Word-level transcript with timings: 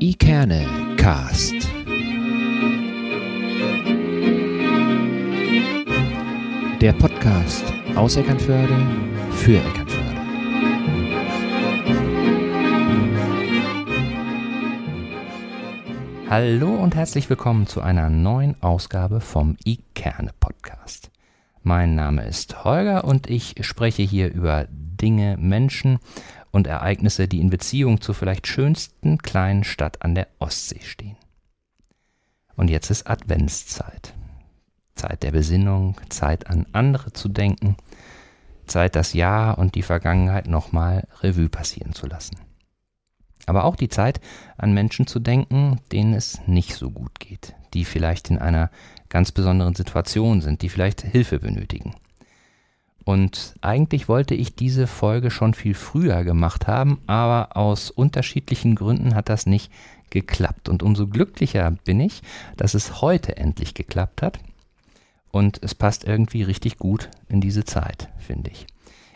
Ikerne 0.00 0.66
Cast. 0.96 1.54
Der 6.80 6.92
Podcast 6.92 7.64
aus 7.94 8.16
Eckernförde 8.16 8.76
für 9.30 9.56
Eckernförde. 9.58 10.20
Hallo 16.28 16.74
und 16.74 16.96
herzlich 16.96 17.30
willkommen 17.30 17.66
zu 17.66 17.80
einer 17.80 18.10
neuen 18.10 18.60
Ausgabe 18.62 19.20
vom 19.20 19.56
Ikerne 19.64 20.32
Podcast. 20.40 21.10
Mein 21.62 21.94
Name 21.94 22.26
ist 22.26 22.64
Holger 22.64 23.04
und 23.04 23.30
ich 23.30 23.54
spreche 23.60 24.02
hier 24.02 24.32
über 24.32 24.66
Dinge, 24.70 25.36
Menschen 25.38 25.98
und 26.54 26.68
Ereignisse, 26.68 27.26
die 27.26 27.40
in 27.40 27.50
Beziehung 27.50 28.00
zur 28.00 28.14
vielleicht 28.14 28.46
schönsten 28.46 29.18
kleinen 29.18 29.64
Stadt 29.64 30.02
an 30.02 30.14
der 30.14 30.28
Ostsee 30.38 30.80
stehen. 30.82 31.16
Und 32.54 32.70
jetzt 32.70 32.90
ist 32.90 33.08
Adventszeit. 33.08 34.14
Zeit 34.94 35.24
der 35.24 35.32
Besinnung, 35.32 36.00
Zeit 36.10 36.46
an 36.46 36.66
andere 36.72 37.12
zu 37.12 37.28
denken, 37.28 37.76
Zeit 38.66 38.94
das 38.94 39.14
Jahr 39.14 39.58
und 39.58 39.74
die 39.74 39.82
Vergangenheit 39.82 40.46
nochmal 40.46 41.08
Revue 41.22 41.48
passieren 41.48 41.92
zu 41.92 42.06
lassen. 42.06 42.36
Aber 43.46 43.64
auch 43.64 43.74
die 43.74 43.88
Zeit, 43.88 44.20
an 44.56 44.72
Menschen 44.72 45.08
zu 45.08 45.18
denken, 45.18 45.80
denen 45.90 46.14
es 46.14 46.40
nicht 46.46 46.76
so 46.76 46.88
gut 46.90 47.18
geht, 47.18 47.56
die 47.74 47.84
vielleicht 47.84 48.30
in 48.30 48.38
einer 48.38 48.70
ganz 49.08 49.32
besonderen 49.32 49.74
Situation 49.74 50.40
sind, 50.40 50.62
die 50.62 50.68
vielleicht 50.68 51.02
Hilfe 51.02 51.40
benötigen. 51.40 51.96
Und 53.04 53.54
eigentlich 53.60 54.08
wollte 54.08 54.34
ich 54.34 54.54
diese 54.56 54.86
Folge 54.86 55.30
schon 55.30 55.52
viel 55.52 55.74
früher 55.74 56.24
gemacht 56.24 56.66
haben, 56.66 57.00
aber 57.06 57.56
aus 57.56 57.90
unterschiedlichen 57.90 58.74
Gründen 58.74 59.14
hat 59.14 59.28
das 59.28 59.44
nicht 59.44 59.70
geklappt. 60.08 60.68
Und 60.68 60.82
umso 60.82 61.06
glücklicher 61.06 61.70
bin 61.84 62.00
ich, 62.00 62.22
dass 62.56 62.72
es 62.72 63.02
heute 63.02 63.36
endlich 63.36 63.74
geklappt 63.74 64.22
hat. 64.22 64.38
Und 65.30 65.62
es 65.62 65.74
passt 65.74 66.04
irgendwie 66.04 66.42
richtig 66.42 66.78
gut 66.78 67.10
in 67.28 67.40
diese 67.40 67.64
Zeit, 67.64 68.08
finde 68.18 68.50
ich. 68.50 68.66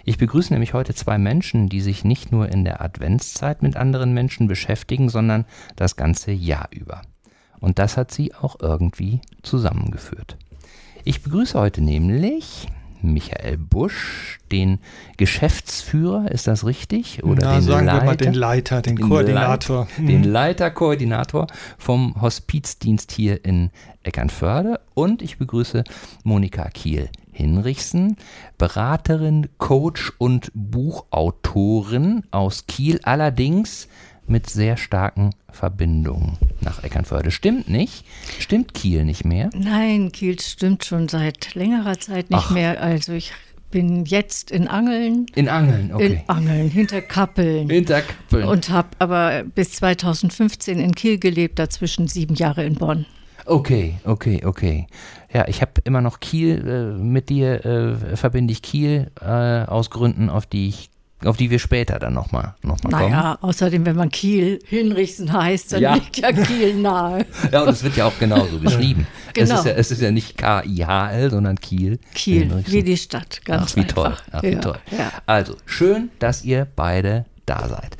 Ich 0.05 0.19
begrüße 0.19 0.53
nämlich 0.53 0.75
heute 0.75 0.95
zwei 0.95 1.17
Menschen, 1.19 1.69
die 1.69 1.81
sich 1.81 2.05
nicht 2.05 2.33
nur 2.33 2.49
in 2.49 2.65
der 2.65 2.81
Adventszeit 2.81 3.63
mit 3.63 3.77
anderen 3.77 4.13
Menschen 4.13 4.49
beschäftigen, 4.49 5.09
sondern 5.09 5.45
das 5.77 5.97
ganze 5.97 6.33
Jahr 6.33 6.69
über. 6.71 7.03
Und 7.61 7.79
das 7.79 7.97
hat 7.97 8.11
sie 8.11 8.35
auch 8.35 8.57
irgendwie 8.61 9.21
zusammengeführt. 9.43 10.37
Ich 11.05 11.23
begrüße 11.23 11.59
heute 11.59 11.81
nämlich 11.81 12.69
Michael 13.03 13.59
Busch, 13.59 14.39
den 14.51 14.79
Geschäftsführer, 15.17 16.31
ist 16.31 16.47
das 16.47 16.65
richtig? 16.65 17.23
Oder 17.25 17.43
Na, 17.43 17.55
den 17.55 17.63
sagen 17.63 17.87
Leiter, 17.87 18.01
wir 18.01 18.07
mal 18.07 18.17
den 18.17 18.35
Leiter, 18.35 18.83
den, 18.83 18.97
den 18.97 19.09
Koordinator. 19.09 19.89
Leit, 19.97 20.09
den 20.09 20.21
mhm. 20.21 20.33
Leiter, 20.33 20.71
Koordinator 20.71 21.47
vom 21.79 22.21
Hospizdienst 22.21 23.13
hier 23.13 23.45
in 23.45 23.71
Eckernförde. 24.03 24.81
Und 24.95 25.23
ich 25.23 25.39
begrüße 25.39 25.85
Monika 26.25 26.69
Kiel-Hinrichsen, 26.71 28.17
Beraterin, 28.57 29.49
Coach 29.59 30.13
und 30.19 30.51
Buchautorin 30.55 32.25
aus 32.31 32.67
Kiel. 32.67 33.01
Allerdings 33.05 33.89
mit 34.29 34.49
sehr 34.49 34.77
starken 34.77 35.31
Verbindungen 35.51 36.39
nach 36.61 36.83
Eckernförde. 36.83 37.31
Stimmt 37.31 37.69
nicht? 37.69 38.05
Stimmt 38.39 38.75
Kiel 38.75 39.05
nicht 39.05 39.25
mehr? 39.25 39.51
Nein, 39.55 40.13
Kiel 40.13 40.39
stimmt 40.41 40.85
schon 40.85 41.09
seit 41.09 41.55
längerer 41.55 41.99
Zeit 41.99 42.31
nicht 42.31 42.47
Ach. 42.47 42.51
mehr. 42.51 42.83
Also 42.83 43.13
ich 43.13 43.33
bin 43.71 44.05
jetzt 44.05 44.51
in 44.51 44.69
Angeln. 44.69 45.27
In 45.35 45.49
Angeln, 45.49 45.93
okay. 45.93 46.07
In 46.07 46.29
Angeln, 46.29 46.71
hinter 46.71 47.03
Kappeln. 47.03 47.69
Hinter 47.69 48.03
Kappeln. 48.03 48.49
Und 48.49 48.71
habe 48.71 48.89
aber 48.99 49.45
bis 49.45 49.73
2015 49.73 50.79
in 50.79 50.95
Kiel 50.95 51.19
gelebt, 51.19 51.59
dazwischen 51.59 52.09
sieben 52.09 52.35
Jahre 52.35 52.65
in 52.65 52.75
Bonn. 52.75 53.07
Okay, 53.47 53.99
okay, 54.05 54.45
okay. 54.45 54.87
Ja, 55.33 55.47
ich 55.49 55.61
habe 55.63 55.73
immer 55.85 56.01
noch 56.01 56.21
Kiel 56.21 56.67
äh, 56.67 57.03
mit 57.03 57.29
dir, 57.29 57.65
äh, 57.65 58.17
verbinde 58.17 58.53
ich 58.53 58.63
Kiel 58.63 59.11
äh, 59.21 59.25
aus 59.25 59.91
Gründen, 59.91 60.29
auf 60.29 60.47
die 60.47 60.69
ich 60.69 60.91
auf 61.25 61.37
die 61.37 61.51
wir 61.51 61.59
später 61.59 61.99
dann 61.99 62.15
nochmal 62.15 62.55
noch 62.63 62.83
mal 62.83 62.91
kommen. 62.91 63.11
Naja, 63.11 63.39
außerdem, 63.41 63.85
wenn 63.87 63.97
man 63.97 64.11
Kiel 64.11 64.61
Hinrichsen 64.67 65.33
heißt, 65.33 65.73
dann 65.73 65.83
ja. 65.83 65.95
liegt 65.95 66.19
ja 66.19 66.33
Kiel 66.33 66.75
nahe. 66.75 67.27
ja, 67.53 67.63
und 67.63 67.71
es 67.71 67.83
wird 67.83 67.97
ja 67.97 68.07
auch 68.07 68.19
genauso 68.19 68.59
geschrieben. 68.61 69.07
Genau. 69.35 69.55
Es, 69.55 69.61
ist 69.61 69.67
ja, 69.67 69.73
es 69.73 69.91
ist 69.91 70.03
ja 70.03 70.11
nicht 70.11 70.37
K-I-H-L, 70.39 71.31
sondern 71.31 71.59
Kiel. 71.61 71.99
Kiel, 72.15 72.65
wie 72.67 72.83
die 72.83 72.97
Stadt, 72.97 73.45
ganz 73.45 73.73
Ach, 73.73 73.77
wie 73.77 73.85
toll. 73.85 74.17
Ach, 74.31 74.43
wie 74.43 74.51
ja, 74.51 74.59
toll. 74.61 74.79
Ja. 74.97 75.13
Also, 75.27 75.57
schön, 75.67 76.11
dass 76.19 76.45
ihr 76.45 76.67
beide 76.77 77.25
da 77.47 77.69
seid. 77.69 77.97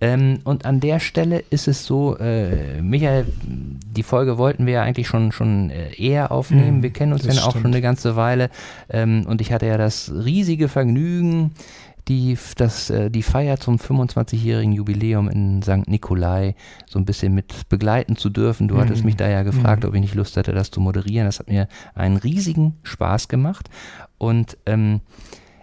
Ähm, 0.00 0.40
und 0.44 0.64
an 0.64 0.78
der 0.80 1.00
Stelle 1.00 1.42
ist 1.50 1.66
es 1.66 1.84
so, 1.84 2.16
äh, 2.18 2.80
Michael, 2.80 3.26
die 3.42 4.02
Folge 4.04 4.38
wollten 4.38 4.66
wir 4.66 4.74
ja 4.74 4.82
eigentlich 4.82 5.08
schon, 5.08 5.32
schon 5.32 5.70
äh, 5.70 5.92
eher 5.96 6.30
aufnehmen. 6.30 6.80
Mm, 6.80 6.82
wir 6.82 6.90
kennen 6.90 7.12
uns 7.12 7.24
ja 7.24 7.42
auch 7.44 7.52
schon 7.52 7.66
eine 7.66 7.80
ganze 7.80 8.14
Weile. 8.14 8.50
Ähm, 8.88 9.26
und 9.26 9.40
ich 9.40 9.52
hatte 9.52 9.66
ja 9.66 9.76
das 9.76 10.12
riesige 10.14 10.68
Vergnügen, 10.68 11.52
die, 12.08 12.36
das, 12.56 12.90
äh, 12.90 13.10
die 13.10 13.22
Feier 13.22 13.58
zum 13.58 13.76
25-jährigen 13.76 14.72
Jubiläum 14.72 15.28
in 15.28 15.62
St. 15.62 15.86
Nikolai 15.86 16.54
so 16.86 16.98
ein 16.98 17.04
bisschen 17.04 17.34
mit 17.34 17.68
begleiten 17.68 18.16
zu 18.16 18.30
dürfen. 18.30 18.68
Du 18.68 18.76
mhm. 18.76 18.80
hattest 18.80 19.04
mich 19.04 19.16
da 19.16 19.28
ja 19.28 19.42
gefragt, 19.42 19.82
mhm. 19.82 19.90
ob 19.90 19.94
ich 19.94 20.00
nicht 20.00 20.14
Lust 20.14 20.36
hätte, 20.36 20.52
das 20.52 20.70
zu 20.70 20.80
moderieren. 20.80 21.26
Das 21.26 21.38
hat 21.38 21.48
mir 21.48 21.68
einen 21.94 22.16
riesigen 22.16 22.78
Spaß 22.82 23.28
gemacht. 23.28 23.68
Und 24.16 24.56
ähm, 24.64 25.00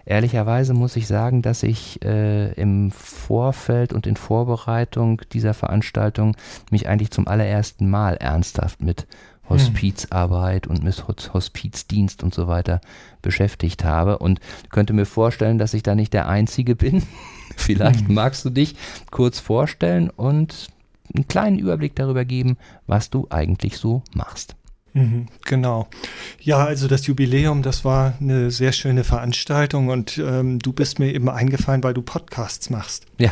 ehrlicherweise 0.04 0.72
muss 0.72 0.96
ich 0.96 1.08
sagen, 1.08 1.42
dass 1.42 1.64
ich 1.64 2.02
äh, 2.04 2.52
im 2.52 2.92
Vorfeld 2.92 3.92
und 3.92 4.06
in 4.06 4.16
Vorbereitung 4.16 5.20
dieser 5.32 5.52
Veranstaltung 5.52 6.36
mich 6.70 6.88
eigentlich 6.88 7.10
zum 7.10 7.26
allerersten 7.26 7.90
Mal 7.90 8.14
ernsthaft 8.14 8.80
mit 8.80 9.06
Hospizarbeit 9.48 10.66
und 10.66 10.82
mit 10.82 11.04
Hospizdienst 11.06 12.22
und 12.22 12.34
so 12.34 12.48
weiter 12.48 12.80
beschäftigt 13.22 13.84
habe 13.84 14.18
und 14.18 14.40
könnte 14.70 14.92
mir 14.92 15.06
vorstellen, 15.06 15.58
dass 15.58 15.74
ich 15.74 15.82
da 15.82 15.94
nicht 15.94 16.12
der 16.12 16.28
Einzige 16.28 16.76
bin. 16.76 17.02
Vielleicht 17.56 18.08
mhm. 18.08 18.14
magst 18.14 18.44
du 18.44 18.50
dich 18.50 18.74
kurz 19.10 19.38
vorstellen 19.38 20.10
und 20.10 20.68
einen 21.14 21.28
kleinen 21.28 21.58
Überblick 21.58 21.94
darüber 21.94 22.24
geben, 22.24 22.56
was 22.86 23.10
du 23.10 23.26
eigentlich 23.30 23.78
so 23.78 24.02
machst. 24.14 24.56
Mhm, 24.96 25.26
genau. 25.44 25.88
Ja, 26.40 26.64
also 26.64 26.88
das 26.88 27.06
Jubiläum, 27.06 27.62
das 27.62 27.84
war 27.84 28.14
eine 28.18 28.50
sehr 28.50 28.72
schöne 28.72 29.04
Veranstaltung 29.04 29.88
und 29.88 30.16
ähm, 30.16 30.58
du 30.58 30.72
bist 30.72 30.98
mir 30.98 31.12
eben 31.12 31.28
eingefallen, 31.28 31.82
weil 31.82 31.92
du 31.92 32.00
Podcasts 32.00 32.70
machst. 32.70 33.04
Ja. 33.18 33.30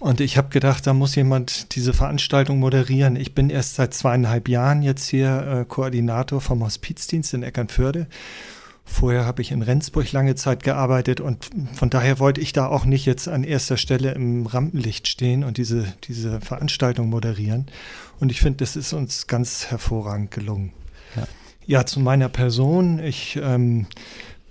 Und 0.00 0.20
ich 0.20 0.36
habe 0.36 0.48
gedacht, 0.50 0.86
da 0.86 0.94
muss 0.94 1.16
jemand 1.16 1.74
diese 1.74 1.92
Veranstaltung 1.92 2.60
moderieren. 2.60 3.16
Ich 3.16 3.34
bin 3.34 3.50
erst 3.50 3.74
seit 3.74 3.94
zweieinhalb 3.94 4.48
Jahren 4.48 4.82
jetzt 4.82 5.08
hier 5.08 5.46
äh, 5.46 5.64
Koordinator 5.64 6.40
vom 6.40 6.62
Hospizdienst 6.62 7.34
in 7.34 7.42
Eckernförde. 7.42 8.06
Vorher 8.84 9.26
habe 9.26 9.42
ich 9.42 9.50
in 9.50 9.60
Rendsburg 9.60 10.10
lange 10.12 10.34
Zeit 10.34 10.62
gearbeitet 10.62 11.20
und 11.20 11.50
von 11.74 11.90
daher 11.90 12.18
wollte 12.18 12.40
ich 12.40 12.54
da 12.54 12.66
auch 12.66 12.86
nicht 12.86 13.04
jetzt 13.04 13.28
an 13.28 13.44
erster 13.44 13.76
Stelle 13.76 14.12
im 14.12 14.46
Rampenlicht 14.46 15.08
stehen 15.08 15.44
und 15.44 15.58
diese, 15.58 15.92
diese 16.04 16.40
Veranstaltung 16.40 17.10
moderieren. 17.10 17.66
Und 18.18 18.32
ich 18.32 18.40
finde, 18.40 18.58
das 18.58 18.76
ist 18.76 18.94
uns 18.94 19.26
ganz 19.26 19.66
hervorragend 19.66 20.30
gelungen. 20.30 20.72
Ja, 21.14 21.26
ja 21.66 21.86
zu 21.86 22.00
meiner 22.00 22.30
Person. 22.30 22.98
Ich 22.98 23.38
ähm, 23.40 23.86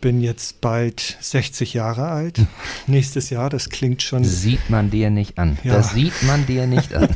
bin 0.02 0.22
jetzt 0.22 0.62
bald 0.62 1.18
60 1.20 1.74
Jahre 1.74 2.08
alt. 2.08 2.42
Nächstes 2.88 3.30
Jahr, 3.30 3.50
das 3.50 3.70
klingt 3.70 4.02
schon. 4.02 4.24
Sieht 4.24 4.70
man 4.70 4.90
dir 4.90 5.10
nicht 5.10 5.38
an. 5.38 5.58
Ja. 5.64 5.74
Das 5.74 5.94
sieht 5.94 6.24
man 6.24 6.46
dir 6.46 6.68
nicht 6.68 6.94
an. 6.94 7.10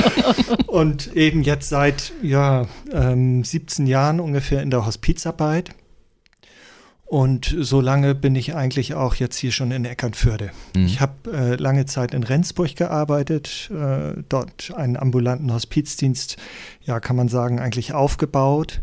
Und 0.66 1.14
eben 1.14 1.42
jetzt 1.42 1.68
seit 1.68 2.12
ja, 2.22 2.66
ähm, 2.92 3.44
17 3.44 3.86
Jahren 3.86 4.20
ungefähr 4.20 4.62
in 4.62 4.70
der 4.70 4.86
Hospizarbeit. 4.86 5.70
Und 7.06 7.54
so 7.60 7.80
lange 7.80 8.14
bin 8.14 8.34
ich 8.34 8.56
eigentlich 8.56 8.94
auch 8.94 9.14
jetzt 9.14 9.36
hier 9.36 9.52
schon 9.52 9.70
in 9.70 9.84
Eckernförde. 9.84 10.50
Mhm. 10.74 10.86
Ich 10.86 11.00
habe 11.00 11.32
äh, 11.32 11.54
lange 11.56 11.84
Zeit 11.84 12.14
in 12.14 12.24
Rendsburg 12.24 12.74
gearbeitet, 12.74 13.70
äh, 13.70 14.14
dort 14.28 14.72
einen 14.74 14.96
ambulanten 14.96 15.52
Hospizdienst, 15.52 16.38
ja, 16.82 17.00
kann 17.00 17.14
man 17.14 17.28
sagen, 17.28 17.60
eigentlich 17.60 17.92
aufgebaut. 17.92 18.80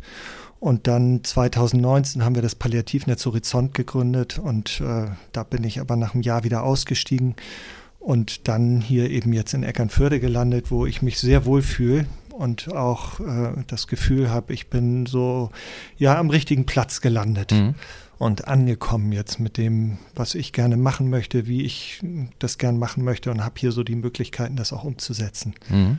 Und 0.62 0.86
dann 0.86 1.24
2019 1.24 2.24
haben 2.24 2.36
wir 2.36 2.44
das 2.44 2.54
Palliativnetz 2.54 3.26
Horizont 3.26 3.74
gegründet 3.74 4.38
und 4.38 4.80
äh, 4.80 5.08
da 5.32 5.44
bin 5.44 5.64
ich 5.64 5.80
aber 5.82 5.96
nach 5.96 6.14
einem 6.14 6.22
Jahr 6.22 6.44
wieder 6.44 6.62
ausgestiegen 6.62 7.36
und 7.98 8.48
dann 8.48 8.80
hier 8.80 9.10
eben 9.10 9.34
jetzt 9.34 9.56
in 9.56 9.64
Eckernförde 9.64 10.20
gelandet, 10.20 10.70
wo 10.70 10.86
ich 10.86 11.02
mich 11.02 11.18
sehr 11.18 11.46
wohl 11.46 11.64
fühle 11.64 12.06
und 12.30 12.72
auch 12.76 13.20
äh, 13.22 13.54
das 13.66 13.88
Gefühl 13.88 14.30
habe, 14.30 14.54
ich 14.54 14.70
bin 14.70 15.08
so 15.08 15.50
ja 15.98 16.20
am 16.20 16.30
richtigen 16.30 16.68
Platz 16.68 17.02
gelandet. 17.02 17.54
Mhm. 17.54 17.74
Und 18.20 18.48
angekommen 18.48 19.12
jetzt 19.14 19.40
mit 19.40 19.58
dem, 19.58 19.98
was 20.14 20.36
ich 20.36 20.54
gerne 20.54 20.78
machen 20.78 21.10
möchte, 21.10 21.48
wie 21.48 21.64
ich 21.64 22.04
das 22.38 22.60
gerne 22.60 22.78
machen 22.78 23.04
möchte 23.04 23.32
und 23.32 23.44
habe 23.44 23.56
hier 23.58 23.72
so 23.72 23.84
die 23.84 23.96
Möglichkeiten, 23.96 24.56
das 24.56 24.74
auch 24.74 24.84
umzusetzen. 24.84 25.56
Mhm. 25.70 25.98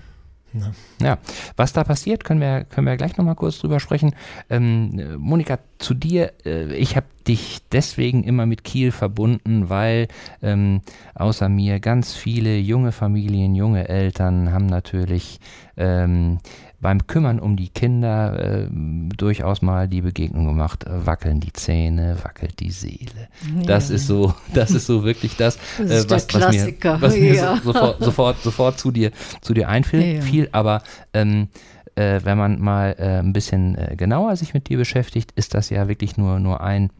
Ne? 0.52 0.72
Ja, 1.00 1.18
was 1.56 1.72
da 1.72 1.84
passiert, 1.84 2.24
können 2.24 2.40
wir, 2.40 2.64
können 2.64 2.86
wir 2.86 2.96
gleich 2.96 3.16
nochmal 3.16 3.34
kurz 3.34 3.58
drüber 3.58 3.80
sprechen. 3.80 4.14
Ähm, 4.50 5.16
Monika, 5.18 5.58
zu 5.78 5.94
dir, 5.94 6.32
äh, 6.44 6.74
ich 6.74 6.96
habe 6.96 7.06
dich 7.26 7.60
deswegen 7.70 8.24
immer 8.24 8.46
mit 8.46 8.64
Kiel 8.64 8.92
verbunden, 8.92 9.68
weil 9.68 10.08
ähm, 10.42 10.82
außer 11.14 11.48
mir 11.48 11.80
ganz 11.80 12.14
viele 12.14 12.56
junge 12.58 12.92
Familien, 12.92 13.54
junge 13.54 13.88
Eltern 13.88 14.52
haben 14.52 14.66
natürlich 14.66 15.40
ähm, 15.76 16.38
beim 16.82 17.06
Kümmern 17.06 17.38
um 17.38 17.56
die 17.56 17.68
Kinder 17.68 18.64
äh, 18.64 18.68
durchaus 19.16 19.62
mal 19.62 19.88
die 19.88 20.02
Begegnung 20.02 20.46
gemacht, 20.46 20.84
äh, 20.84 21.06
wackeln 21.06 21.40
die 21.40 21.52
Zähne, 21.52 22.18
wackelt 22.22 22.58
die 22.58 22.72
Seele. 22.72 23.28
Ja. 23.56 23.62
Das 23.62 23.88
ist 23.88 24.06
so, 24.06 24.34
das 24.52 24.72
ist 24.72 24.86
so 24.86 25.04
wirklich 25.04 25.36
das, 25.36 25.58
das 25.78 26.04
äh, 26.04 26.10
was, 26.10 26.26
was, 26.34 26.54
mir, 26.54 26.74
was 27.00 27.16
mir 27.16 27.34
ja. 27.34 27.56
so, 27.56 27.72
sofort, 27.72 28.04
sofort, 28.04 28.42
sofort 28.42 28.78
zu 28.78 28.90
dir, 28.90 29.12
zu 29.40 29.54
dir 29.54 29.68
einfiel. 29.68 30.16
Ja. 30.16 30.20
Viel, 30.20 30.48
aber 30.50 30.82
ähm, 31.14 31.48
äh, 31.94 32.20
wenn 32.24 32.36
man 32.36 32.60
mal 32.60 32.96
äh, 32.98 33.20
ein 33.20 33.32
bisschen 33.32 33.78
genauer 33.96 34.34
sich 34.36 34.52
mit 34.52 34.68
dir 34.68 34.76
beschäftigt, 34.76 35.32
ist 35.36 35.54
das 35.54 35.70
ja 35.70 35.86
wirklich 35.86 36.16
nur, 36.16 36.40
nur 36.40 36.60
ein 36.62 36.90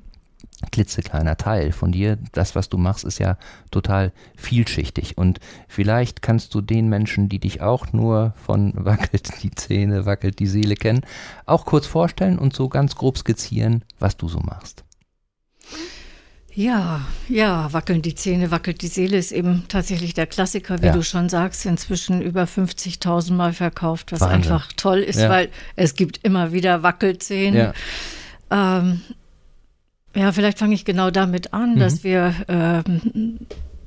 klitzekleiner 0.71 1.37
Teil 1.37 1.73
von 1.73 1.93
dir. 1.93 2.19
Das, 2.33 2.55
was 2.55 2.69
du 2.69 2.79
machst, 2.79 3.05
ist 3.05 3.19
ja 3.19 3.37
total 3.71 4.13
vielschichtig. 4.37 5.19
Und 5.19 5.41
vielleicht 5.69 6.23
kannst 6.23 6.55
du 6.55 6.61
den 6.61 6.89
Menschen, 6.89 7.29
die 7.29 7.39
dich 7.39 7.61
auch 7.61 7.93
nur 7.93 8.35
von 8.37 8.73
wackelt 8.77 9.43
die 9.43 9.51
Zähne, 9.51 10.07
wackelt 10.07 10.39
die 10.39 10.47
Seele 10.47 10.75
kennen, 10.75 11.03
auch 11.47 11.65
kurz 11.65 11.87
vorstellen 11.87 12.39
und 12.39 12.55
so 12.55 12.69
ganz 12.69 12.95
grob 12.95 13.19
skizzieren, 13.19 13.85
was 13.99 14.17
du 14.17 14.29
so 14.29 14.41
machst. 14.41 14.85
Ja, 16.55 17.01
ja, 17.29 17.73
wackeln 17.73 18.03
die 18.03 18.15
Zähne, 18.15 18.51
wackelt 18.51 18.83
die 18.83 18.89
Seele 18.89 19.17
ist 19.17 19.33
eben 19.33 19.65
tatsächlich 19.69 20.13
der 20.13 20.27
Klassiker, 20.27 20.83
wie 20.83 20.87
ja. 20.87 20.93
du 20.93 21.03
schon 21.03 21.31
sagst, 21.31 21.65
inzwischen 21.65 22.21
über 22.21 22.45
50.000 22.45 23.33
Mal 23.33 23.55
verkauft, 23.55 24.13
was 24.13 24.21
Wahnsinn. 24.21 24.37
einfach 24.37 24.71
toll 24.77 24.99
ist, 24.99 25.19
ja. 25.19 25.31
weil 25.31 25.49
es 25.77 25.95
gibt 25.95 26.21
immer 26.23 26.53
wieder 26.53 26.83
Wackelzähne. 26.83 27.73
Ja. 28.51 28.79
Ähm, 28.79 29.01
ja, 30.15 30.33
vielleicht 30.33 30.59
fange 30.59 30.75
ich 30.75 30.85
genau 30.85 31.11
damit 31.11 31.55
an, 31.55 31.75
mhm. 31.75 31.79
dass 31.79 32.05
wir, 32.05 32.35
ähm, 32.49 33.39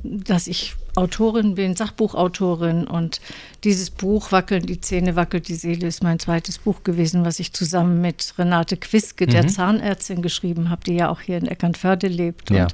dass 0.04 0.48
ich 0.48 0.76
Autorin 0.96 1.56
bin, 1.56 1.76
Sachbuchautorin 1.76 2.88
und 2.88 3.20
dieses 3.64 3.90
Buch 3.90 4.32
Wackeln 4.32 4.66
die 4.66 4.80
Zähne, 4.80 5.16
wackelt 5.16 5.48
die 5.48 5.56
Seele 5.56 5.88
ist 5.88 6.04
mein 6.04 6.20
zweites 6.20 6.58
Buch 6.58 6.84
gewesen, 6.84 7.26
was 7.26 7.40
ich 7.40 7.54
zusammen 7.54 8.02
mit 8.02 8.34
Renate 8.38 8.78
Quiske, 8.78 9.26
mhm. 9.26 9.32
der 9.32 9.48
Zahnärztin, 9.48 10.22
geschrieben 10.22 10.70
habe, 10.70 10.84
die 10.86 10.96
ja 10.96 11.10
auch 11.10 11.22
hier 11.22 11.38
in 11.38 11.48
Eckernförde 11.48 12.08
lebt. 12.08 12.50
Ja. 12.50 12.64
Und, 12.64 12.74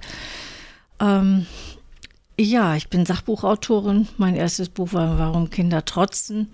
ähm, 1.00 1.45
ja, 2.39 2.75
ich 2.75 2.89
bin 2.89 3.06
Sachbuchautorin. 3.06 4.07
Mein 4.18 4.36
erstes 4.36 4.69
Buch 4.69 4.94
war 4.94 5.19
Warum 5.19 5.50
Kinder 5.50 5.86
trotzen. 5.86 6.50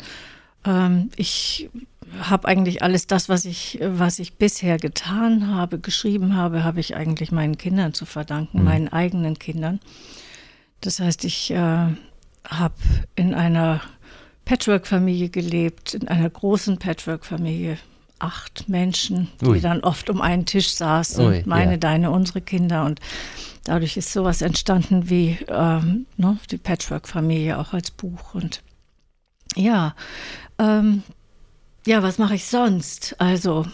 Ähm, 0.66 1.10
ich 1.16 1.70
habe 2.22 2.48
eigentlich 2.48 2.84
alles 2.84 3.08
das, 3.08 3.30
was 3.30 3.46
ich, 3.46 3.80
was 3.82 4.20
ich 4.20 4.36
bisher 4.38 4.78
getan 4.78 5.54
habe, 5.54 5.80
geschrieben 5.80 6.36
habe, 6.36 6.64
habe 6.64 6.80
ich 6.80 6.96
eigentlich 6.96 7.32
meinen 7.32 7.58
Kindern 7.58 7.94
zu 7.94 8.06
verdanken, 8.06 8.60
mhm. 8.60 8.66
meinen 8.66 8.88
eigenen 8.90 9.40
Kindern. 9.40 9.80
Das 10.82 11.00
heißt, 11.00 11.26
ich 11.26 11.52
äh, 11.52 11.56
habe 11.56 12.76
in 13.16 13.34
einer 13.34 13.82
Patchwork-Familie 14.46 15.30
gelebt, 15.30 15.94
in 15.94 16.08
einer 16.08 16.30
großen 16.30 16.78
Patchwork-Familie. 16.78 17.78
Acht 18.20 18.68
Menschen, 18.68 19.28
die 19.42 19.46
Ui. 19.46 19.62
dann 19.62 19.82
oft 19.82 20.10
um 20.10 20.22
einen 20.22 20.48
Tisch 20.48 20.72
saßen, 20.72 21.24
Ui, 21.24 21.44
meine, 21.46 21.74
ja. 21.74 21.78
deine, 21.78 22.10
unsere 22.10 22.42
Kinder. 22.42 22.84
Und 22.86 23.00
dadurch 23.66 23.96
ist 23.96 24.12
sowas 24.12 24.42
entstanden 24.42 25.10
wie 25.10 25.38
ähm, 25.50 26.08
ne, 26.16 26.40
die 26.50 26.58
Patchwork-Familie 26.58 27.60
auch 27.60 27.74
als 27.74 27.92
Buch. 27.92 28.34
Und 28.34 28.64
ja, 29.56 29.94
ähm, 30.58 31.04
ja, 31.88 32.04
was 32.04 32.18
mache 32.18 32.36
ich 32.36 32.46
sonst? 32.46 33.16
Also 33.18 33.66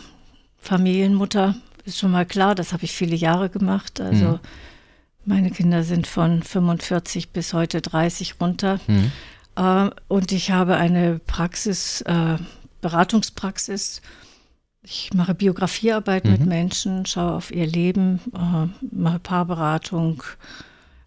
Familienmutter 0.60 1.56
ist 1.83 1.98
schon 1.98 2.12
mal 2.12 2.27
klar, 2.27 2.54
das 2.54 2.71
habe 2.71 2.83
ich 2.86 2.92
viele 2.92 3.15
Jahre 3.15 3.50
gemacht. 3.50 4.00
Also 4.00 4.25
mhm. 4.25 4.39
meine 5.25 5.50
Kinder 5.50 5.83
sind 5.83 6.06
von 6.06 6.44
45 6.44 7.31
bis 7.31 7.54
heute 7.54 7.81
30 7.81 8.36
runter. 8.39 8.80
Mhm. 8.86 9.12
Äh, 9.56 9.89
und 10.10 10.31
ich 10.31 10.51
habe 10.51 10.75
eine 10.75 11.19
Praxis, 11.25 12.01
äh, 12.01 12.38
Beratungspraxis. 12.81 14.04
Ich 14.83 15.12
mache 15.15 15.33
Biografiearbeit 15.33 16.25
mhm. 16.25 16.31
mit 16.31 16.45
Menschen, 16.45 17.07
schaue 17.07 17.33
auf 17.33 17.50
ihr 17.50 17.65
Leben, 17.65 18.19
äh, 18.36 18.86
mache 18.95 19.19
Paarberatung, 19.19 20.21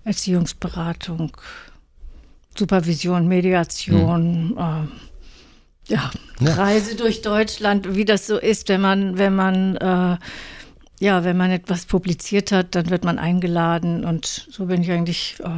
Erziehungsberatung, 0.03 1.37
Supervision, 2.58 3.29
Mediation. 3.29 4.56
Ja, 5.88 6.11
ja, 6.41 6.55
Reise 6.55 6.97
durch 6.97 7.23
Deutschland, 7.23 7.94
wie 7.94 8.05
das 8.05 8.27
so 8.27 8.38
ist, 8.38 8.69
wenn 8.69 8.81
man, 8.81 9.19
wenn 9.19 9.35
man, 9.35 9.77
äh, 9.77 10.17
ja, 10.99 11.25
wenn 11.25 11.37
man 11.37 11.50
etwas 11.50 11.87
publiziert 11.87 12.50
hat, 12.50 12.75
dann 12.75 12.91
wird 12.91 13.05
man 13.05 13.19
eingeladen 13.19 14.05
und 14.05 14.47
so 14.50 14.67
bin 14.67 14.83
ich 14.83 14.91
eigentlich 14.91 15.37
äh, 15.41 15.49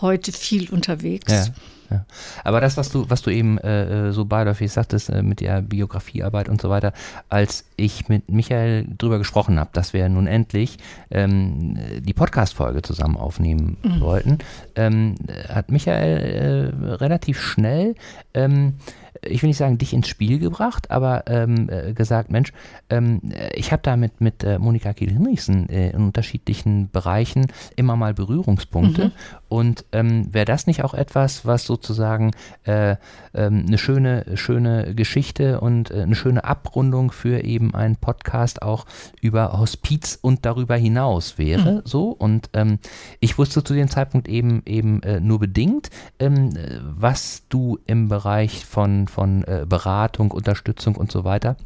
heute 0.00 0.32
viel 0.32 0.68
unterwegs. 0.70 1.32
Ja. 1.32 1.46
Ja. 1.92 2.06
Aber 2.42 2.60
das, 2.60 2.76
was 2.76 2.90
du, 2.90 3.04
was 3.10 3.20
du 3.20 3.30
eben 3.30 3.58
äh, 3.58 4.08
äh 4.08 4.12
so 4.12 4.24
beiläufig 4.24 4.72
sagtest, 4.72 5.10
äh, 5.10 5.22
mit 5.22 5.40
der 5.40 5.60
Biografiearbeit 5.60 6.48
und 6.48 6.60
so 6.60 6.70
weiter, 6.70 6.92
als 7.28 7.64
ich 7.76 8.08
mit 8.08 8.30
Michael 8.30 8.86
drüber 8.96 9.18
gesprochen 9.18 9.60
habe, 9.60 9.70
dass 9.74 9.92
wir 9.92 10.08
nun 10.08 10.26
endlich 10.26 10.78
ähm, 11.10 11.78
die 12.00 12.14
Podcast-Folge 12.14 12.80
zusammen 12.82 13.16
aufnehmen 13.16 13.76
mhm. 13.82 14.00
wollten, 14.00 14.38
ähm, 14.74 15.16
hat 15.48 15.70
Michael 15.70 16.72
äh, 16.80 16.94
relativ 16.94 17.40
schnell 17.40 17.94
ähm, 18.32 18.74
ich 19.20 19.42
will 19.42 19.48
nicht 19.48 19.58
sagen, 19.58 19.78
dich 19.78 19.92
ins 19.92 20.08
Spiel 20.08 20.38
gebracht, 20.38 20.90
aber 20.90 21.24
ähm, 21.26 21.68
äh, 21.70 21.92
gesagt, 21.92 22.30
Mensch, 22.30 22.52
ähm, 22.88 23.20
ich 23.54 23.70
habe 23.70 23.82
da 23.82 23.96
mit, 23.96 24.20
mit 24.20 24.42
äh, 24.42 24.58
Monika 24.58 24.92
Kiel-Hinrichsen 24.92 25.68
äh, 25.68 25.90
in 25.90 26.02
unterschiedlichen 26.02 26.90
Bereichen 26.90 27.46
immer 27.76 27.96
mal 27.96 28.14
Berührungspunkte. 28.14 29.06
Mhm. 29.06 29.12
Und 29.48 29.84
ähm, 29.92 30.32
wäre 30.32 30.46
das 30.46 30.66
nicht 30.66 30.82
auch 30.82 30.94
etwas, 30.94 31.44
was 31.44 31.66
sozusagen 31.66 32.30
äh, 32.64 32.96
ähm, 33.34 33.64
eine 33.66 33.76
schöne, 33.76 34.36
schöne 34.36 34.94
Geschichte 34.94 35.60
und 35.60 35.90
äh, 35.90 36.02
eine 36.02 36.14
schöne 36.14 36.44
Abrundung 36.44 37.12
für 37.12 37.44
eben 37.44 37.74
einen 37.74 37.96
Podcast 37.96 38.62
auch 38.62 38.86
über 39.20 39.58
Hospiz 39.58 40.18
und 40.20 40.46
darüber 40.46 40.76
hinaus 40.76 41.36
wäre? 41.36 41.72
Mhm. 41.76 41.82
So. 41.84 42.08
Und 42.08 42.48
ähm, 42.54 42.78
ich 43.20 43.36
wusste 43.36 43.62
zu 43.62 43.74
dem 43.74 43.88
Zeitpunkt 43.88 44.26
eben 44.26 44.62
eben 44.64 45.00
nur 45.20 45.38
bedingt, 45.38 45.90
ähm, 46.18 46.50
was 46.82 47.42
du 47.48 47.78
im 47.86 48.08
Bereich 48.08 48.64
von 48.64 49.01
von 49.08 49.44
äh, 49.44 49.64
Beratung, 49.68 50.30
Unterstützung 50.30 50.96
und 50.96 51.12
so 51.12 51.24
weiter 51.24 51.56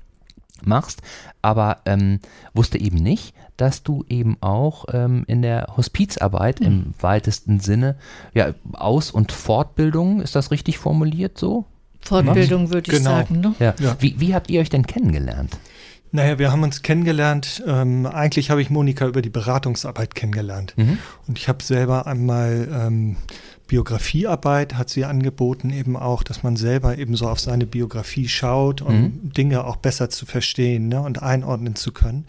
machst, 0.64 1.02
aber 1.42 1.78
ähm, 1.84 2.20
wusste 2.54 2.78
eben 2.78 2.96
nicht, 2.96 3.34
dass 3.56 3.82
du 3.82 4.04
eben 4.08 4.36
auch 4.40 4.86
ähm, 4.92 5.24
in 5.26 5.42
der 5.42 5.74
Hospizarbeit 5.76 6.60
mhm. 6.60 6.66
im 6.66 6.94
weitesten 7.00 7.60
Sinne, 7.60 7.96
ja, 8.34 8.54
Aus- 8.72 9.10
und 9.10 9.32
Fortbildung, 9.32 10.20
ist 10.20 10.34
das 10.34 10.50
richtig 10.50 10.78
formuliert 10.78 11.38
so? 11.38 11.66
Fortbildung 12.00 12.72
würde 12.72 12.90
ich 12.90 12.98
genau. 12.98 13.10
sagen. 13.10 13.40
Ne? 13.40 13.54
Ja. 13.58 13.74
ja. 13.80 13.96
Wie, 13.98 14.20
wie 14.20 14.34
habt 14.34 14.48
ihr 14.50 14.60
euch 14.60 14.70
denn 14.70 14.86
kennengelernt? 14.86 15.58
Naja, 16.12 16.38
wir 16.38 16.52
haben 16.52 16.62
uns 16.62 16.82
kennengelernt. 16.82 17.62
Ähm, 17.66 18.06
eigentlich 18.06 18.50
habe 18.50 18.62
ich 18.62 18.70
Monika 18.70 19.06
über 19.06 19.22
die 19.22 19.30
Beratungsarbeit 19.30 20.14
kennengelernt. 20.14 20.74
Mhm. 20.76 20.98
Und 21.26 21.38
ich 21.38 21.48
habe 21.48 21.62
selber 21.62 22.06
einmal 22.06 22.68
ähm, 22.72 23.16
Biografiearbeit 23.66 24.74
hat 24.74 24.90
sie 24.90 25.04
angeboten, 25.04 25.70
eben 25.70 25.96
auch, 25.96 26.22
dass 26.22 26.42
man 26.42 26.56
selber 26.56 26.98
eben 26.98 27.16
so 27.16 27.28
auf 27.28 27.40
seine 27.40 27.66
Biografie 27.66 28.28
schaut, 28.28 28.80
um 28.80 29.00
mhm. 29.00 29.32
Dinge 29.32 29.64
auch 29.64 29.76
besser 29.76 30.08
zu 30.08 30.26
verstehen 30.26 30.88
ne, 30.88 31.00
und 31.00 31.22
einordnen 31.22 31.74
zu 31.74 31.92
können. 31.92 32.26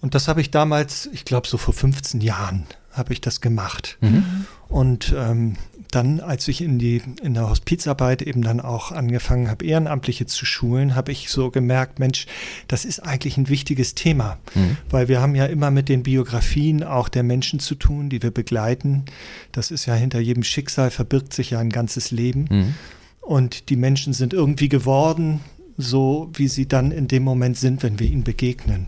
Und 0.00 0.14
das 0.14 0.28
habe 0.28 0.40
ich 0.40 0.50
damals, 0.50 1.08
ich 1.12 1.24
glaube 1.24 1.46
so 1.46 1.56
vor 1.56 1.74
15 1.74 2.20
Jahren, 2.20 2.66
habe 2.92 3.12
ich 3.12 3.20
das 3.20 3.40
gemacht. 3.40 3.98
Mhm. 4.00 4.46
Und 4.68 5.14
ähm, 5.16 5.56
dann, 5.90 6.20
als 6.20 6.48
ich 6.48 6.60
in, 6.60 6.78
die, 6.78 7.02
in 7.22 7.34
der 7.34 7.48
Hospizarbeit 7.48 8.22
eben 8.22 8.42
dann 8.42 8.60
auch 8.60 8.92
angefangen 8.92 9.48
habe, 9.48 9.64
Ehrenamtliche 9.64 10.26
zu 10.26 10.44
schulen, 10.44 10.94
habe 10.94 11.12
ich 11.12 11.30
so 11.30 11.50
gemerkt, 11.50 11.98
Mensch, 11.98 12.26
das 12.68 12.84
ist 12.84 13.00
eigentlich 13.00 13.36
ein 13.36 13.48
wichtiges 13.48 13.94
Thema, 13.94 14.38
mhm. 14.54 14.76
weil 14.90 15.08
wir 15.08 15.20
haben 15.20 15.34
ja 15.34 15.46
immer 15.46 15.70
mit 15.70 15.88
den 15.88 16.02
Biografien 16.02 16.82
auch 16.82 17.08
der 17.08 17.22
Menschen 17.22 17.60
zu 17.60 17.74
tun, 17.74 18.08
die 18.08 18.22
wir 18.22 18.30
begleiten. 18.30 19.04
Das 19.52 19.70
ist 19.70 19.86
ja 19.86 19.94
hinter 19.94 20.20
jedem 20.20 20.42
Schicksal 20.42 20.90
verbirgt 20.90 21.32
sich 21.32 21.50
ja 21.50 21.58
ein 21.58 21.70
ganzes 21.70 22.10
Leben. 22.10 22.46
Mhm. 22.50 22.74
Und 23.20 23.70
die 23.70 23.76
Menschen 23.76 24.12
sind 24.12 24.32
irgendwie 24.32 24.68
geworden, 24.68 25.40
so 25.76 26.30
wie 26.34 26.48
sie 26.48 26.66
dann 26.66 26.90
in 26.90 27.08
dem 27.08 27.22
Moment 27.22 27.56
sind, 27.56 27.82
wenn 27.82 27.98
wir 27.98 28.06
ihnen 28.06 28.24
begegnen. 28.24 28.86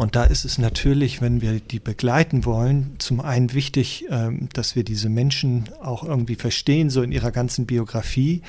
Und 0.00 0.16
da 0.16 0.24
ist 0.24 0.46
es 0.46 0.56
natürlich, 0.56 1.20
wenn 1.20 1.42
wir 1.42 1.60
die 1.60 1.78
begleiten 1.78 2.46
wollen, 2.46 2.94
zum 2.96 3.20
einen 3.20 3.52
wichtig, 3.52 4.06
ähm, 4.08 4.48
dass 4.54 4.74
wir 4.74 4.82
diese 4.82 5.10
Menschen 5.10 5.68
auch 5.82 6.04
irgendwie 6.04 6.36
verstehen, 6.36 6.88
so 6.88 7.02
in 7.02 7.12
ihrer 7.12 7.30
ganzen 7.30 7.66
Biografie 7.66 8.40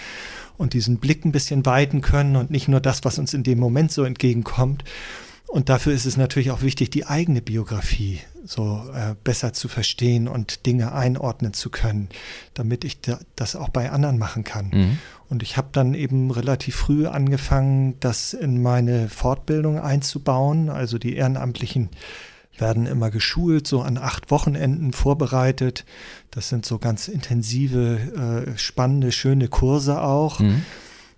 und 0.58 0.72
diesen 0.72 1.00
Blick 1.00 1.26
ein 1.26 1.34
bisschen 1.34 1.66
weiten 1.66 2.00
können 2.00 2.38
und 2.38 2.52
nicht 2.52 2.70
nur 2.70 2.80
das, 2.80 3.04
was 3.04 3.20
uns 3.20 3.34
in 3.34 3.44
dem 3.44 3.60
Moment 3.60 3.92
so 3.92 4.06
entgegenkommt. 4.06 4.86
Und 5.46 5.68
dafür 5.68 5.92
ist 5.92 6.06
es 6.06 6.16
natürlich 6.16 6.52
auch 6.52 6.62
wichtig, 6.62 6.90
die 6.90 7.06
eigene 7.06 7.42
Biografie 7.42 8.22
so 8.46 8.86
äh, 8.96 9.16
besser 9.22 9.52
zu 9.52 9.68
verstehen 9.68 10.30
und 10.30 10.66
Dinge 10.66 10.94
einordnen 10.94 11.52
zu 11.52 11.70
können, 11.70 12.08
damit 12.54 12.86
ich 12.86 13.02
da, 13.02 13.20
das 13.36 13.58
auch 13.58 13.68
bei 13.68 13.92
anderen 13.92 14.18
machen 14.18 14.46
kann. 14.46 14.70
Mhm. 14.74 15.00
Und 15.32 15.44
ich 15.44 15.56
habe 15.56 15.70
dann 15.72 15.94
eben 15.94 16.30
relativ 16.30 16.76
früh 16.76 17.08
angefangen, 17.08 17.98
das 18.02 18.34
in 18.34 18.62
meine 18.62 19.08
Fortbildung 19.08 19.80
einzubauen, 19.80 20.70
also 20.70 20.98
die 20.98 21.16
ehrenamtlichen 21.16 21.88
werden 22.58 22.86
immer 22.86 23.10
geschult, 23.12 23.66
so 23.66 23.82
an 23.82 23.98
acht 23.98 24.30
Wochenenden 24.30 24.92
vorbereitet. 24.92 25.86
Das 26.32 26.50
sind 26.50 26.66
so 26.66 26.80
ganz 26.80 27.08
intensive, 27.08 28.46
äh, 28.54 28.58
spannende, 28.58 29.14
schöne 29.14 29.48
Kurse 29.48 30.02
auch. 30.02 30.42
Mhm. 30.42 30.66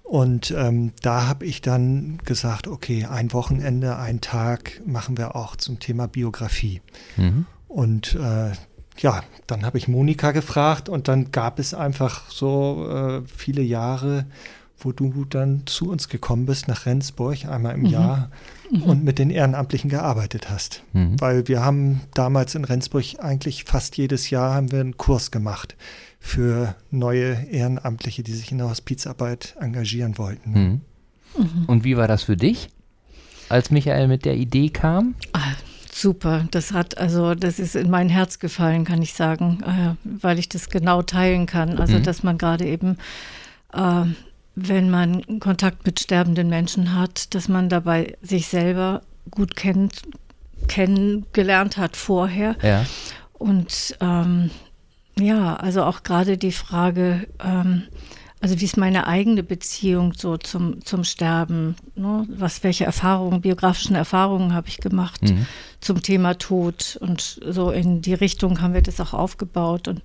Und 0.03 0.51
ähm, 0.55 0.91
da 1.01 1.25
habe 1.25 1.47
ich 1.47 1.61
dann 1.61 2.19
gesagt, 2.23 2.67
okay, 2.67 3.05
ein 3.05 3.33
Wochenende, 3.33 3.97
ein 3.97 4.21
Tag 4.21 4.79
machen 4.85 5.17
wir 5.17 5.35
auch 5.35 5.55
zum 5.55 5.79
Thema 5.79 6.07
Biografie. 6.07 6.81
Mhm. 7.17 7.47
Und 7.67 8.13
äh, 8.13 8.51
ja, 8.97 9.23
dann 9.47 9.65
habe 9.65 9.77
ich 9.77 9.87
Monika 9.87 10.31
gefragt 10.31 10.89
und 10.89 11.07
dann 11.07 11.31
gab 11.31 11.59
es 11.59 11.73
einfach 11.73 12.29
so 12.29 12.87
äh, 12.89 13.21
viele 13.27 13.61
Jahre, 13.61 14.25
wo 14.77 14.91
du 14.91 15.25
dann 15.25 15.63
zu 15.65 15.89
uns 15.89 16.09
gekommen 16.09 16.45
bist 16.45 16.67
nach 16.67 16.85
Rendsburg 16.85 17.45
einmal 17.45 17.75
im 17.75 17.81
mhm. 17.81 17.85
Jahr 17.87 18.31
mhm. 18.71 18.83
und 18.83 19.03
mit 19.03 19.19
den 19.19 19.29
Ehrenamtlichen 19.29 19.89
gearbeitet 19.89 20.49
hast. 20.49 20.83
Mhm. 20.93 21.19
Weil 21.19 21.47
wir 21.47 21.63
haben 21.63 22.01
damals 22.13 22.55
in 22.55 22.65
Rendsburg 22.65 23.05
eigentlich 23.19 23.63
fast 23.63 23.97
jedes 23.97 24.29
Jahr 24.29 24.53
haben 24.53 24.71
wir 24.71 24.81
einen 24.81 24.97
Kurs 24.97 25.31
gemacht 25.31 25.75
für 26.19 26.75
neue 26.89 27.33
Ehrenamtliche, 27.49 28.23
die 28.23 28.33
sich 28.33 28.51
in 28.51 28.57
der 28.59 28.69
Hospizarbeit 28.69 29.55
engagieren 29.59 30.17
wollten. 30.17 30.51
Mhm. 30.51 30.81
Mhm. 31.37 31.65
Und 31.67 31.83
wie 31.83 31.97
war 31.97 32.07
das 32.07 32.23
für 32.23 32.37
dich, 32.37 32.69
als 33.49 33.71
Michael 33.71 34.07
mit 34.07 34.25
der 34.25 34.35
Idee 34.35 34.69
kam? 34.69 35.15
Ah, 35.33 35.53
super. 35.93 36.47
Das 36.51 36.71
hat, 36.71 36.97
also, 36.97 37.35
das 37.35 37.59
ist 37.59 37.75
in 37.75 37.89
mein 37.89 38.09
Herz 38.09 38.39
gefallen, 38.39 38.85
kann 38.85 39.01
ich 39.01 39.13
sagen, 39.13 39.59
äh, 39.63 39.95
weil 40.03 40.39
ich 40.39 40.49
das 40.49 40.69
genau 40.69 41.01
teilen 41.01 41.45
kann. 41.45 41.77
Also, 41.79 41.97
mhm. 41.97 42.03
dass 42.03 42.23
man 42.23 42.37
gerade 42.37 42.65
eben, 42.65 42.97
äh, 43.73 44.05
wenn 44.55 44.89
man 44.89 45.39
Kontakt 45.39 45.85
mit 45.85 45.99
sterbenden 45.99 46.49
Menschen 46.49 46.95
hat, 46.95 47.33
dass 47.33 47.47
man 47.47 47.69
dabei 47.69 48.17
sich 48.21 48.47
selber 48.47 49.01
gut 49.31 49.55
kennt, 49.55 50.03
kennengelernt 50.67 51.77
hat 51.77 51.97
vorher. 51.97 52.55
Ja. 52.61 52.85
Und 53.33 53.97
ähm, 53.99 54.51
ja, 55.19 55.55
also 55.55 55.83
auch 55.83 56.03
gerade 56.03 56.37
die 56.37 56.51
Frage, 56.51 57.27
ähm, 57.43 57.83
also 58.43 58.59
wie 58.59 58.65
ist 58.65 58.75
meine 58.75 59.07
eigene 59.07 59.41
Beziehung 59.41 60.11
so 60.17 60.35
zum, 60.35 60.83
zum 60.83 61.05
Sterben? 61.05 61.77
Ne? 61.95 62.27
Was, 62.27 62.61
welche 62.61 62.83
Erfahrungen, 62.83 63.39
biografischen 63.39 63.95
Erfahrungen 63.95 64.53
habe 64.53 64.67
ich 64.67 64.79
gemacht 64.79 65.21
mhm. 65.21 65.45
zum 65.79 66.01
Thema 66.01 66.37
Tod? 66.37 66.97
Und 66.99 67.39
so 67.47 67.71
in 67.71 68.01
die 68.01 68.13
Richtung 68.13 68.59
haben 68.59 68.73
wir 68.73 68.81
das 68.81 68.99
auch 68.99 69.13
aufgebaut. 69.13 69.87
Und 69.87 70.01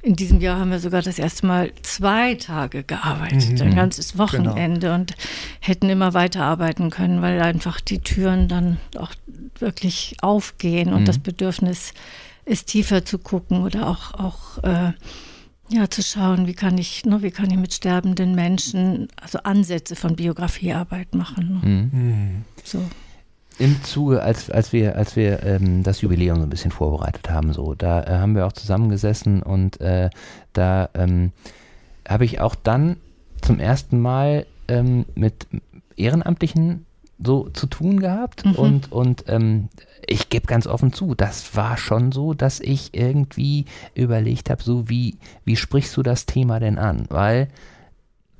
in 0.00 0.16
diesem 0.16 0.40
Jahr 0.40 0.58
haben 0.58 0.70
wir 0.70 0.78
sogar 0.78 1.02
das 1.02 1.18
erste 1.18 1.44
Mal 1.44 1.70
zwei 1.82 2.34
Tage 2.36 2.82
gearbeitet, 2.82 3.60
mhm. 3.60 3.60
ein 3.60 3.74
ganzes. 3.74 4.16
Wochenende 4.16 4.86
genau. 4.86 4.94
und 4.94 5.14
hätten 5.60 5.90
immer 5.90 6.14
weiterarbeiten 6.14 6.88
können, 6.88 7.20
weil 7.20 7.42
einfach 7.42 7.78
die 7.78 7.98
Türen 7.98 8.48
dann 8.48 8.78
auch 8.96 9.12
wirklich 9.58 10.16
aufgehen 10.22 10.94
und 10.94 11.02
mhm. 11.02 11.06
das 11.06 11.18
Bedürfnis 11.18 11.92
ist 12.46 12.68
tiefer 12.68 13.04
zu 13.04 13.18
gucken 13.18 13.62
oder 13.62 13.86
auch, 13.86 14.14
auch 14.14 14.64
äh, 14.64 14.92
ja, 15.72 15.90
zu 15.90 16.02
schauen, 16.02 16.46
wie 16.46 16.54
kann 16.54 16.78
ich, 16.78 17.04
ne, 17.04 17.22
wie 17.22 17.30
kann 17.30 17.50
ich 17.50 17.56
mit 17.56 17.72
sterbenden 17.72 18.34
Menschen, 18.34 19.08
also 19.20 19.38
Ansätze 19.40 19.96
von 19.96 20.16
Biografiearbeit 20.16 21.14
machen. 21.14 21.60
Ne? 21.62 21.68
Mhm. 21.68 22.44
So. 22.64 22.82
Im 23.58 23.82
Zuge, 23.84 24.22
als, 24.22 24.50
als 24.50 24.72
wir, 24.72 24.96
als 24.96 25.16
wir 25.16 25.42
ähm, 25.42 25.82
das 25.82 26.00
Jubiläum 26.00 26.38
so 26.38 26.42
ein 26.44 26.50
bisschen 26.50 26.70
vorbereitet 26.70 27.30
haben, 27.30 27.52
so, 27.52 27.74
da 27.74 28.02
äh, 28.02 28.18
haben 28.18 28.34
wir 28.34 28.46
auch 28.46 28.52
zusammengesessen 28.52 29.42
und 29.42 29.80
äh, 29.80 30.10
da 30.52 30.88
ähm, 30.94 31.32
habe 32.08 32.24
ich 32.24 32.40
auch 32.40 32.54
dann 32.54 32.96
zum 33.40 33.58
ersten 33.58 34.00
Mal 34.00 34.46
ähm, 34.68 35.04
mit 35.14 35.46
Ehrenamtlichen 35.96 36.86
so 37.24 37.48
zu 37.50 37.66
tun 37.66 38.00
gehabt 38.00 38.44
mhm. 38.44 38.52
und, 38.52 38.92
und 38.92 39.24
ähm, 39.28 39.68
ich 40.06 40.28
gebe 40.28 40.46
ganz 40.46 40.66
offen 40.66 40.92
zu, 40.92 41.14
das 41.14 41.54
war 41.56 41.76
schon 41.76 42.12
so, 42.12 42.34
dass 42.34 42.60
ich 42.60 42.90
irgendwie 42.92 43.66
überlegt 43.94 44.50
habe, 44.50 44.62
so 44.62 44.88
wie, 44.88 45.18
wie 45.44 45.56
sprichst 45.56 45.96
du 45.96 46.02
das 46.02 46.26
Thema 46.26 46.58
denn 46.58 46.78
an? 46.78 47.06
Weil 47.08 47.48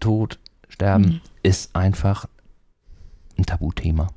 Tod, 0.01 0.39
Sterben 0.69 1.05
mhm. 1.05 1.21
ist 1.43 1.77
einfach 1.77 2.27
ein 3.39 3.45
Tabuthema. 3.45 4.09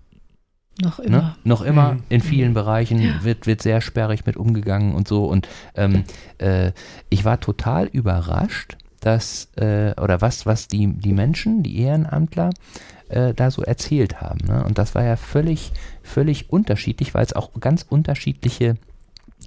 Noch 0.81 0.99
ne? 0.99 1.05
immer. 1.05 1.17
Ne? 1.17 1.35
Noch 1.43 1.61
immer 1.61 1.93
mhm. 1.93 2.03
in 2.09 2.21
vielen 2.21 2.49
mhm. 2.49 2.55
Bereichen 2.55 3.01
ja. 3.01 3.23
wird, 3.23 3.47
wird 3.47 3.61
sehr 3.61 3.81
sperrig 3.81 4.25
mit 4.25 4.37
umgegangen 4.37 4.95
und 4.95 5.07
so. 5.07 5.25
Und 5.25 5.47
ähm, 5.75 6.03
äh, 6.37 6.71
ich 7.09 7.25
war 7.25 7.39
total 7.39 7.87
überrascht, 7.87 8.77
dass, 8.99 9.49
äh, 9.55 9.93
oder 10.01 10.21
was, 10.21 10.45
was 10.45 10.67
die, 10.67 10.87
die 10.87 11.13
Menschen, 11.13 11.61
die 11.61 11.79
Ehrenamtler, 11.79 12.49
äh, 13.09 13.33
da 13.33 13.51
so 13.51 13.61
erzählt 13.61 14.21
haben. 14.21 14.39
Ne? 14.47 14.63
Und 14.63 14.77
das 14.77 14.95
war 14.95 15.03
ja 15.03 15.15
völlig, 15.15 15.71
völlig 16.03 16.49
unterschiedlich, 16.49 17.13
weil 17.13 17.25
es 17.25 17.33
auch 17.33 17.51
ganz 17.59 17.85
unterschiedliche 17.87 18.77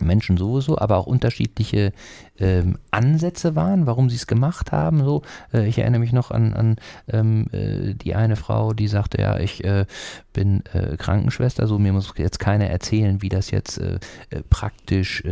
Menschen 0.00 0.36
sowieso, 0.36 0.78
aber 0.78 0.96
auch 0.96 1.06
unterschiedliche 1.06 1.92
ähm, 2.40 2.78
Ansätze 2.90 3.56
waren, 3.56 3.86
warum 3.86 4.10
sie 4.10 4.16
es 4.16 4.26
gemacht 4.26 4.72
haben. 4.72 5.04
So, 5.04 5.22
äh, 5.52 5.66
ich 5.66 5.78
erinnere 5.78 6.00
mich 6.00 6.12
noch 6.12 6.30
an, 6.30 6.52
an 6.54 6.76
ähm, 7.08 7.46
äh, 7.52 7.94
die 7.94 8.14
eine 8.14 8.36
Frau, 8.36 8.72
die 8.72 8.88
sagte, 8.88 9.20
ja, 9.20 9.38
ich 9.38 9.64
äh, 9.64 9.86
bin 10.32 10.62
äh, 10.72 10.96
Krankenschwester, 10.96 11.66
so 11.66 11.78
mir 11.78 11.92
muss 11.92 12.12
jetzt 12.16 12.38
keiner 12.38 12.66
erzählen, 12.66 13.22
wie 13.22 13.28
das 13.28 13.50
jetzt 13.50 13.78
äh, 13.78 13.98
äh, 14.30 14.42
praktisch 14.48 15.22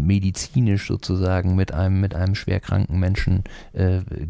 medizinisch 0.00 0.86
sozusagen 0.86 1.54
mit 1.54 1.72
einem 1.72 2.00
mit 2.00 2.14
einem 2.14 2.34
schwerkranken 2.34 2.98
Menschen 2.98 3.44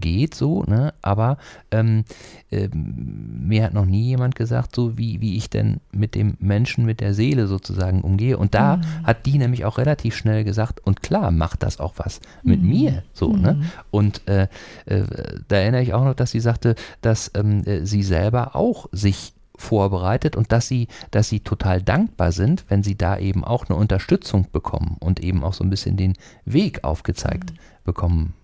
geht, 0.00 0.35
so, 0.35 0.62
ne? 0.64 0.95
Aber 1.02 1.38
ähm, 1.71 2.05
ähm, 2.50 3.47
mir 3.47 3.64
hat 3.64 3.75
noch 3.75 3.87
nie 3.87 4.05
jemand 4.05 4.35
gesagt, 4.35 4.75
so 4.75 4.97
wie 4.99 5.21
wie 5.21 5.37
ich 5.37 5.50
denn 5.50 5.81
mit 5.93 6.14
dem 6.14 6.37
Menschen, 6.38 6.85
mit 6.85 7.00
der 7.00 7.14
Seele 7.14 7.47
sozusagen 7.47 8.02
umgehe. 8.02 8.38
Und 8.38 8.55
da 8.55 8.76
mhm. 8.76 8.83
hat 9.05 9.26
die 9.26 9.38
nämlich 9.38 9.64
auch 9.64 9.79
relativ 9.79 10.17
schnell 10.17 10.45
gesagt, 10.45 10.81
und 10.85 11.02
klar 11.02 11.31
macht 11.31 11.62
das 11.62 11.81
auch 11.81 11.95
was 11.97 12.12
was 12.12 12.21
mit 12.42 12.62
mhm. 12.62 12.69
mir. 12.69 13.02
So, 13.12 13.28
ne? 13.28 13.54
mhm. 13.54 13.61
ne? 13.61 13.66
Und 13.90 14.28
äh, 14.28 14.49
äh, 14.87 15.04
da 15.49 15.57
erinnere 15.57 15.83
ich 15.83 15.95
auch 15.95 16.04
noch, 16.04 16.14
dass 16.14 16.31
sie 16.31 16.40
sagte, 16.40 16.75
dass 17.00 17.31
ähm, 17.35 17.64
äh, 17.64 17.85
sie 17.85 18.02
selber 18.02 18.57
auch 18.57 18.87
sich 18.92 19.35
vorbereitet 19.57 20.35
und 20.35 20.50
dass 20.50 20.66
sie, 20.66 20.88
dass 21.11 21.28
sie 21.28 21.40
total 21.40 21.83
dankbar 21.83 22.33
sind, 22.33 22.64
wenn 22.69 22.83
sie 22.83 22.97
da 22.97 23.19
eben 23.19 23.45
auch 23.45 23.69
eine 23.69 23.78
Unterstützung 23.78 24.49
bekommen 24.50 24.97
und 24.99 25.21
eben 25.21 25.45
auch 25.45 25.54
so 25.54 25.62
ein 25.62 25.71
bisschen 25.71 25.97
den 25.97 26.14
Weg 26.45 26.85
aufgezeigt 26.85 27.52
mhm. 27.52 27.57
bekommen 27.85 28.35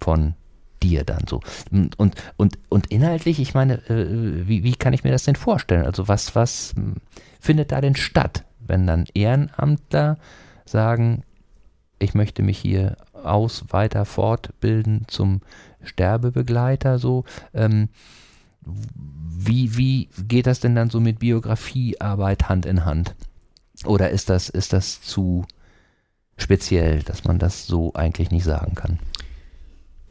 von 0.00 0.34
dir 0.82 1.04
dann 1.04 1.26
so. 1.28 1.40
Und, 1.70 2.14
und, 2.38 2.58
und 2.68 2.86
inhaltlich, 2.88 3.40
ich 3.40 3.54
meine, 3.54 3.74
äh, 3.88 4.46
wie, 4.48 4.64
wie 4.64 4.74
kann 4.74 4.92
ich 4.92 5.04
mir 5.04 5.10
das 5.10 5.24
denn 5.24 5.36
vorstellen? 5.36 5.84
Also 5.84 6.08
was, 6.08 6.34
was 6.34 6.72
hm, 6.76 6.96
findet 7.40 7.72
da 7.72 7.80
denn 7.80 7.96
statt, 7.96 8.44
wenn 8.60 8.86
dann 8.86 9.06
Ehrenamtler 9.14 10.18
sagen, 10.64 11.24
ich 11.98 12.14
möchte 12.14 12.42
mich 12.42 12.58
hier 12.58 12.96
aus 13.12 13.64
weiter 13.70 14.04
fortbilden 14.04 15.04
zum 15.08 15.40
Sterbebegleiter 15.82 16.98
so. 16.98 17.24
Ähm, 17.54 17.88
wie, 18.64 19.76
wie 19.76 20.08
geht 20.26 20.46
das 20.46 20.60
denn 20.60 20.74
dann 20.74 20.90
so 20.90 21.00
mit 21.00 21.20
Biografiearbeit 21.20 22.48
Hand 22.48 22.66
in 22.66 22.84
Hand? 22.84 23.14
Oder 23.84 24.10
ist 24.10 24.28
das, 24.28 24.48
ist 24.48 24.72
das 24.72 25.00
zu 25.00 25.46
speziell, 26.36 27.02
dass 27.02 27.24
man 27.24 27.38
das 27.38 27.66
so 27.66 27.94
eigentlich 27.94 28.30
nicht 28.30 28.44
sagen 28.44 28.74
kann? 28.74 28.98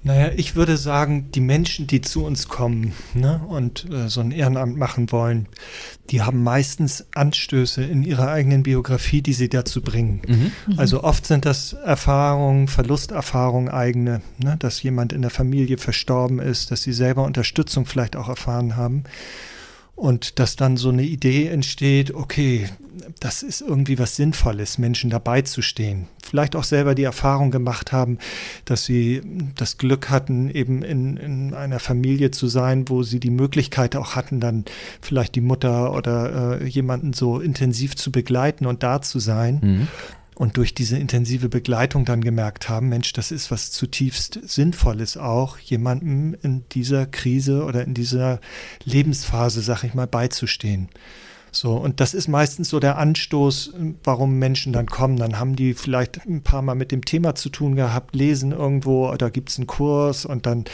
Naja, 0.07 0.31
ich 0.37 0.55
würde 0.55 0.77
sagen, 0.77 1.31
die 1.31 1.41
Menschen, 1.41 1.85
die 1.85 1.99
zu 1.99 2.23
uns 2.23 2.47
kommen 2.47 2.93
ne, 3.13 3.41
und 3.45 3.89
äh, 3.91 4.07
so 4.07 4.21
ein 4.21 4.31
Ehrenamt 4.31 4.77
machen 4.77 5.11
wollen, 5.11 5.47
die 6.11 6.21
haben 6.21 6.43
meistens 6.43 7.05
Anstöße 7.13 7.83
in 7.83 8.03
ihrer 8.03 8.29
eigenen 8.29 8.63
Biografie, 8.63 9.21
die 9.21 9.33
sie 9.33 9.49
dazu 9.49 9.81
bringen. 9.81 10.21
Mhm. 10.25 10.51
Mhm. 10.67 10.79
Also 10.79 11.03
oft 11.03 11.25
sind 11.25 11.43
das 11.43 11.73
Erfahrungen, 11.73 12.69
Verlusterfahrungen 12.69 13.67
eigene, 13.67 14.21
ne, 14.37 14.55
dass 14.57 14.81
jemand 14.81 15.11
in 15.11 15.23
der 15.23 15.31
Familie 15.31 15.77
verstorben 15.77 16.39
ist, 16.39 16.71
dass 16.71 16.83
sie 16.83 16.93
selber 16.93 17.25
Unterstützung 17.25 17.85
vielleicht 17.85 18.15
auch 18.15 18.29
erfahren 18.29 18.77
haben. 18.77 19.03
Und 19.97 20.37
dass 20.37 20.55
dann 20.55 20.77
so 20.77 20.89
eine 20.89 21.01
Idee 21.01 21.47
entsteht, 21.47 22.13
okay, 22.13 22.69
das 23.19 23.41
ist 23.41 23.61
irgendwie 23.61 23.97
was 23.97 24.15
Sinnvolles, 24.15 24.77
Menschen 24.77 25.09
dabei 25.09 25.41
zu 25.41 25.63
stehen. 25.63 26.07
Vielleicht 26.23 26.55
auch 26.55 26.63
selber 26.63 26.93
die 26.93 27.03
Erfahrung 27.03 27.49
gemacht 27.49 27.91
haben, 27.91 28.19
dass 28.65 28.85
sie 28.85 29.23
das 29.55 29.79
Glück 29.79 30.11
hatten, 30.11 30.51
eben 30.51 30.83
in, 30.83 31.17
in 31.17 31.53
einer 31.55 31.79
Familie 31.79 32.29
zu 32.29 32.47
sein, 32.47 32.89
wo 32.89 33.01
sie 33.01 33.19
die 33.19 33.31
Möglichkeit 33.31 33.95
auch 33.95 34.15
hatten, 34.15 34.39
dann 34.39 34.65
vielleicht 35.01 35.33
die 35.33 35.41
Mutter 35.41 35.91
oder 35.93 36.61
äh, 36.61 36.67
jemanden 36.67 37.13
so 37.13 37.39
intensiv 37.39 37.95
zu 37.95 38.11
begleiten 38.11 38.67
und 38.67 38.83
da 38.83 39.01
zu 39.01 39.17
sein. 39.17 39.59
Mhm 39.63 39.87
und 40.37 40.57
durch 40.57 40.75
diese 40.75 40.97
intensive 40.97 41.49
Begleitung 41.49 42.05
dann 42.05 42.23
gemerkt 42.23 42.69
haben, 42.69 42.89
Mensch, 42.89 43.11
das 43.11 43.31
ist 43.31 43.49
was 43.49 43.71
zutiefst 43.71 44.39
Sinnvolles 44.43 45.17
auch, 45.17 45.57
jemandem 45.57 46.35
in 46.43 46.63
dieser 46.73 47.07
Krise 47.07 47.63
oder 47.63 47.83
in 47.83 47.95
dieser 47.95 48.39
Lebensphase, 48.83 49.61
sag 49.61 49.83
ich 49.83 49.95
mal, 49.95 50.05
beizustehen. 50.05 50.89
So, 51.51 51.73
und 51.73 52.01
das 52.01 52.13
ist 52.13 52.27
meistens 52.27 52.69
so 52.69 52.79
der 52.79 52.99
Anstoß, 52.99 53.73
warum 54.03 54.37
Menschen 54.37 54.73
dann 54.73 54.85
kommen. 54.85 55.17
Dann 55.17 55.39
haben 55.39 55.55
die 55.55 55.73
vielleicht 55.73 56.23
ein 56.27 56.43
paar 56.43 56.61
Mal 56.61 56.75
mit 56.75 56.91
dem 56.91 57.03
Thema 57.03 57.33
zu 57.33 57.49
tun 57.49 57.75
gehabt, 57.75 58.15
lesen 58.15 58.51
irgendwo, 58.51 59.11
da 59.15 59.29
gibt 59.29 59.49
es 59.49 59.57
einen 59.57 59.65
Kurs 59.65 60.23
und 60.25 60.45
dann 60.45 60.65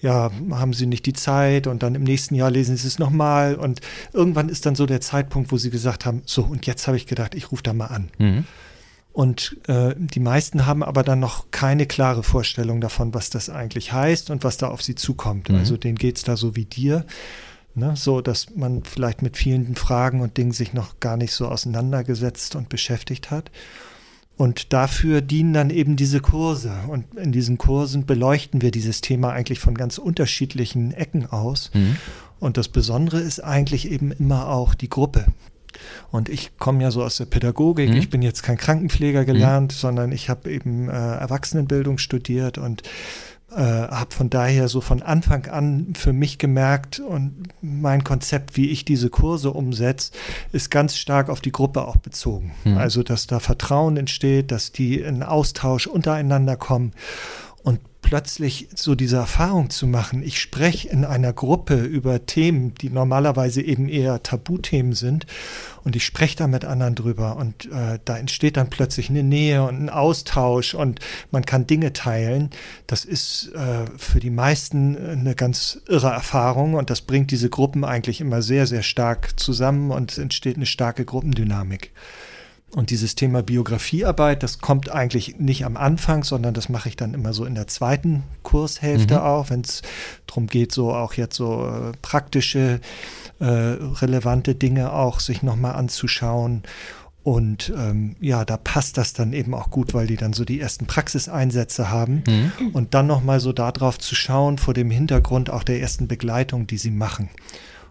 ja, 0.00 0.32
haben 0.50 0.72
sie 0.72 0.86
nicht 0.86 1.06
die 1.06 1.12
Zeit 1.12 1.68
und 1.68 1.84
dann 1.84 1.94
im 1.94 2.02
nächsten 2.02 2.34
Jahr 2.34 2.50
lesen 2.50 2.76
sie 2.76 2.88
es 2.88 2.98
nochmal. 2.98 3.54
Und 3.54 3.80
irgendwann 4.12 4.48
ist 4.48 4.66
dann 4.66 4.74
so 4.74 4.86
der 4.86 5.00
Zeitpunkt, 5.00 5.52
wo 5.52 5.56
sie 5.56 5.70
gesagt 5.70 6.04
haben, 6.04 6.22
so, 6.24 6.42
und 6.42 6.66
jetzt 6.66 6.88
habe 6.88 6.96
ich 6.96 7.06
gedacht, 7.06 7.36
ich 7.36 7.52
rufe 7.52 7.62
da 7.62 7.72
mal 7.72 7.86
an. 7.86 8.08
Mhm. 8.18 8.44
Und 9.14 9.56
äh, 9.68 9.94
die 9.96 10.18
meisten 10.18 10.66
haben 10.66 10.82
aber 10.82 11.04
dann 11.04 11.20
noch 11.20 11.52
keine 11.52 11.86
klare 11.86 12.24
Vorstellung 12.24 12.80
davon, 12.80 13.14
was 13.14 13.30
das 13.30 13.48
eigentlich 13.48 13.92
heißt 13.92 14.28
und 14.28 14.42
was 14.42 14.56
da 14.56 14.66
auf 14.66 14.82
sie 14.82 14.96
zukommt. 14.96 15.48
Mhm. 15.50 15.54
Also 15.54 15.76
denen 15.76 15.96
geht 15.96 16.16
es 16.16 16.24
da 16.24 16.36
so 16.36 16.56
wie 16.56 16.64
dir. 16.64 17.06
Ne, 17.76 17.94
so, 17.96 18.20
dass 18.20 18.54
man 18.54 18.82
vielleicht 18.82 19.22
mit 19.22 19.36
vielen 19.36 19.76
Fragen 19.76 20.20
und 20.20 20.36
Dingen 20.36 20.52
sich 20.52 20.74
noch 20.74 20.98
gar 21.00 21.16
nicht 21.16 21.32
so 21.32 21.46
auseinandergesetzt 21.46 22.56
und 22.56 22.68
beschäftigt 22.68 23.30
hat. 23.30 23.52
Und 24.36 24.72
dafür 24.72 25.20
dienen 25.20 25.52
dann 25.52 25.70
eben 25.70 25.94
diese 25.94 26.18
Kurse. 26.20 26.72
Und 26.88 27.14
in 27.14 27.30
diesen 27.30 27.56
Kursen 27.56 28.06
beleuchten 28.06 28.62
wir 28.62 28.72
dieses 28.72 29.00
Thema 29.00 29.30
eigentlich 29.30 29.60
von 29.60 29.76
ganz 29.76 29.98
unterschiedlichen 29.98 30.92
Ecken 30.92 31.26
aus. 31.26 31.70
Mhm. 31.72 31.96
Und 32.40 32.56
das 32.56 32.66
Besondere 32.66 33.20
ist 33.20 33.38
eigentlich 33.38 33.88
eben 33.90 34.10
immer 34.10 34.48
auch 34.48 34.74
die 34.74 34.88
Gruppe. 34.88 35.26
Und 36.10 36.28
ich 36.28 36.56
komme 36.58 36.82
ja 36.82 36.90
so 36.90 37.02
aus 37.02 37.16
der 37.16 37.26
Pädagogik. 37.26 37.90
Mhm. 37.90 37.96
Ich 37.96 38.10
bin 38.10 38.22
jetzt 38.22 38.42
kein 38.42 38.56
Krankenpfleger 38.56 39.24
gelernt, 39.24 39.72
mhm. 39.72 39.76
sondern 39.76 40.12
ich 40.12 40.28
habe 40.28 40.50
eben 40.50 40.88
äh, 40.88 40.92
Erwachsenenbildung 40.92 41.98
studiert 41.98 42.58
und 42.58 42.82
äh, 43.54 43.60
habe 43.60 44.12
von 44.12 44.30
daher 44.30 44.68
so 44.68 44.80
von 44.80 45.02
Anfang 45.02 45.46
an 45.46 45.92
für 45.96 46.12
mich 46.12 46.38
gemerkt 46.38 46.98
und 46.98 47.48
mein 47.60 48.02
Konzept, 48.02 48.56
wie 48.56 48.70
ich 48.70 48.84
diese 48.84 49.10
Kurse 49.10 49.52
umsetze, 49.52 50.12
ist 50.52 50.70
ganz 50.70 50.96
stark 50.96 51.28
auf 51.28 51.40
die 51.40 51.52
Gruppe 51.52 51.86
auch 51.86 51.96
bezogen. 51.96 52.52
Mhm. 52.64 52.78
Also, 52.78 53.02
dass 53.02 53.26
da 53.26 53.38
Vertrauen 53.38 53.96
entsteht, 53.96 54.50
dass 54.50 54.72
die 54.72 54.98
in 54.98 55.22
Austausch 55.22 55.86
untereinander 55.86 56.56
kommen 56.56 56.92
und 57.62 57.80
plötzlich 58.14 58.68
so 58.76 58.94
diese 58.94 59.16
Erfahrung 59.16 59.70
zu 59.70 59.88
machen, 59.88 60.22
ich 60.22 60.40
spreche 60.40 60.88
in 60.88 61.04
einer 61.04 61.32
Gruppe 61.32 61.82
über 61.82 62.26
Themen, 62.26 62.72
die 62.76 62.88
normalerweise 62.88 63.60
eben 63.60 63.88
eher 63.88 64.22
Tabuthemen 64.22 64.92
sind 64.92 65.26
und 65.82 65.96
ich 65.96 66.04
spreche 66.04 66.36
da 66.36 66.46
mit 66.46 66.64
anderen 66.64 66.94
drüber 66.94 67.36
und 67.36 67.66
äh, 67.72 67.98
da 68.04 68.16
entsteht 68.16 68.56
dann 68.56 68.70
plötzlich 68.70 69.10
eine 69.10 69.24
Nähe 69.24 69.64
und 69.64 69.82
ein 69.82 69.90
Austausch 69.90 70.74
und 70.74 71.00
man 71.32 71.44
kann 71.44 71.66
Dinge 71.66 71.92
teilen. 71.92 72.50
Das 72.86 73.04
ist 73.04 73.50
äh, 73.52 73.86
für 73.96 74.20
die 74.20 74.30
meisten 74.30 74.96
eine 74.96 75.34
ganz 75.34 75.80
irre 75.88 76.12
Erfahrung 76.12 76.74
und 76.74 76.90
das 76.90 77.00
bringt 77.00 77.32
diese 77.32 77.50
Gruppen 77.50 77.82
eigentlich 77.82 78.20
immer 78.20 78.42
sehr, 78.42 78.68
sehr 78.68 78.84
stark 78.84 79.40
zusammen 79.40 79.90
und 79.90 80.12
es 80.12 80.18
entsteht 80.18 80.54
eine 80.54 80.66
starke 80.66 81.04
Gruppendynamik. 81.04 81.90
Und 82.74 82.90
dieses 82.90 83.14
Thema 83.14 83.42
Biografiearbeit, 83.42 84.42
das 84.42 84.58
kommt 84.58 84.90
eigentlich 84.90 85.38
nicht 85.38 85.64
am 85.64 85.76
Anfang, 85.76 86.24
sondern 86.24 86.54
das 86.54 86.68
mache 86.68 86.88
ich 86.88 86.96
dann 86.96 87.14
immer 87.14 87.32
so 87.32 87.44
in 87.44 87.54
der 87.54 87.68
zweiten 87.68 88.24
Kurshälfte 88.42 89.14
mhm. 89.14 89.20
auch, 89.20 89.50
wenn 89.50 89.60
es 89.60 89.82
darum 90.26 90.48
geht, 90.48 90.72
so 90.72 90.92
auch 90.92 91.14
jetzt 91.14 91.36
so 91.36 91.66
äh, 91.66 91.92
praktische, 92.02 92.80
äh, 93.38 93.44
relevante 93.44 94.56
Dinge 94.56 94.92
auch 94.92 95.20
sich 95.20 95.42
nochmal 95.42 95.74
anzuschauen. 95.74 96.64
Und 97.22 97.72
ähm, 97.74 98.16
ja, 98.20 98.44
da 98.44 98.58
passt 98.58 98.98
das 98.98 99.14
dann 99.14 99.32
eben 99.32 99.54
auch 99.54 99.70
gut, 99.70 99.94
weil 99.94 100.06
die 100.06 100.16
dann 100.16 100.34
so 100.34 100.44
die 100.44 100.60
ersten 100.60 100.86
Praxiseinsätze 100.86 101.90
haben. 101.90 102.22
Mhm. 102.26 102.70
Und 102.72 102.92
dann 102.92 103.06
nochmal 103.06 103.40
so 103.40 103.52
darauf 103.52 103.98
zu 103.98 104.14
schauen, 104.14 104.58
vor 104.58 104.74
dem 104.74 104.90
Hintergrund 104.90 105.48
auch 105.48 105.62
der 105.62 105.80
ersten 105.80 106.06
Begleitung, 106.08 106.66
die 106.66 106.76
sie 106.76 106.90
machen. 106.90 107.30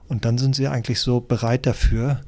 Und 0.07 0.25
dann 0.25 0.37
sind 0.37 0.55
sie 0.55 0.67
eigentlich 0.67 0.99
so 0.99 1.21
bereit 1.21 1.65
dafür. 1.65 2.21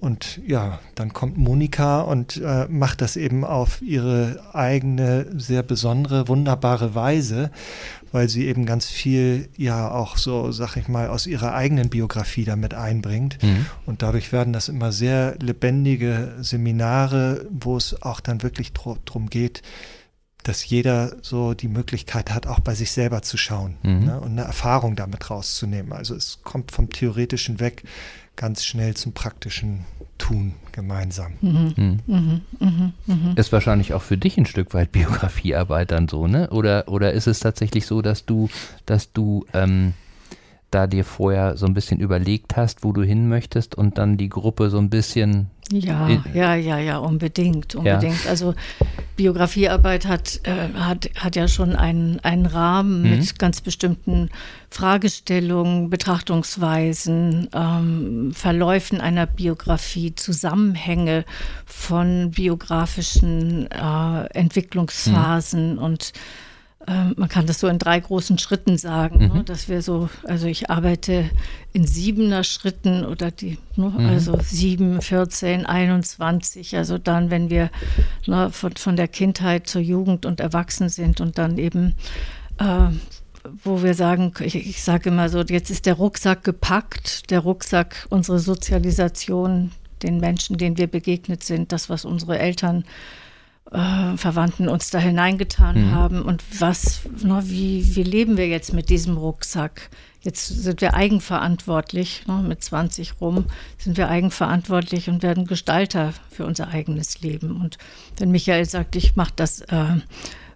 Und 0.00 0.40
ja, 0.46 0.78
dann 0.94 1.12
kommt 1.12 1.36
Monika 1.36 2.00
und 2.02 2.36
äh, 2.36 2.66
macht 2.68 3.00
das 3.00 3.16
eben 3.16 3.44
auf 3.44 3.82
ihre 3.82 4.54
eigene, 4.54 5.26
sehr 5.36 5.62
besondere, 5.62 6.28
wunderbare 6.28 6.94
Weise, 6.94 7.50
weil 8.12 8.28
sie 8.28 8.46
eben 8.46 8.64
ganz 8.64 8.86
viel, 8.86 9.48
ja, 9.56 9.90
auch 9.90 10.16
so, 10.16 10.52
sag 10.52 10.76
ich 10.76 10.88
mal, 10.88 11.08
aus 11.08 11.26
ihrer 11.26 11.54
eigenen 11.54 11.90
Biografie 11.90 12.44
damit 12.44 12.74
einbringt. 12.74 13.42
Mhm. 13.42 13.66
Und 13.86 14.02
dadurch 14.02 14.32
werden 14.32 14.52
das 14.52 14.68
immer 14.68 14.92
sehr 14.92 15.36
lebendige 15.40 16.34
Seminare, 16.40 17.46
wo 17.50 17.76
es 17.76 18.00
auch 18.00 18.20
dann 18.20 18.42
wirklich 18.42 18.72
darum 18.72 19.28
geht, 19.28 19.62
dass 20.44 20.66
jeder 20.66 21.16
so 21.20 21.54
die 21.54 21.68
Möglichkeit 21.68 22.30
hat, 22.32 22.46
auch 22.46 22.60
bei 22.60 22.74
sich 22.74 22.92
selber 22.92 23.22
zu 23.22 23.36
schauen 23.36 23.76
mhm. 23.82 24.04
ne, 24.04 24.20
und 24.20 24.30
eine 24.32 24.42
Erfahrung 24.42 24.96
damit 24.96 25.28
rauszunehmen. 25.28 25.92
Also 25.92 26.14
es 26.14 26.40
kommt 26.42 26.72
vom 26.72 26.88
Theoretischen 26.88 27.60
weg 27.60 27.82
ganz 28.38 28.64
schnell 28.64 28.94
zum 28.94 29.12
praktischen 29.12 29.84
Tun 30.16 30.54
gemeinsam. 30.72 31.32
Mhm. 31.42 31.74
Mhm. 31.76 32.00
Mhm. 32.06 32.40
mhm. 32.60 32.92
mhm. 33.06 33.32
Ist 33.36 33.52
wahrscheinlich 33.52 33.92
auch 33.92 34.02
für 34.02 34.16
dich 34.16 34.38
ein 34.38 34.46
Stück 34.46 34.72
weit 34.72 34.92
Biografiearbeit 34.92 35.90
dann 35.90 36.08
so, 36.08 36.26
ne? 36.26 36.48
Oder, 36.50 36.88
oder 36.88 37.12
ist 37.12 37.26
es 37.26 37.40
tatsächlich 37.40 37.84
so, 37.86 38.00
dass 38.00 38.24
du, 38.24 38.48
dass 38.86 39.12
du 39.12 39.44
ähm, 39.52 39.92
da 40.70 40.86
dir 40.86 41.04
vorher 41.04 41.56
so 41.56 41.66
ein 41.66 41.74
bisschen 41.74 42.00
überlegt 42.00 42.56
hast, 42.56 42.84
wo 42.84 42.92
du 42.92 43.02
hin 43.02 43.28
möchtest 43.28 43.74
und 43.74 43.96
dann 43.96 44.16
die 44.16 44.28
Gruppe 44.28 44.68
so 44.68 44.78
ein 44.78 44.90
bisschen. 44.90 45.48
Ja, 45.70 46.08
ja, 46.32 46.54
ja, 46.54 46.78
ja, 46.78 46.98
unbedingt, 46.98 47.74
unbedingt. 47.74 48.24
Ja. 48.24 48.30
Also 48.30 48.54
Biografiearbeit 49.16 50.06
hat, 50.06 50.40
äh, 50.44 50.78
hat, 50.78 51.10
hat 51.16 51.36
ja 51.36 51.46
schon 51.46 51.76
einen, 51.76 52.20
einen 52.20 52.46
Rahmen 52.46 53.02
mhm. 53.02 53.10
mit 53.10 53.38
ganz 53.38 53.60
bestimmten 53.60 54.30
Fragestellungen, 54.70 55.90
Betrachtungsweisen, 55.90 57.48
ähm, 57.54 58.32
Verläufen 58.34 59.00
einer 59.00 59.26
Biografie, 59.26 60.14
Zusammenhänge 60.14 61.24
von 61.66 62.30
biografischen 62.30 63.70
äh, 63.70 64.24
Entwicklungsphasen 64.32 65.74
mhm. 65.74 65.78
und 65.78 66.12
ähm, 66.88 67.12
man 67.18 67.28
kann 67.28 67.46
das 67.46 67.60
so 67.60 67.68
in 67.68 67.78
drei 67.78 68.00
großen 68.00 68.38
Schritten 68.38 68.78
sagen, 68.78 69.18
ne, 69.18 69.28
mhm. 69.28 69.34
ne, 69.34 69.44
dass 69.44 69.68
wir 69.68 69.82
so, 69.82 70.08
also 70.24 70.46
ich 70.46 70.70
arbeite 70.70 71.30
in 71.74 71.86
siebener 71.86 72.44
Schritten 72.44 73.04
oder 73.04 73.30
die, 73.30 73.58
ne, 73.76 73.90
mhm. 73.90 74.06
also 74.06 74.38
sieben, 74.42 75.02
14, 75.02 75.66
21, 75.66 76.76
also 76.76 76.96
dann, 76.96 77.30
wenn 77.30 77.50
wir 77.50 77.70
ne, 78.26 78.50
von, 78.50 78.74
von 78.76 78.96
der 78.96 79.08
Kindheit 79.08 79.66
zur 79.66 79.82
Jugend 79.82 80.24
und 80.24 80.40
Erwachsen 80.40 80.88
sind 80.88 81.20
und 81.20 81.36
dann 81.36 81.58
eben 81.58 81.94
äh, 82.58 82.88
wo 83.64 83.82
wir 83.82 83.94
sagen, 83.94 84.32
ich, 84.40 84.56
ich 84.56 84.82
sage 84.82 85.10
immer 85.10 85.28
so, 85.28 85.40
jetzt 85.40 85.70
ist 85.70 85.86
der 85.86 85.94
Rucksack 85.94 86.44
gepackt, 86.44 87.30
der 87.30 87.40
Rucksack, 87.40 88.06
unsere 88.10 88.38
Sozialisation, 88.38 89.72
den 90.02 90.20
Menschen, 90.20 90.58
denen 90.58 90.76
wir 90.76 90.86
begegnet 90.86 91.44
sind, 91.44 91.72
das, 91.72 91.88
was 91.88 92.04
unsere 92.04 92.38
Eltern 92.38 92.82
äh, 92.82 92.86
Verwandten 93.70 94.68
uns 94.68 94.88
da 94.88 94.98
hineingetan 94.98 95.88
mhm. 95.88 95.92
haben 95.92 96.22
und 96.22 96.42
was, 96.58 97.02
ne, 97.22 97.42
wie, 97.44 97.94
wie 97.96 98.02
leben 98.02 98.38
wir 98.38 98.48
jetzt 98.48 98.72
mit 98.72 98.88
diesem 98.88 99.18
Rucksack? 99.18 99.90
Jetzt 100.22 100.48
sind 100.48 100.80
wir 100.80 100.94
eigenverantwortlich, 100.94 102.22
ne, 102.26 102.42
mit 102.46 102.62
20 102.62 103.20
rum 103.20 103.44
sind 103.76 103.98
wir 103.98 104.08
eigenverantwortlich 104.08 105.10
und 105.10 105.22
werden 105.22 105.46
Gestalter 105.46 106.14
für 106.30 106.46
unser 106.46 106.68
eigenes 106.68 107.20
Leben. 107.20 107.60
Und 107.60 107.76
wenn 108.16 108.30
Michael 108.30 108.64
sagt, 108.64 108.96
ich 108.96 109.16
mache 109.16 109.34
das 109.36 109.60
äh, 109.60 109.96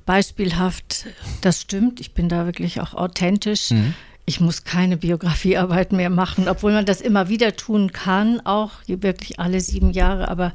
beispielhaft, 0.07 1.07
das 1.42 1.61
stimmt, 1.61 2.01
ich 2.01 2.14
bin 2.14 2.31
da 2.31 2.46
wirklich 2.46 2.81
auch 2.81 2.94
authentisch. 2.94 3.72
Mhm. 3.72 3.94
Ich 4.25 4.40
muss 4.40 4.64
keine 4.64 4.96
Biografiearbeit 4.96 5.92
mehr 5.92 6.09
machen, 6.09 6.48
obwohl 6.48 6.72
man 6.72 6.87
das 6.87 7.01
immer 7.01 7.29
wieder 7.29 7.57
tun 7.57 7.92
kann, 7.92 8.40
auch 8.40 8.70
wirklich 8.87 9.38
alle 9.38 9.61
sieben 9.61 9.90
Jahre, 9.90 10.29
aber 10.29 10.53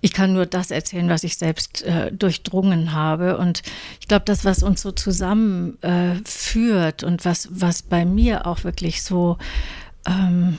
ich 0.00 0.12
kann 0.12 0.32
nur 0.32 0.46
das 0.46 0.70
erzählen, 0.70 1.08
was 1.08 1.24
ich 1.24 1.36
selbst 1.36 1.82
äh, 1.82 2.12
durchdrungen 2.12 2.92
habe. 2.92 3.36
Und 3.36 3.62
ich 4.00 4.06
glaube, 4.06 4.24
das, 4.26 4.44
was 4.44 4.62
uns 4.62 4.82
so 4.82 4.92
zusammenführt 4.92 7.02
äh, 7.02 7.06
und 7.06 7.24
was, 7.24 7.48
was 7.50 7.82
bei 7.82 8.04
mir 8.04 8.46
auch 8.46 8.62
wirklich 8.64 9.02
so, 9.02 9.38
ähm, 10.06 10.58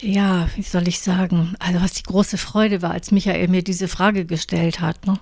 ja, 0.00 0.48
wie 0.56 0.62
soll 0.62 0.88
ich 0.88 1.00
sagen, 1.00 1.54
also 1.58 1.82
was 1.82 1.92
die 1.92 2.04
große 2.04 2.38
Freude 2.38 2.80
war, 2.80 2.92
als 2.92 3.10
Michael 3.10 3.48
mir 3.48 3.62
diese 3.62 3.88
Frage 3.88 4.24
gestellt 4.24 4.80
hat. 4.80 5.06
Ne? 5.06 5.18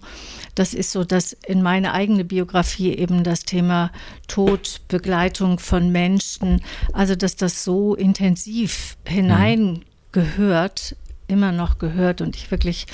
Das 0.54 0.72
ist 0.72 0.92
so, 0.92 1.02
dass 1.02 1.32
in 1.32 1.62
meine 1.62 1.94
eigene 1.94 2.24
Biografie 2.24 2.94
eben 2.94 3.24
das 3.24 3.42
Thema 3.42 3.90
Tod, 4.28 4.82
Begleitung 4.86 5.58
von 5.58 5.90
Menschen, 5.90 6.62
also 6.92 7.16
dass 7.16 7.34
das 7.34 7.64
so 7.64 7.96
intensiv 7.96 8.96
mhm. 9.04 9.10
hineingehört 9.10 10.94
immer 11.28 11.52
noch 11.52 11.78
gehört 11.78 12.20
und 12.20 12.36
ich 12.36 12.50
wirklich 12.50 12.86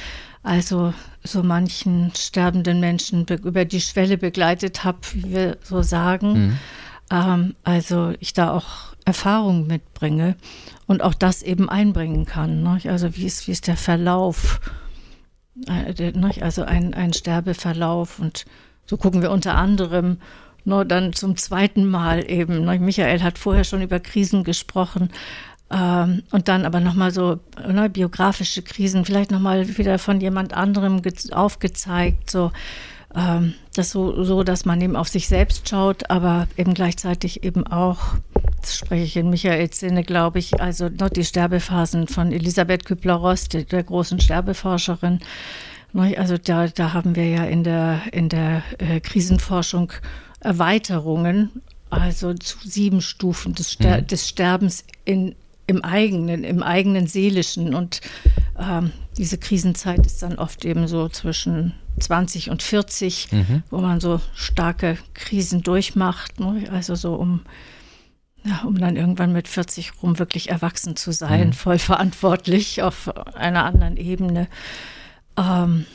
also 0.42 0.92
so 1.23 1.42
manchen 1.42 2.12
sterbenden 2.14 2.79
Menschen 2.79 3.27
über 3.27 3.64
die 3.64 3.81
Schwelle 3.81 4.18
begleitet 4.18 4.85
habe, 4.85 4.99
wie 5.12 5.31
wir 5.31 5.57
so 5.62 5.83
sagen. 5.83 6.33
Mhm. 6.33 6.59
Ähm, 7.11 7.55
also 7.64 8.12
ich 8.20 8.35
da 8.35 8.53
auch 8.53 8.94
Erfahrung 9.07 9.66
mitbringe 9.66 10.37
und 10.87 11.03
auch 11.03 11.14
das 11.14 11.42
eben 11.42 11.68
einbringen 11.68 12.27
kann. 12.27 12.62
Ne? 12.62 12.79
Also 12.85 13.16
wie 13.16 13.25
ist, 13.25 13.49
wie 13.49 13.53
ist 13.53 13.66
der 13.66 13.77
Verlauf, 13.77 14.61
äh, 15.66 15.94
der, 15.94 16.16
ne? 16.16 16.31
also 16.40 16.62
ein, 16.64 16.92
ein 16.94 17.12
Sterbeverlauf 17.14 18.18
und 18.18 18.44
so 18.87 18.99
gucken 18.99 19.23
wir 19.23 19.31
unter 19.31 19.55
anderem 19.55 20.18
nur 20.66 20.85
dann 20.85 21.12
zum 21.12 21.37
zweiten 21.37 21.87
Mal 21.87 22.31
eben. 22.31 22.64
Ne? 22.64 22.79
Michael 22.79 23.23
hat 23.23 23.38
vorher 23.38 23.64
schon 23.64 23.83
über 23.83 24.01
Krisen 24.01 24.44
gesprochen, 24.44 25.11
und 25.70 26.48
dann 26.48 26.66
aber 26.66 26.81
nochmal 26.81 27.11
so 27.11 27.40
ne, 27.66 27.88
biografische 27.88 28.62
Krisen, 28.62 29.05
vielleicht 29.05 29.31
nochmal 29.31 29.77
wieder 29.77 29.98
von 29.98 30.20
jemand 30.20 30.55
anderem 30.55 31.03
aufgezeigt, 31.33 32.31
so. 32.31 32.53
Ähm, 33.16 33.55
das 33.74 33.90
so, 33.90 34.24
so, 34.24 34.42
dass 34.42 34.64
man 34.64 34.81
eben 34.81 34.96
auf 34.96 35.09
sich 35.09 35.29
selbst 35.29 35.68
schaut, 35.68 36.11
aber 36.11 36.48
eben 36.57 36.74
gleichzeitig 36.74 37.44
eben 37.44 37.66
auch, 37.66 38.00
das 38.61 38.77
spreche 38.77 39.05
ich 39.05 39.16
in 39.16 39.31
Michaels 39.31 39.79
Sinne, 39.79 40.03
glaube 40.03 40.40
ich, 40.40 40.61
also 40.61 40.88
noch 40.88 41.11
die 41.11 41.24
Sterbephasen 41.24 42.09
von 42.09 42.33
Elisabeth 42.33 42.85
Kübler-Ross, 42.85 43.48
der, 43.48 43.62
der, 43.64 43.85
großen 43.85 44.20
Sterbeforscherin. 44.20 45.20
Ne, 45.92 46.18
also 46.18 46.37
da, 46.38 46.66
da 46.66 46.92
haben 46.92 47.14
wir 47.14 47.29
ja 47.29 47.44
in 47.44 47.62
der, 47.62 48.00
in 48.12 48.29
der 48.29 48.62
äh, 48.79 48.98
Krisenforschung 48.98 49.92
Erweiterungen, 50.40 51.62
also 51.90 52.35
zu 52.35 52.59
sieben 52.64 53.00
Stufen 53.00 53.55
des, 53.55 53.72
Ster 53.72 54.00
mhm. 54.00 54.07
des 54.09 54.29
Sterbens 54.29 54.85
in, 55.05 55.37
im 55.66 55.83
eigenen, 55.83 56.44
im 56.44 56.62
eigenen 56.62 57.07
Seelischen. 57.07 57.74
Und 57.74 58.00
ähm, 58.59 58.92
diese 59.16 59.38
Krisenzeit 59.38 60.05
ist 60.07 60.22
dann 60.22 60.37
oft 60.37 60.64
eben 60.64 60.88
so 60.88 61.09
zwischen 61.09 61.74
20 62.00 62.50
und 62.50 62.62
40, 62.62 63.33
mhm. 63.33 63.62
wo 63.70 63.79
man 63.79 64.00
so 64.00 64.20
starke 64.35 64.98
Krisen 65.14 65.62
durchmacht. 65.62 66.40
Ne? 66.40 66.64
Also 66.70 66.94
so 66.94 67.14
um, 67.14 67.42
ja, 68.44 68.62
um 68.66 68.79
dann 68.79 68.96
irgendwann 68.96 69.33
mit 69.33 69.48
40 69.48 70.03
rum 70.03 70.18
wirklich 70.18 70.50
erwachsen 70.50 70.96
zu 70.96 71.12
sein, 71.12 71.48
mhm. 71.48 71.53
voll 71.53 71.79
verantwortlich 71.79 72.83
auf 72.83 73.14
einer 73.35 73.64
anderen 73.64 73.96
Ebene. 73.96 74.48
Ähm, 75.37 75.87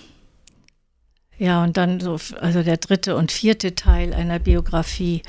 ja, 1.37 1.63
und 1.63 1.77
dann 1.77 2.01
so, 2.01 2.19
also 2.41 2.63
der 2.63 2.77
dritte 2.77 3.15
und 3.15 3.31
vierte 3.31 3.73
Teil 3.73 4.13
einer 4.13 4.39
Biografie 4.39 5.21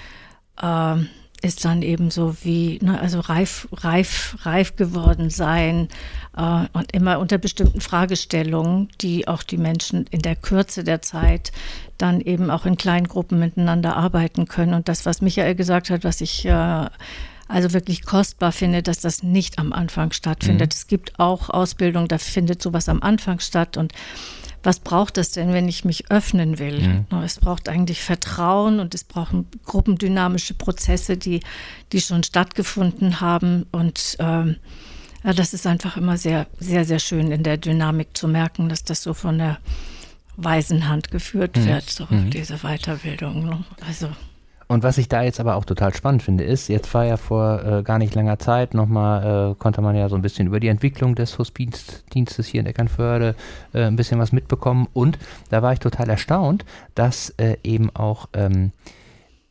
ähm, 0.61 1.09
ist 1.43 1.65
dann 1.65 1.83
eben 1.83 2.11
so 2.11 2.37
wie, 2.43 2.79
ne, 2.83 3.01
also 3.01 3.21
reif, 3.21 3.69
reif, 3.73 4.37
reif 4.43 4.77
geworden 4.77 5.31
sein 5.31 5.89
äh, 6.37 6.67
und 6.73 6.93
immer 6.93 7.19
unter 7.19 7.39
bestimmten 7.39 7.81
Fragestellungen, 7.81 8.89
die 9.01 9.27
auch 9.29 9.43
die 9.43 9.57
Menschen 9.57 10.07
in 10.11 10.23
der 10.23 10.37
Kürze 10.37 10.85
der 10.85 11.03
Zeit 11.03 11.53
dann 11.99 12.21
eben 12.21 12.51
auch 12.51 12.67
in 12.67 12.77
kleinen 12.77 13.09
Gruppen 13.09 13.39
miteinander 13.39 13.97
arbeiten 13.97 14.47
können. 14.47 14.75
Und 14.75 14.89
das, 14.89 15.07
was 15.07 15.21
Michael 15.21 15.55
gesagt 15.55 15.91
hat, 15.91 16.05
was 16.05 16.21
ich 16.21 16.45
äh, 16.47 16.87
also 17.51 17.73
wirklich 17.73 18.05
kostbar 18.05 18.53
finde, 18.53 18.83
dass 18.83 19.01
das 19.01 19.23
nicht 19.23 19.59
am 19.59 19.73
Anfang 19.73 20.13
stattfindet. 20.13 20.73
Mhm. 20.73 20.77
Es 20.77 20.87
gibt 20.87 21.19
auch 21.19 21.51
Ausbildung, 21.51 22.07
da 22.07 22.19
findet 22.19 22.63
sowas 22.63 22.89
am 22.89 23.03
Anfang 23.03 23.41
statt 23.41 23.77
und 23.77 23.93
was 24.63 24.81
braucht 24.81 25.19
es 25.19 25.33
denn, 25.33 25.53
wenn 25.53 25.69
ich 25.69 25.85
mich 25.85 26.11
öffnen 26.11 26.59
will? 26.59 27.07
Mhm. 27.11 27.19
Es 27.23 27.39
braucht 27.39 27.69
eigentlich 27.69 28.03
Vertrauen 28.03 28.81
und 28.81 28.95
es 28.95 29.05
brauchen 29.05 29.47
gruppendynamische 29.65 30.55
Prozesse, 30.55 31.17
die, 31.17 31.41
die 31.93 32.01
schon 32.01 32.23
stattgefunden 32.23 33.21
haben. 33.21 33.67
Und 33.73 34.17
ähm, 34.19 34.57
ja, 35.25 35.33
das 35.33 35.55
ist 35.55 35.67
einfach 35.67 35.97
immer 35.97 36.17
sehr, 36.17 36.47
sehr, 36.59 36.85
sehr 36.85 36.99
schön 36.99 37.31
in 37.31 37.43
der 37.43 37.57
Dynamik 37.57 38.17
zu 38.17 38.29
merken, 38.29 38.69
dass 38.69 38.85
das 38.85 39.03
so 39.03 39.15
von 39.15 39.39
der 39.39 39.59
weisen 40.37 40.89
Hand 40.89 41.11
geführt 41.11 41.57
mhm. 41.57 41.67
wird, 41.67 41.91
so 41.91 42.07
mhm. 42.09 42.31
diese 42.31 42.59
Weiterbildung. 42.59 43.65
Also 43.87 44.11
und 44.71 44.85
was 44.85 44.99
ich 44.99 45.09
da 45.09 45.23
jetzt 45.25 45.41
aber 45.41 45.57
auch 45.57 45.65
total 45.65 45.93
spannend 45.93 46.23
finde, 46.23 46.45
ist, 46.45 46.69
jetzt 46.69 46.95
war 46.95 47.05
ja 47.05 47.17
vor 47.17 47.65
äh, 47.65 47.83
gar 47.83 47.99
nicht 47.99 48.15
langer 48.15 48.39
Zeit 48.39 48.73
nochmal, 48.73 49.51
äh, 49.51 49.55
konnte 49.57 49.81
man 49.81 49.97
ja 49.97 50.09
so 50.09 50.15
ein 50.15 50.23
bisschen 50.23 50.47
über 50.47 50.61
die 50.61 50.69
Entwicklung 50.69 51.17
des 51.17 51.41
Hospizdienstes 51.41 52.47
hier 52.47 52.61
in 52.61 52.67
Eckernförde 52.67 53.35
äh, 53.73 53.83
ein 53.83 53.97
bisschen 53.97 54.21
was 54.21 54.31
mitbekommen. 54.31 54.87
Und 54.93 55.19
da 55.49 55.61
war 55.61 55.73
ich 55.73 55.81
total 55.81 56.09
erstaunt, 56.09 56.65
dass 56.95 57.31
äh, 57.31 57.57
eben 57.65 57.91
auch 57.97 58.29
ähm, 58.33 58.71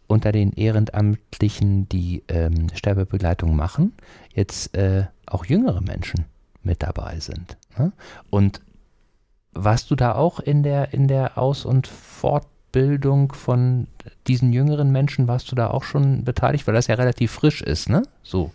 unter 0.08 0.32
den 0.32 0.54
Ehrenamtlichen, 0.54 1.90
die 1.90 2.24
ähm, 2.30 2.68
Sterbebegleitung 2.74 3.58
machen, 3.58 3.92
jetzt 4.34 4.74
äh, 4.74 5.04
auch 5.26 5.44
jüngere 5.44 5.82
Menschen 5.82 6.28
mit 6.64 6.82
dabei 6.82 7.20
sind. 7.20 7.58
Ne? 7.78 7.92
Und 8.30 8.62
warst 9.52 9.92
du 9.92 9.98
da 9.98 10.16
auch 10.16 10.40
in 10.40 10.64
der, 10.64 10.94
in 10.94 11.10
der 11.10 11.38
Aus- 11.38 11.66
und 11.66 11.88
Fortbildung? 11.88 12.59
Bildung 12.72 13.34
von 13.34 13.88
diesen 14.28 14.54
jüngeren 14.54 14.92
Menschen 14.92 15.28
warst 15.28 15.52
du 15.52 15.56
da 15.56 15.70
auch 15.70 15.84
schon 15.84 16.24
beteiligt, 16.24 16.68
weil 16.68 16.74
das 16.74 16.88
ja 16.88 16.96
relativ 16.96 17.32
frisch 17.32 17.62
ist, 17.62 17.90
ne? 17.90 18.04
So. 18.24 18.52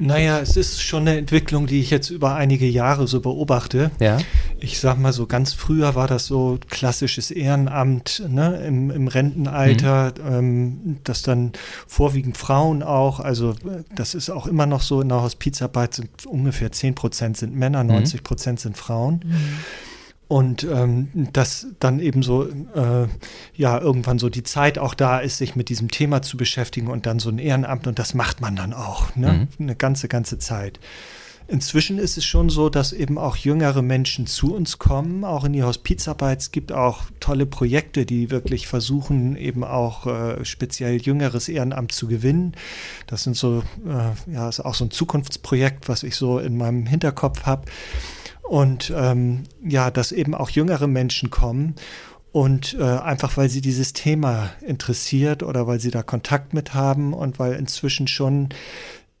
Naja, 0.00 0.40
es 0.40 0.56
ist 0.56 0.80
schon 0.80 1.02
eine 1.02 1.18
Entwicklung, 1.18 1.66
die 1.66 1.80
ich 1.80 1.90
jetzt 1.90 2.08
über 2.08 2.34
einige 2.34 2.66
Jahre 2.66 3.06
so 3.06 3.20
beobachte. 3.20 3.90
Ja. 4.00 4.16
Ich 4.58 4.80
sag 4.80 4.98
mal 4.98 5.12
so, 5.12 5.26
ganz 5.26 5.52
früher 5.52 5.94
war 5.94 6.06
das 6.06 6.26
so 6.26 6.58
klassisches 6.70 7.30
Ehrenamt 7.30 8.22
ne, 8.26 8.64
im, 8.66 8.90
im 8.90 9.08
Rentenalter, 9.08 10.14
mhm. 10.18 10.34
ähm, 10.34 10.96
das 11.04 11.20
dann 11.20 11.52
vorwiegend 11.86 12.38
Frauen 12.38 12.82
auch, 12.82 13.20
also 13.20 13.54
das 13.94 14.14
ist 14.14 14.30
auch 14.30 14.46
immer 14.46 14.64
noch 14.64 14.80
so 14.80 15.02
in 15.02 15.10
der 15.10 15.22
Hospizarbeit 15.22 15.94
sind 15.94 16.26
ungefähr 16.26 16.72
10 16.72 16.94
Prozent 16.94 17.36
sind 17.36 17.54
Männer, 17.54 17.84
90 17.84 18.20
mhm. 18.20 18.24
Prozent 18.24 18.60
sind 18.60 18.78
Frauen. 18.78 19.20
Mhm. 19.24 19.58
Und 20.30 20.62
ähm, 20.62 21.08
dass 21.32 21.66
dann 21.80 21.98
eben 21.98 22.22
so, 22.22 22.44
äh, 22.44 23.08
ja, 23.56 23.80
irgendwann 23.80 24.20
so 24.20 24.28
die 24.28 24.44
Zeit 24.44 24.78
auch 24.78 24.94
da 24.94 25.18
ist, 25.18 25.38
sich 25.38 25.56
mit 25.56 25.68
diesem 25.68 25.90
Thema 25.90 26.22
zu 26.22 26.36
beschäftigen 26.36 26.86
und 26.86 27.04
dann 27.04 27.18
so 27.18 27.30
ein 27.30 27.40
Ehrenamt 27.40 27.88
und 27.88 27.98
das 27.98 28.14
macht 28.14 28.40
man 28.40 28.54
dann 28.54 28.72
auch, 28.72 29.16
ne? 29.16 29.48
Mhm. 29.58 29.64
Eine 29.64 29.74
ganze, 29.74 30.06
ganze 30.06 30.38
Zeit. 30.38 30.78
Inzwischen 31.48 31.98
ist 31.98 32.16
es 32.16 32.24
schon 32.24 32.48
so, 32.48 32.68
dass 32.68 32.92
eben 32.92 33.18
auch 33.18 33.34
jüngere 33.34 33.82
Menschen 33.82 34.28
zu 34.28 34.54
uns 34.54 34.78
kommen, 34.78 35.24
auch 35.24 35.42
in 35.42 35.52
die 35.52 35.64
Hospizarbeit. 35.64 36.38
Es 36.38 36.52
gibt 36.52 36.70
auch 36.70 37.02
tolle 37.18 37.44
Projekte, 37.44 38.06
die 38.06 38.30
wirklich 38.30 38.68
versuchen, 38.68 39.34
eben 39.34 39.64
auch 39.64 40.06
äh, 40.06 40.44
speziell 40.44 41.02
jüngeres 41.02 41.48
Ehrenamt 41.48 41.90
zu 41.90 42.06
gewinnen. 42.06 42.54
Das 43.08 43.24
sind 43.24 43.36
so, 43.36 43.64
äh, 43.84 44.32
ja, 44.32 44.48
ist 44.48 44.60
auch 44.60 44.74
so 44.74 44.84
ein 44.84 44.92
Zukunftsprojekt, 44.92 45.88
was 45.88 46.04
ich 46.04 46.14
so 46.14 46.38
in 46.38 46.56
meinem 46.56 46.86
Hinterkopf 46.86 47.46
habe. 47.46 47.64
Und 48.50 48.92
ähm, 48.96 49.44
ja, 49.62 49.92
dass 49.92 50.10
eben 50.10 50.34
auch 50.34 50.50
jüngere 50.50 50.88
Menschen 50.88 51.30
kommen 51.30 51.76
und 52.32 52.76
äh, 52.80 52.82
einfach 52.82 53.36
weil 53.36 53.48
sie 53.48 53.60
dieses 53.60 53.92
Thema 53.92 54.50
interessiert 54.60 55.44
oder 55.44 55.68
weil 55.68 55.78
sie 55.78 55.92
da 55.92 56.02
Kontakt 56.02 56.52
mit 56.52 56.74
haben 56.74 57.14
und 57.14 57.38
weil 57.38 57.52
inzwischen 57.52 58.08
schon 58.08 58.48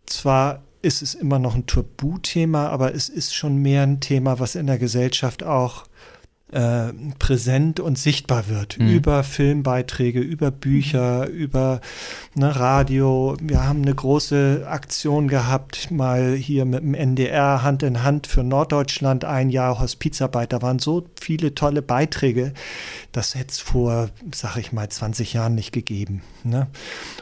zwar 0.04 0.62
ist 0.82 1.00
es 1.00 1.14
immer 1.14 1.38
noch 1.38 1.54
ein 1.54 1.66
Tabuthema, 1.66 2.70
aber 2.70 2.92
es 2.92 3.08
ist 3.08 3.32
schon 3.32 3.58
mehr 3.58 3.84
ein 3.84 4.00
Thema, 4.00 4.40
was 4.40 4.56
in 4.56 4.66
der 4.66 4.78
Gesellschaft 4.78 5.44
auch 5.44 5.84
äh, 6.52 6.92
präsent 7.18 7.80
und 7.80 7.98
sichtbar 7.98 8.48
wird. 8.48 8.78
Mhm. 8.78 8.88
Über 8.88 9.22
Filmbeiträge, 9.22 10.20
über 10.20 10.50
Bücher, 10.50 11.28
über 11.28 11.80
ne, 12.34 12.54
Radio. 12.54 13.36
Wir 13.40 13.64
haben 13.64 13.82
eine 13.82 13.94
große 13.94 14.66
Aktion 14.68 15.28
gehabt, 15.28 15.90
mal 15.90 16.34
hier 16.34 16.64
mit 16.64 16.82
dem 16.82 16.94
NDR 16.94 17.62
Hand 17.62 17.82
in 17.82 18.02
Hand 18.02 18.26
für 18.26 18.42
Norddeutschland, 18.42 19.24
ein 19.24 19.50
Jahr 19.50 19.80
Hospizarbeit. 19.80 20.52
Da 20.52 20.62
waren 20.62 20.78
so 20.78 21.06
viele 21.20 21.54
tolle 21.54 21.82
Beiträge. 21.82 22.52
Das 23.12 23.34
hätte 23.34 23.50
es 23.50 23.60
vor, 23.60 24.10
sag 24.34 24.56
ich 24.56 24.72
mal, 24.72 24.88
20 24.88 25.32
Jahren 25.32 25.54
nicht 25.54 25.72
gegeben. 25.72 26.22
Ne? 26.42 26.66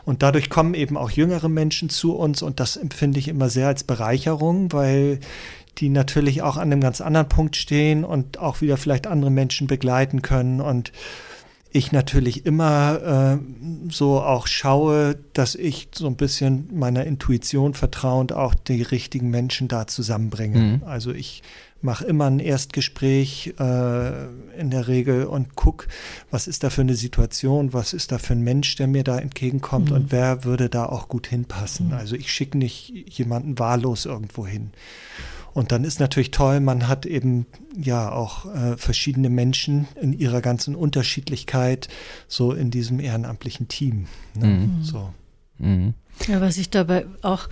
Und 0.05 0.23
dadurch 0.23 0.49
kommen 0.51 0.75
eben 0.75 0.97
auch 0.97 1.11
jüngere 1.11 1.49
Menschen 1.49 1.89
zu 1.89 2.17
uns 2.17 2.43
und 2.43 2.61
das 2.61 2.77
empfinde 2.77 3.19
ich 3.19 3.29
immer 3.29 3.49
sehr 3.49 3.67
als 3.67 3.85
Bereicherung, 3.85 4.73
weil 4.73 5.21
die 5.79 5.89
natürlich 5.89 6.43
auch 6.43 6.57
an 6.57 6.73
einem 6.73 6.81
ganz 6.81 7.01
anderen 7.01 7.29
Punkt 7.29 7.57
stehen 7.57 8.05
und 8.05 8.39
auch 8.39 8.61
wieder 8.61 8.77
vielleicht 8.77 9.07
andere 9.07 9.31
Menschen 9.31 9.67
begleiten 9.67 10.23
können 10.23 10.61
und 10.61 10.93
ich 11.71 11.93
natürlich 11.93 12.47
immer 12.47 13.39
äh, 13.39 13.93
so 13.93 14.21
auch 14.21 14.47
schaue, 14.47 15.19
dass 15.35 15.55
ich 15.55 15.89
so 15.95 16.07
ein 16.07 16.17
bisschen 16.17 16.69
meiner 16.73 17.05
Intuition 17.05 17.75
vertrauend 17.75 18.33
auch 18.33 18.55
die 18.55 18.83
richtigen 18.83 19.31
Menschen 19.31 19.69
da 19.69 19.87
zusammenbringe. 19.87 20.59
Mhm. 20.59 20.83
Also 20.87 21.13
ich 21.13 21.43
mache 21.83 22.07
immer 22.07 22.27
ein 22.27 22.41
Erstgespräch 22.41 23.55
äh, 23.59 24.25
in 24.59 24.71
der 24.71 24.89
Regel 24.89 25.27
und 25.27 25.55
gucke, 25.57 25.89
was 26.31 26.49
ist 26.49 26.65
da 26.65 26.71
für 26.71 26.81
eine 26.81 26.95
Situation, 26.95 27.73
was 27.73 27.93
ist 27.93 28.13
da 28.13 28.19
für 28.19 28.33
ein 28.33 28.43
Mensch, 28.43 28.75
der 28.77 28.89
mir 28.89 29.05
da 29.05 29.19
entgegenkommt 29.19 29.91
mhm. 29.91 29.97
und 29.97 30.13
wer 30.13 30.45
würde 30.45 30.71
da 30.71 30.87
auch 30.87 31.09
gut 31.09 31.27
hinpassen. 31.27 31.89
Mhm. 31.89 31.95
Also 31.95 32.17
ich 32.17 32.33
schicke 32.33 32.57
nicht 32.57 32.93
jemanden 33.11 33.59
wahllos 33.59 34.07
irgendwo 34.07 34.47
hin. 34.47 34.71
Und 35.59 35.73
dann 35.73 35.83
ist 35.83 35.99
natürlich 35.99 36.31
toll, 36.31 36.61
man 36.61 36.87
hat 36.87 37.05
eben 37.05 37.45
ja 37.77 38.13
auch 38.13 38.47
äh, 38.55 38.77
verschiedene 38.77 39.29
Menschen 39.29 39.89
in 40.01 40.13
ihrer 40.13 40.41
ganzen 40.41 40.77
Unterschiedlichkeit 40.77 41.89
so 42.29 42.53
in 42.53 42.71
diesem 42.71 43.01
ehrenamtlichen 43.01 43.67
Team. 43.67 44.07
Ne? 44.35 44.47
Mhm. 44.47 44.83
So. 44.85 45.13
Mhm. 45.59 45.95
Ja, 46.29 46.41
was 46.41 46.59
ich 46.59 46.71
dabei 46.71 47.07
auch 47.23 47.49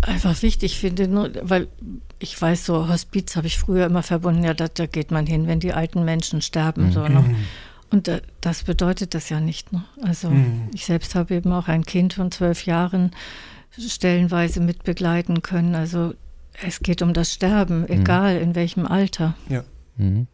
einfach 0.00 0.42
wichtig 0.42 0.80
finde, 0.80 1.06
nur, 1.06 1.30
weil 1.42 1.68
ich 2.18 2.42
weiß, 2.42 2.66
so 2.66 2.88
Hospiz 2.88 3.36
habe 3.36 3.46
ich 3.46 3.56
früher 3.56 3.86
immer 3.86 4.02
verbunden, 4.02 4.42
ja, 4.42 4.52
da, 4.52 4.66
da, 4.66 4.86
geht 4.86 5.12
man 5.12 5.24
hin, 5.24 5.46
wenn 5.46 5.60
die 5.60 5.72
alten 5.72 6.04
Menschen 6.04 6.42
sterben. 6.42 6.86
Mhm. 6.86 6.92
So, 6.92 7.06
ne? 7.06 7.36
Und 7.90 8.08
da, 8.08 8.18
das 8.40 8.64
bedeutet 8.64 9.14
das 9.14 9.28
ja 9.28 9.38
nicht. 9.38 9.72
Ne? 9.72 9.84
Also 10.02 10.28
mhm. 10.28 10.70
ich 10.74 10.86
selbst 10.86 11.14
habe 11.14 11.36
eben 11.36 11.52
auch 11.52 11.68
ein 11.68 11.84
Kind 11.84 12.14
von 12.14 12.32
zwölf 12.32 12.66
Jahren 12.66 13.12
stellenweise 13.78 14.58
mitbegleiten 14.58 15.40
können. 15.42 15.76
Also 15.76 16.14
es 16.66 16.80
geht 16.80 17.02
um 17.02 17.12
das 17.12 17.32
Sterben, 17.32 17.82
mhm. 17.82 17.88
egal 17.88 18.36
mhm. 18.36 18.42
in 18.42 18.54
welchem 18.54 18.86
Alter. 18.86 19.34
Ja. 19.48 19.64
Mhm. 19.96 20.26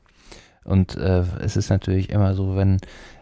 Und 0.64 0.96
äh, 0.96 1.24
es 1.40 1.56
ist 1.56 1.68
natürlich 1.68 2.10
immer 2.10 2.34
so, 2.34 2.56
wenn, 2.56 2.78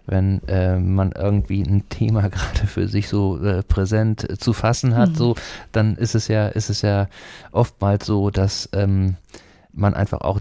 wenn 0.06 0.46
äh, 0.46 0.78
man 0.78 1.12
irgendwie 1.12 1.62
ein 1.62 1.88
Thema 1.88 2.22
gerade 2.28 2.66
für 2.66 2.88
sich 2.88 3.08
so 3.08 3.42
äh, 3.42 3.62
präsent 3.62 4.40
zu 4.40 4.52
fassen 4.52 4.96
hat, 4.96 5.10
mhm. 5.10 5.14
so, 5.16 5.34
dann 5.72 5.96
ist 5.96 6.14
es 6.14 6.28
ja, 6.28 6.48
ist 6.48 6.70
es 6.70 6.82
ja 6.82 7.08
oftmals 7.50 8.06
so, 8.06 8.30
dass 8.30 8.68
ähm, 8.72 9.16
man 9.72 9.94
einfach 9.94 10.20
auch 10.20 10.40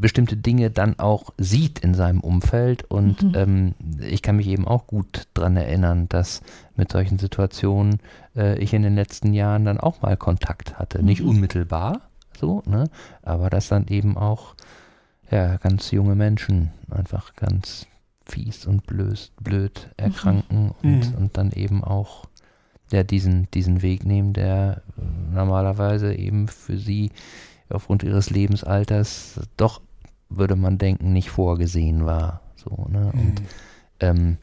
bestimmte 0.00 0.36
Dinge 0.36 0.70
dann 0.70 0.98
auch 0.98 1.30
sieht 1.38 1.78
in 1.80 1.94
seinem 1.94 2.20
Umfeld. 2.20 2.84
Und 2.90 3.22
mhm. 3.22 3.32
ähm, 3.34 3.74
ich 4.00 4.22
kann 4.22 4.36
mich 4.36 4.48
eben 4.48 4.66
auch 4.66 4.86
gut 4.86 5.26
daran 5.34 5.56
erinnern, 5.56 6.08
dass 6.08 6.42
mit 6.76 6.92
solchen 6.92 7.18
Situationen 7.18 8.00
äh, 8.36 8.58
ich 8.58 8.72
in 8.74 8.82
den 8.82 8.94
letzten 8.94 9.34
Jahren 9.34 9.64
dann 9.64 9.80
auch 9.80 10.02
mal 10.02 10.16
Kontakt 10.16 10.78
hatte. 10.78 10.98
Mhm. 10.98 11.04
Nicht 11.04 11.22
unmittelbar 11.22 12.02
so, 12.38 12.62
ne? 12.66 12.84
Aber 13.22 13.50
dass 13.50 13.68
dann 13.68 13.88
eben 13.88 14.16
auch 14.16 14.54
ja, 15.30 15.56
ganz 15.56 15.90
junge 15.90 16.14
Menschen 16.14 16.70
einfach 16.90 17.34
ganz 17.34 17.86
fies 18.24 18.66
und 18.66 18.86
blöd, 18.86 19.32
blöd 19.40 19.88
erkranken 19.96 20.66
mhm. 20.66 20.74
Und, 20.82 21.10
mhm. 21.10 21.14
und 21.16 21.36
dann 21.36 21.52
eben 21.52 21.82
auch 21.82 22.24
ja, 22.92 23.02
diesen, 23.02 23.50
diesen 23.52 23.82
Weg 23.82 24.06
nehmen, 24.06 24.32
der 24.32 24.82
normalerweise 25.32 26.14
eben 26.14 26.48
für 26.48 26.78
sie 26.78 27.10
aufgrund 27.68 28.02
ihres 28.02 28.30
Lebensalters 28.30 29.40
doch, 29.56 29.82
würde 30.28 30.56
man 30.56 30.78
denken, 30.78 31.12
nicht 31.12 31.30
vorgesehen 31.30 32.06
war. 32.06 32.40
So, 32.56 32.86
ne? 32.88 33.10
Mhm. 33.12 33.20
Und 33.20 33.42
ähm, 34.00 34.36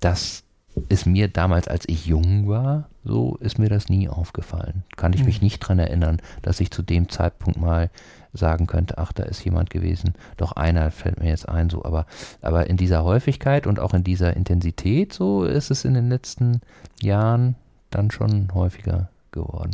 das 0.00 0.44
ist 0.88 1.06
mir 1.06 1.28
damals, 1.28 1.68
als 1.68 1.88
ich 1.88 2.06
jung 2.06 2.48
war, 2.48 2.88
so 3.04 3.36
ist 3.36 3.58
mir 3.58 3.68
das 3.68 3.88
nie 3.88 4.08
aufgefallen. 4.08 4.84
Kann 4.96 5.12
ich 5.12 5.20
mhm. 5.20 5.26
mich 5.26 5.42
nicht 5.42 5.58
dran 5.58 5.78
erinnern, 5.78 6.20
dass 6.42 6.60
ich 6.60 6.70
zu 6.70 6.82
dem 6.82 7.08
Zeitpunkt 7.08 7.60
mal 7.60 7.90
sagen 8.32 8.66
könnte, 8.66 8.98
ach, 8.98 9.12
da 9.12 9.24
ist 9.24 9.44
jemand 9.44 9.70
gewesen. 9.70 10.14
Doch 10.36 10.52
einer 10.52 10.90
fällt 10.90 11.18
mir 11.18 11.28
jetzt 11.28 11.48
ein, 11.48 11.68
so, 11.68 11.84
aber, 11.84 12.06
aber 12.42 12.68
in 12.68 12.76
dieser 12.76 13.02
Häufigkeit 13.02 13.66
und 13.66 13.80
auch 13.80 13.94
in 13.94 14.04
dieser 14.04 14.36
Intensität, 14.36 15.12
so 15.12 15.44
ist 15.44 15.70
es 15.70 15.84
in 15.84 15.94
den 15.94 16.08
letzten 16.08 16.60
Jahren 17.02 17.56
dann 17.90 18.10
schon 18.10 18.54
häufiger 18.54 19.08
geworden. 19.32 19.72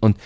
Und 0.00 0.16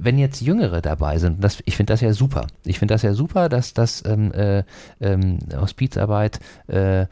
wenn 0.00 0.18
jetzt 0.18 0.40
Jüngere 0.40 0.80
dabei 0.80 1.18
sind, 1.18 1.42
das, 1.42 1.62
ich 1.64 1.76
finde 1.76 1.92
das 1.92 2.00
ja 2.00 2.12
super. 2.12 2.46
Ich 2.64 2.78
finde 2.78 2.94
das 2.94 3.02
ja 3.02 3.14
super, 3.14 3.48
dass 3.48 3.74
das 3.74 4.04
ähm, 4.06 4.32
äh, 4.32 4.64
ähm, 5.00 5.38
Hospizarbeit 5.54 6.40
äh, 6.66 7.06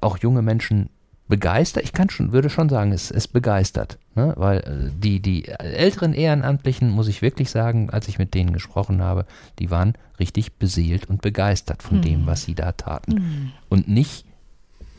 auch 0.00 0.18
junge 0.18 0.42
Menschen 0.42 0.90
begeistert. 1.28 1.84
Ich 1.84 1.92
kann 1.92 2.10
schon, 2.10 2.32
würde 2.32 2.50
schon 2.50 2.68
sagen, 2.68 2.92
es, 2.92 3.10
es 3.10 3.26
begeistert. 3.26 3.98
Ne? 4.14 4.32
Weil 4.36 4.58
äh, 4.58 4.90
die, 4.96 5.20
die 5.20 5.48
älteren 5.48 6.12
Ehrenamtlichen, 6.12 6.90
muss 6.90 7.08
ich 7.08 7.22
wirklich 7.22 7.50
sagen, 7.50 7.90
als 7.90 8.08
ich 8.08 8.18
mit 8.18 8.34
denen 8.34 8.52
gesprochen 8.52 9.02
habe, 9.02 9.26
die 9.58 9.70
waren 9.70 9.94
richtig 10.20 10.54
beseelt 10.54 11.06
und 11.06 11.22
begeistert 11.22 11.82
von 11.82 11.98
mhm. 11.98 12.02
dem, 12.02 12.26
was 12.26 12.42
sie 12.42 12.54
da 12.54 12.72
taten. 12.72 13.14
Mhm. 13.14 13.52
Und 13.68 13.88
nicht, 13.88 14.24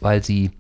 weil 0.02 0.24
sie 0.24 0.52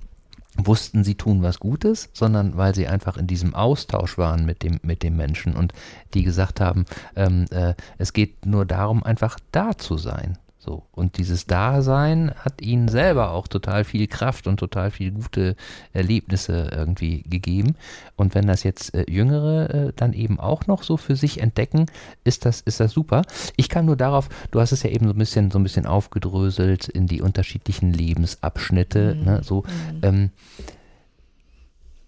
wussten, 0.57 1.03
sie 1.03 1.15
tun 1.15 1.41
was 1.41 1.59
Gutes, 1.59 2.09
sondern 2.13 2.57
weil 2.57 2.73
sie 2.75 2.87
einfach 2.87 3.17
in 3.17 3.27
diesem 3.27 3.53
Austausch 3.53 4.17
waren 4.17 4.45
mit 4.45 4.63
dem, 4.63 4.79
mit 4.83 5.03
dem 5.03 5.15
Menschen 5.15 5.55
und 5.55 5.73
die 6.13 6.23
gesagt 6.23 6.59
haben, 6.59 6.85
ähm, 7.15 7.45
äh, 7.51 7.75
es 7.97 8.13
geht 8.13 8.45
nur 8.45 8.65
darum, 8.65 9.03
einfach 9.03 9.39
da 9.51 9.77
zu 9.77 9.97
sein. 9.97 10.37
So. 10.59 10.83
Und 10.91 11.17
dieses 11.17 11.45
Dasein 11.45 12.33
hat 12.35 12.61
ihnen 12.61 12.87
selber 12.87 13.31
auch 13.31 13.47
total 13.47 13.83
viel 13.83 14.07
Kraft 14.07 14.47
und 14.47 14.57
total 14.57 14.91
viel 14.91 15.11
gute 15.11 15.55
Erlebnisse 15.93 16.69
irgendwie 16.71 17.21
gegeben. 17.23 17.75
Und 18.15 18.35
wenn 18.35 18.47
das 18.47 18.63
jetzt 18.63 18.93
äh, 18.93 19.05
Jüngere 19.09 19.69
äh, 19.69 19.93
dann 19.95 20.13
eben 20.13 20.39
auch 20.39 20.67
noch 20.67 20.83
so 20.83 20.97
für 20.97 21.15
sich 21.15 21.39
entdecken, 21.41 21.85
ist 22.23 22.45
das, 22.45 22.61
ist 22.61 22.79
das 22.79 22.91
super. 22.91 23.21
Ich 23.55 23.69
kann 23.69 23.85
nur 23.85 23.95
darauf, 23.95 24.29
du 24.51 24.59
hast 24.59 24.71
es 24.71 24.83
ja 24.83 24.89
eben 24.89 25.07
so 25.07 25.13
ein 25.13 25.17
bisschen, 25.17 25.51
so 25.51 25.59
ein 25.59 25.63
bisschen 25.63 25.85
aufgedröselt 25.85 26.87
in 26.87 27.07
die 27.07 27.21
unterschiedlichen 27.21 27.93
Lebensabschnitte, 27.93 29.15
mhm. 29.15 29.23
ne, 29.23 29.41
so, 29.43 29.61
mhm. 29.61 29.99
ähm, 30.01 30.29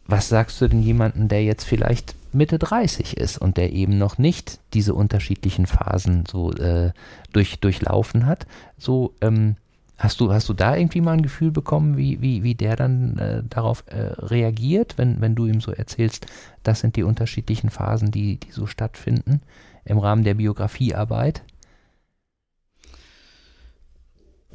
was 0.07 0.27
sagst 0.27 0.59
du 0.59 0.67
denn 0.67 0.81
jemandem, 0.81 1.27
der 1.27 1.43
jetzt 1.43 1.65
vielleicht 1.65 2.15
Mitte 2.31 2.59
30 2.59 3.17
ist 3.17 3.37
und 3.37 3.57
der 3.57 3.73
eben 3.73 3.97
noch 3.97 4.17
nicht 4.17 4.59
diese 4.73 4.93
unterschiedlichen 4.93 5.65
Phasen 5.65 6.25
so 6.29 6.51
äh, 6.53 6.91
durch, 7.33 7.59
durchlaufen 7.59 8.25
hat. 8.25 8.45
So, 8.77 9.13
ähm, 9.21 9.55
hast 9.97 10.19
du, 10.21 10.31
hast 10.31 10.49
du 10.49 10.53
da 10.53 10.75
irgendwie 10.75 11.01
mal 11.01 11.13
ein 11.13 11.21
Gefühl 11.21 11.51
bekommen, 11.51 11.97
wie, 11.97 12.21
wie, 12.21 12.43
wie 12.43 12.55
der 12.55 12.75
dann 12.75 13.17
äh, 13.17 13.43
darauf 13.47 13.83
äh, 13.87 14.13
reagiert, 14.17 14.97
wenn, 14.97 15.21
wenn 15.21 15.35
du 15.35 15.45
ihm 15.45 15.61
so 15.61 15.71
erzählst, 15.71 16.25
das 16.63 16.79
sind 16.79 16.95
die 16.95 17.03
unterschiedlichen 17.03 17.69
Phasen, 17.69 18.11
die, 18.11 18.37
die 18.37 18.51
so 18.51 18.65
stattfinden 18.65 19.41
im 19.85 19.97
Rahmen 19.97 20.23
der 20.23 20.35
Biografiearbeit? 20.35 21.43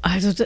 Also 0.07 0.45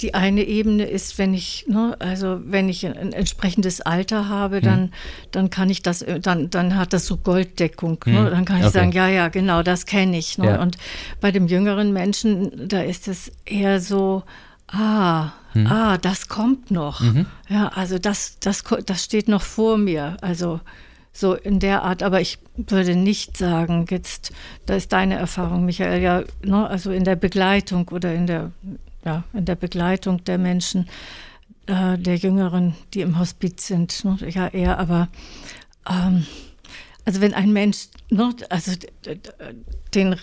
die 0.00 0.12
eine 0.12 0.42
Ebene 0.42 0.84
ist, 0.84 1.16
wenn 1.16 1.32
ich, 1.32 1.64
ne, 1.66 1.96
also 1.98 2.40
wenn 2.44 2.68
ich 2.68 2.84
ein 2.84 3.14
entsprechendes 3.14 3.80
Alter 3.80 4.28
habe, 4.28 4.60
dann, 4.60 4.82
hm. 4.82 4.90
dann 5.30 5.48
kann 5.48 5.70
ich 5.70 5.80
das, 5.80 6.04
dann, 6.20 6.50
dann 6.50 6.76
hat 6.76 6.92
das 6.92 7.06
so 7.06 7.16
Golddeckung. 7.16 7.98
Ne? 8.04 8.18
Hm. 8.18 8.24
Ne? 8.24 8.30
Dann 8.30 8.44
kann 8.44 8.58
ich 8.58 8.64
okay. 8.64 8.78
sagen, 8.78 8.92
ja, 8.92 9.08
ja, 9.08 9.28
genau, 9.28 9.62
das 9.62 9.86
kenne 9.86 10.18
ich. 10.18 10.36
Ne? 10.36 10.48
Ja. 10.48 10.60
Und 10.60 10.76
bei 11.22 11.32
dem 11.32 11.46
jüngeren 11.46 11.94
Menschen, 11.94 12.68
da 12.68 12.82
ist 12.82 13.08
es 13.08 13.32
eher 13.46 13.80
so, 13.80 14.24
ah, 14.68 15.30
hm. 15.52 15.66
ah, 15.68 15.96
das 15.96 16.28
kommt 16.28 16.70
noch. 16.70 17.00
Mhm. 17.00 17.24
Ja, 17.48 17.68
also 17.68 17.98
das, 17.98 18.38
das, 18.40 18.62
das 18.84 19.02
steht 19.02 19.28
noch 19.28 19.42
vor 19.42 19.78
mir. 19.78 20.18
Also 20.20 20.60
so 21.16 21.34
in 21.34 21.60
der 21.60 21.82
Art, 21.82 22.02
aber 22.02 22.20
ich 22.20 22.38
würde 22.56 22.94
nicht 22.94 23.36
sagen, 23.36 23.86
jetzt, 23.90 24.32
da 24.66 24.74
ist 24.74 24.92
deine 24.92 25.16
Erfahrung, 25.16 25.64
Michael, 25.64 26.02
ja, 26.02 26.24
ne, 26.44 26.68
also 26.68 26.90
in 26.90 27.04
der 27.04 27.16
Begleitung 27.16 27.88
oder 27.88 28.14
in 28.14 28.26
der, 28.26 28.52
ja, 29.04 29.24
in 29.32 29.44
der 29.44 29.54
Begleitung 29.54 30.24
der 30.24 30.38
Menschen, 30.38 30.88
äh, 31.66 31.96
der 31.98 32.16
Jüngeren, 32.16 32.74
die 32.94 33.00
im 33.00 33.18
Hospiz 33.18 33.66
sind, 33.66 34.04
ne, 34.04 34.18
ja, 34.28 34.48
eher, 34.48 34.78
aber 34.78 35.08
ähm, 35.88 36.26
also 37.06 37.20
wenn 37.20 37.34
ein 37.34 37.52
Mensch 37.52 37.86
ne, 38.10 38.34
also 38.50 38.72
den, 39.94 40.16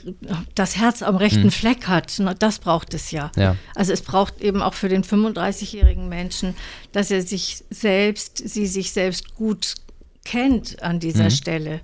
das 0.53 0.75
Herz 0.75 1.01
am 1.01 1.15
rechten 1.15 1.43
hm. 1.43 1.51
Fleck 1.51 1.87
hat, 1.87 2.19
ne, 2.19 2.35
das 2.37 2.59
braucht 2.59 2.93
es 2.93 3.11
ja. 3.11 3.31
ja. 3.35 3.55
Also 3.73 3.93
es 3.93 4.01
braucht 4.01 4.41
eben 4.41 4.61
auch 4.61 4.73
für 4.73 4.89
den 4.89 5.03
35-jährigen 5.03 6.09
Menschen, 6.09 6.55
dass 6.91 7.09
er 7.09 7.21
sich 7.21 7.63
selbst, 7.69 8.37
sie 8.37 8.67
sich 8.67 8.91
selbst 8.91 9.33
gut 9.35 9.75
kennt 10.23 10.81
an 10.81 10.99
dieser 10.99 11.25
mhm. 11.25 11.31
Stelle. 11.31 11.79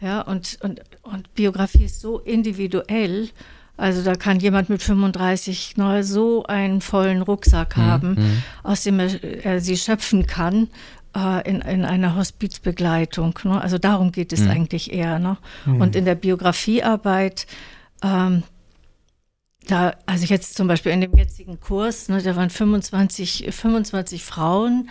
Ja, 0.00 0.20
und, 0.20 0.58
und, 0.62 0.80
und 1.02 1.34
Biografie 1.34 1.84
ist 1.84 2.00
so 2.00 2.18
individuell. 2.18 3.30
Also 3.76 4.02
da 4.02 4.14
kann 4.14 4.38
jemand 4.38 4.68
mit 4.68 4.82
35 4.82 5.76
noch 5.76 6.02
so 6.02 6.44
einen 6.44 6.80
vollen 6.80 7.22
Rucksack 7.22 7.76
mhm. 7.76 7.82
haben, 7.82 8.08
mhm. 8.10 8.42
aus 8.62 8.82
dem 8.82 9.00
er, 9.00 9.44
er, 9.44 9.60
sie 9.60 9.76
schöpfen 9.76 10.26
kann 10.26 10.68
äh, 11.16 11.48
in, 11.48 11.60
in 11.60 11.84
einer 11.84 12.16
Hospizbegleitung. 12.16 13.38
Ne? 13.44 13.60
Also 13.60 13.78
darum 13.78 14.12
geht 14.12 14.32
es 14.32 14.40
mhm. 14.40 14.50
eigentlich 14.50 14.92
eher. 14.92 15.18
Ne? 15.18 15.38
Mhm. 15.64 15.80
Und 15.80 15.96
in 15.96 16.04
der 16.04 16.14
Biografiearbeit, 16.14 17.46
ähm, 18.02 18.42
da, 19.66 19.94
also 20.06 20.26
jetzt 20.26 20.56
zum 20.56 20.68
Beispiel 20.68 20.92
in 20.92 21.00
dem 21.00 21.16
jetzigen 21.16 21.58
Kurs, 21.58 22.08
ne, 22.08 22.22
da 22.22 22.36
waren 22.36 22.50
25, 22.50 23.46
25 23.50 24.22
Frauen, 24.22 24.90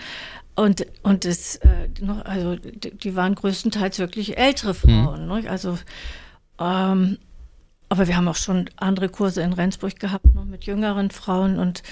und, 0.56 0.86
und 1.02 1.26
das, 1.26 1.56
äh, 1.58 1.90
noch, 2.02 2.24
also 2.26 2.56
die 2.56 3.16
waren 3.16 3.36
größtenteils 3.36 4.00
wirklich 4.00 4.38
ältere 4.38 4.74
Frauen. 4.74 5.24
Mhm. 5.24 5.42
Ne? 5.42 5.50
Also, 5.50 5.78
ähm, 6.60 7.18
aber 7.90 8.08
wir 8.08 8.16
haben 8.16 8.28
auch 8.28 8.36
schon 8.36 8.70
andere 8.76 9.10
Kurse 9.10 9.42
in 9.42 9.54
Rendsburg 9.54 10.00
gehabt, 10.00 10.34
noch 10.36 10.46
mit 10.46 10.66
jüngeren 10.66 11.12
Frauen 11.12 11.60
und 11.60 11.84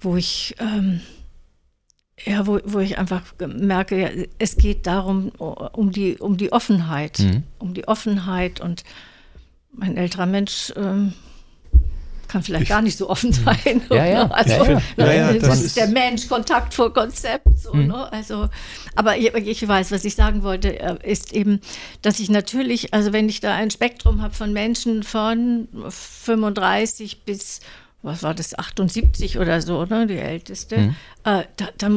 wo 0.00 0.16
ich, 0.16 0.54
ähm, 0.58 1.00
ja, 2.24 2.46
wo, 2.46 2.60
wo 2.64 2.78
ich 2.78 2.98
einfach 2.98 3.22
merke, 3.38 4.00
ja, 4.00 4.24
es 4.38 4.56
geht 4.56 4.86
darum, 4.86 5.30
um 5.30 5.90
die, 5.90 6.16
um 6.16 6.36
die 6.36 6.52
Offenheit, 6.52 7.18
mhm. 7.18 7.42
um 7.58 7.74
die 7.74 7.88
Offenheit 7.88 8.60
und 8.60 8.84
mein 9.72 9.96
älterer 9.96 10.26
Mensch, 10.26 10.72
ähm, 10.76 11.14
kann 12.34 12.42
vielleicht 12.42 12.64
ich, 12.64 12.68
gar 12.68 12.82
nicht 12.82 12.98
so 12.98 13.08
offen 13.08 13.32
hm. 13.32 13.44
sein. 13.44 13.82
Ja, 13.90 14.06
ja. 14.06 14.26
Also, 14.26 14.64
ja, 14.64 14.80
ja. 14.96 15.12
ja 15.12 15.32
das, 15.34 15.42
das, 15.42 15.62
ist 15.62 15.76
der 15.76 15.86
Mensch, 15.86 16.26
Kontakt 16.26 16.74
vor 16.74 16.92
Konzept. 16.92 17.46
So, 17.56 17.72
mhm. 17.72 17.86
ne? 17.86 18.12
also, 18.12 18.48
aber 18.96 19.16
ich, 19.16 19.32
ich, 19.34 19.68
weiß, 19.68 19.92
was 19.92 20.04
ich 20.04 20.16
sagen 20.16 20.42
wollte, 20.42 20.80
äh, 20.80 20.96
ist 21.04 21.32
eben, 21.32 21.60
dass 22.02 22.18
ich 22.18 22.30
natürlich, 22.30 22.92
also 22.92 23.12
wenn 23.12 23.28
ich 23.28 23.38
da 23.38 23.54
ein 23.54 23.70
Spektrum 23.70 24.20
habe 24.20 24.34
von 24.34 24.52
Menschen 24.52 25.04
von 25.04 25.68
35 25.88 27.22
bis 27.22 27.60
was 28.04 28.22
war 28.22 28.34
das, 28.34 28.56
78 28.56 29.38
oder 29.38 29.62
so, 29.62 29.84
ne, 29.86 30.06
die 30.06 30.18
älteste, 30.18 30.76
mhm. 30.76 30.96
äh, 31.24 31.44
da, 31.56 31.68
da, 31.78 31.90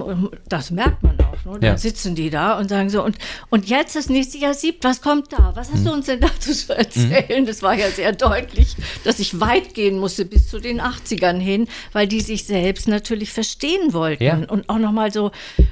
das 0.48 0.72
merkt 0.72 1.04
man 1.04 1.20
auch. 1.20 1.46
Ne? 1.46 1.60
Dann 1.60 1.62
ja. 1.62 1.78
sitzen 1.78 2.16
die 2.16 2.30
da 2.30 2.58
und 2.58 2.70
sagen 2.70 2.90
so, 2.90 3.04
und, 3.04 3.18
und 3.50 3.68
jetzt 3.68 3.96
das 3.96 4.08
nächste 4.08 4.38
Jahr 4.38 4.54
siebt, 4.54 4.84
was 4.86 5.02
kommt 5.02 5.34
da? 5.34 5.52
Was 5.56 5.70
hast 5.72 5.82
mhm. 5.82 5.86
du 5.86 5.94
uns 5.94 6.06
denn 6.06 6.22
dazu 6.22 6.54
zu 6.54 6.76
erzählen? 6.76 7.42
Mhm. 7.42 7.46
Das 7.46 7.62
war 7.62 7.74
ja 7.74 7.90
sehr 7.90 8.14
deutlich, 8.14 8.76
dass 9.04 9.20
ich 9.20 9.40
weit 9.40 9.74
gehen 9.74 10.00
musste 10.00 10.24
bis 10.24 10.48
zu 10.48 10.60
den 10.60 10.82
80ern 10.82 11.40
hin, 11.40 11.68
weil 11.92 12.08
die 12.08 12.22
sich 12.22 12.46
selbst 12.46 12.88
natürlich 12.88 13.34
verstehen 13.34 13.94
wollten 13.94 14.24
ja. 14.24 14.38
und 14.48 14.70
auch 14.70 14.80
nochmal 14.80 15.12
so, 15.12 15.32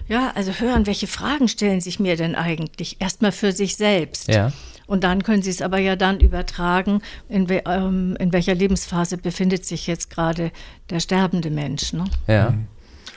ja, 0.10 0.32
also 0.36 0.52
hören, 0.52 0.86
welche 0.86 1.08
Fragen 1.08 1.48
stellen 1.48 1.80
sich 1.80 2.00
mir 2.00 2.18
denn 2.18 2.36
eigentlich? 2.36 2.98
Erstmal 3.00 3.32
für 3.32 3.54
sich 3.54 3.78
selbst. 3.78 4.28
Ja. 4.28 4.52
Und 4.88 5.04
dann 5.04 5.24
können 5.24 5.42
Sie 5.42 5.50
es 5.50 5.62
aber 5.62 5.80
ja 5.80 5.96
dann 5.96 6.20
übertragen, 6.20 7.02
in, 7.30 7.50
we 7.50 7.64
ähm, 7.66 8.16
in 8.20 8.32
welcher 8.34 8.56
Lebensphase 8.56 9.18
befindet 9.18 9.66
sich 9.66 9.88
jetzt 9.88 10.10
gerade 10.10 10.52
der 10.90 11.00
sterbende 11.00 11.50
Mensch. 11.50 11.94
Ne? 11.94 12.06
Ja. 12.28 12.52
Mhm. 12.52 12.68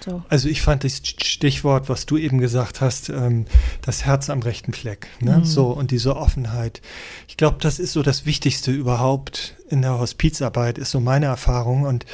So. 0.05 0.23
Also 0.29 0.49
ich 0.49 0.63
fand 0.63 0.85
das 0.85 0.99
Stichwort, 0.99 1.89
was 1.89 2.07
du 2.07 2.17
eben 2.17 2.39
gesagt 2.39 2.81
hast, 2.81 3.09
ähm, 3.09 3.47
das 3.83 4.05
Herz 4.05 4.31
am 4.31 4.41
rechten 4.41 4.73
Fleck. 4.73 5.09
Ne? 5.21 5.39
Mhm. 5.39 5.45
So 5.45 5.67
und 5.69 5.91
diese 5.91 6.17
Offenheit. 6.17 6.81
Ich 7.27 7.37
glaube, 7.37 7.59
das 7.61 7.79
ist 7.79 7.93
so 7.93 8.03
das 8.03 8.25
Wichtigste 8.25 8.71
überhaupt 8.71 9.57
in 9.69 9.83
der 9.83 9.99
Hospizarbeit, 9.99 10.79
ist 10.79 10.93
so 10.93 11.01
meine 11.01 11.27
Erfahrung. 11.27 11.83
Und 11.83 12.07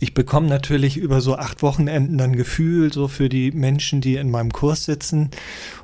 ich 0.00 0.14
bekomme 0.14 0.48
natürlich 0.48 0.96
über 0.96 1.20
so 1.20 1.36
acht 1.36 1.62
Wochenenden 1.62 2.18
dann 2.18 2.36
Gefühl 2.36 2.92
so 2.92 3.08
für 3.08 3.28
die 3.28 3.50
Menschen, 3.52 4.00
die 4.00 4.16
in 4.16 4.30
meinem 4.30 4.52
Kurs 4.52 4.84
sitzen 4.84 5.30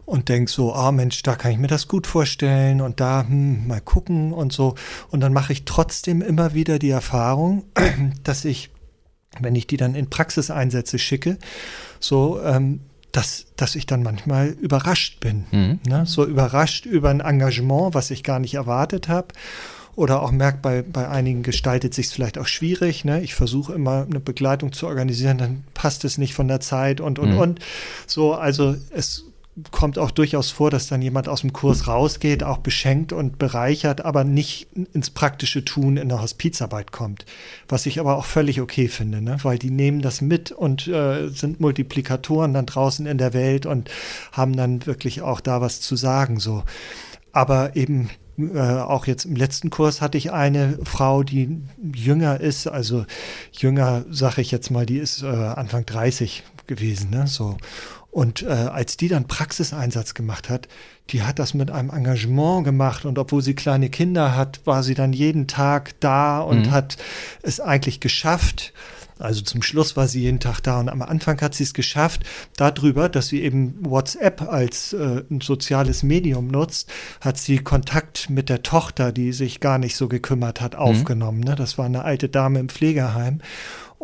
und 0.06 0.28
denk 0.28 0.48
so, 0.48 0.72
ah 0.74 0.88
oh 0.88 0.92
Mensch, 0.92 1.22
da 1.22 1.34
kann 1.34 1.52
ich 1.52 1.58
mir 1.58 1.66
das 1.66 1.88
gut 1.88 2.06
vorstellen 2.06 2.80
und 2.80 3.00
da 3.00 3.24
hm, 3.26 3.66
mal 3.66 3.80
gucken 3.80 4.32
und 4.32 4.52
so. 4.52 4.74
Und 5.10 5.20
dann 5.20 5.32
mache 5.32 5.52
ich 5.52 5.64
trotzdem 5.64 6.22
immer 6.22 6.54
wieder 6.54 6.78
die 6.78 6.90
Erfahrung, 6.90 7.64
dass 8.22 8.44
ich 8.44 8.70
wenn 9.40 9.54
ich 9.54 9.66
die 9.66 9.76
dann 9.76 9.94
in 9.94 10.10
Praxiseinsätze 10.10 10.98
schicke, 10.98 11.38
so, 12.00 12.40
ähm, 12.42 12.80
dass, 13.12 13.46
dass 13.56 13.76
ich 13.76 13.86
dann 13.86 14.02
manchmal 14.02 14.48
überrascht 14.48 15.20
bin. 15.20 15.44
Mhm. 15.52 15.78
Ne? 15.86 16.04
So 16.06 16.24
überrascht 16.24 16.84
über 16.84 17.10
ein 17.10 17.20
Engagement, 17.20 17.94
was 17.94 18.10
ich 18.10 18.24
gar 18.24 18.40
nicht 18.40 18.54
erwartet 18.54 19.08
habe. 19.08 19.28
Oder 19.96 20.22
auch 20.22 20.30
merkt, 20.30 20.62
bei, 20.62 20.82
bei 20.82 21.08
einigen 21.08 21.42
gestaltet 21.42 21.94
sich 21.94 22.06
es 22.06 22.12
vielleicht 22.12 22.38
auch 22.38 22.46
schwierig. 22.46 23.04
Ne? 23.04 23.22
Ich 23.22 23.34
versuche 23.34 23.72
immer 23.74 24.06
eine 24.08 24.20
Begleitung 24.20 24.72
zu 24.72 24.86
organisieren, 24.86 25.38
dann 25.38 25.64
passt 25.74 26.04
es 26.04 26.18
nicht 26.18 26.34
von 26.34 26.48
der 26.48 26.60
Zeit 26.60 27.00
und, 27.00 27.18
und, 27.18 27.32
mhm. 27.32 27.38
und. 27.38 27.60
So, 28.06 28.34
also 28.34 28.76
es 28.90 29.24
kommt 29.70 29.98
auch 29.98 30.10
durchaus 30.10 30.50
vor, 30.50 30.70
dass 30.70 30.88
dann 30.88 31.00
jemand 31.00 31.28
aus 31.28 31.42
dem 31.42 31.52
Kurs 31.52 31.86
rausgeht, 31.86 32.42
auch 32.42 32.58
beschenkt 32.58 33.12
und 33.12 33.38
bereichert, 33.38 34.04
aber 34.04 34.24
nicht 34.24 34.68
ins 34.92 35.10
praktische 35.10 35.64
Tun 35.64 35.96
in 35.96 36.08
der 36.08 36.20
Hospizarbeit 36.20 36.90
kommt. 36.90 37.24
Was 37.68 37.86
ich 37.86 38.00
aber 38.00 38.16
auch 38.16 38.24
völlig 38.24 38.60
okay 38.60 38.88
finde, 38.88 39.22
ne? 39.22 39.36
weil 39.42 39.58
die 39.58 39.70
nehmen 39.70 40.02
das 40.02 40.20
mit 40.20 40.50
und 40.50 40.88
äh, 40.88 41.28
sind 41.28 41.60
Multiplikatoren 41.60 42.52
dann 42.52 42.66
draußen 42.66 43.06
in 43.06 43.18
der 43.18 43.32
Welt 43.32 43.64
und 43.64 43.90
haben 44.32 44.56
dann 44.56 44.84
wirklich 44.86 45.22
auch 45.22 45.40
da 45.40 45.60
was 45.60 45.80
zu 45.80 45.94
sagen. 45.94 46.40
So. 46.40 46.64
Aber 47.30 47.76
eben 47.76 48.10
äh, 48.38 48.58
auch 48.58 49.06
jetzt 49.06 49.24
im 49.24 49.36
letzten 49.36 49.70
Kurs 49.70 50.00
hatte 50.00 50.18
ich 50.18 50.32
eine 50.32 50.78
Frau, 50.84 51.22
die 51.22 51.60
jünger 51.94 52.40
ist, 52.40 52.66
also 52.66 53.04
jünger, 53.52 54.04
sage 54.10 54.40
ich 54.40 54.50
jetzt 54.50 54.70
mal, 54.70 54.86
die 54.86 54.98
ist 54.98 55.22
äh, 55.22 55.26
Anfang 55.26 55.86
30 55.86 56.42
gewesen, 56.66 57.10
ne? 57.10 57.26
So. 57.26 57.56
Und 58.10 58.42
äh, 58.42 58.46
als 58.46 58.96
die 58.96 59.08
dann 59.08 59.26
Praxiseinsatz 59.26 60.14
gemacht 60.14 60.48
hat, 60.48 60.68
die 61.10 61.22
hat 61.22 61.40
das 61.40 61.52
mit 61.52 61.72
einem 61.72 61.90
Engagement 61.90 62.64
gemacht 62.64 63.04
und 63.04 63.18
obwohl 63.18 63.42
sie 63.42 63.54
kleine 63.54 63.90
Kinder 63.90 64.36
hat, 64.36 64.60
war 64.66 64.84
sie 64.84 64.94
dann 64.94 65.12
jeden 65.12 65.48
Tag 65.48 65.98
da 65.98 66.40
und 66.40 66.66
mhm. 66.66 66.70
hat 66.70 66.96
es 67.42 67.58
eigentlich 67.58 67.98
geschafft. 67.98 68.72
Also 69.18 69.42
zum 69.42 69.62
Schluss 69.62 69.96
war 69.96 70.08
sie 70.08 70.22
jeden 70.22 70.40
Tag 70.40 70.60
da 70.60 70.80
und 70.80 70.88
am 70.88 71.02
Anfang 71.02 71.40
hat 71.40 71.54
sie 71.54 71.62
es 71.62 71.74
geschafft, 71.74 72.22
darüber, 72.56 73.08
dass 73.08 73.28
sie 73.28 73.42
eben 73.42 73.76
WhatsApp 73.80 74.42
als 74.42 74.92
äh, 74.92 75.22
ein 75.30 75.40
soziales 75.40 76.02
Medium 76.02 76.48
nutzt, 76.48 76.90
hat 77.20 77.38
sie 77.38 77.58
Kontakt 77.58 78.28
mit 78.28 78.48
der 78.48 78.62
Tochter, 78.62 79.12
die 79.12 79.32
sich 79.32 79.60
gar 79.60 79.78
nicht 79.78 79.96
so 79.96 80.08
gekümmert 80.08 80.60
hat, 80.60 80.72
mhm. 80.74 80.80
aufgenommen. 80.80 81.40
Ne? 81.40 81.54
Das 81.54 81.78
war 81.78 81.84
eine 81.84 82.04
alte 82.04 82.28
Dame 82.28 82.58
im 82.58 82.68
Pflegeheim. 82.68 83.40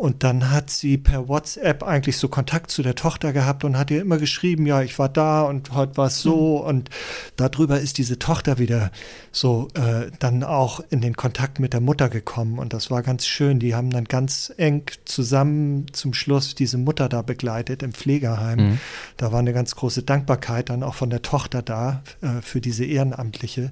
Und 0.01 0.23
dann 0.23 0.49
hat 0.49 0.71
sie 0.71 0.97
per 0.97 1.27
WhatsApp 1.27 1.83
eigentlich 1.83 2.17
so 2.17 2.27
Kontakt 2.27 2.71
zu 2.71 2.81
der 2.81 2.95
Tochter 2.95 3.33
gehabt 3.33 3.63
und 3.63 3.77
hat 3.77 3.91
ihr 3.91 4.01
immer 4.01 4.17
geschrieben, 4.17 4.65
ja, 4.65 4.81
ich 4.81 4.97
war 4.97 5.09
da 5.09 5.43
und 5.43 5.75
heute 5.75 5.95
war 5.95 6.07
es 6.07 6.23
so. 6.23 6.57
Mhm. 6.57 6.65
Und 6.65 6.89
darüber 7.35 7.79
ist 7.79 7.99
diese 7.99 8.17
Tochter 8.17 8.57
wieder 8.57 8.89
so 9.31 9.67
äh, 9.75 10.09
dann 10.17 10.43
auch 10.43 10.79
in 10.89 11.01
den 11.01 11.15
Kontakt 11.15 11.59
mit 11.59 11.73
der 11.73 11.81
Mutter 11.81 12.09
gekommen. 12.09 12.57
Und 12.57 12.73
das 12.73 12.89
war 12.89 13.03
ganz 13.03 13.27
schön. 13.27 13.59
Die 13.59 13.75
haben 13.75 13.91
dann 13.91 14.05
ganz 14.05 14.51
eng 14.57 14.85
zusammen 15.05 15.85
zum 15.93 16.15
Schluss 16.15 16.55
diese 16.55 16.79
Mutter 16.79 17.07
da 17.07 17.21
begleitet 17.21 17.83
im 17.83 17.93
Pflegeheim. 17.93 18.57
Mhm. 18.57 18.79
Da 19.17 19.31
war 19.31 19.37
eine 19.37 19.53
ganz 19.53 19.75
große 19.75 20.01
Dankbarkeit 20.01 20.71
dann 20.71 20.81
auch 20.81 20.95
von 20.95 21.11
der 21.11 21.21
Tochter 21.21 21.61
da 21.61 22.01
äh, 22.21 22.41
für 22.41 22.59
diese 22.59 22.85
Ehrenamtliche. 22.85 23.71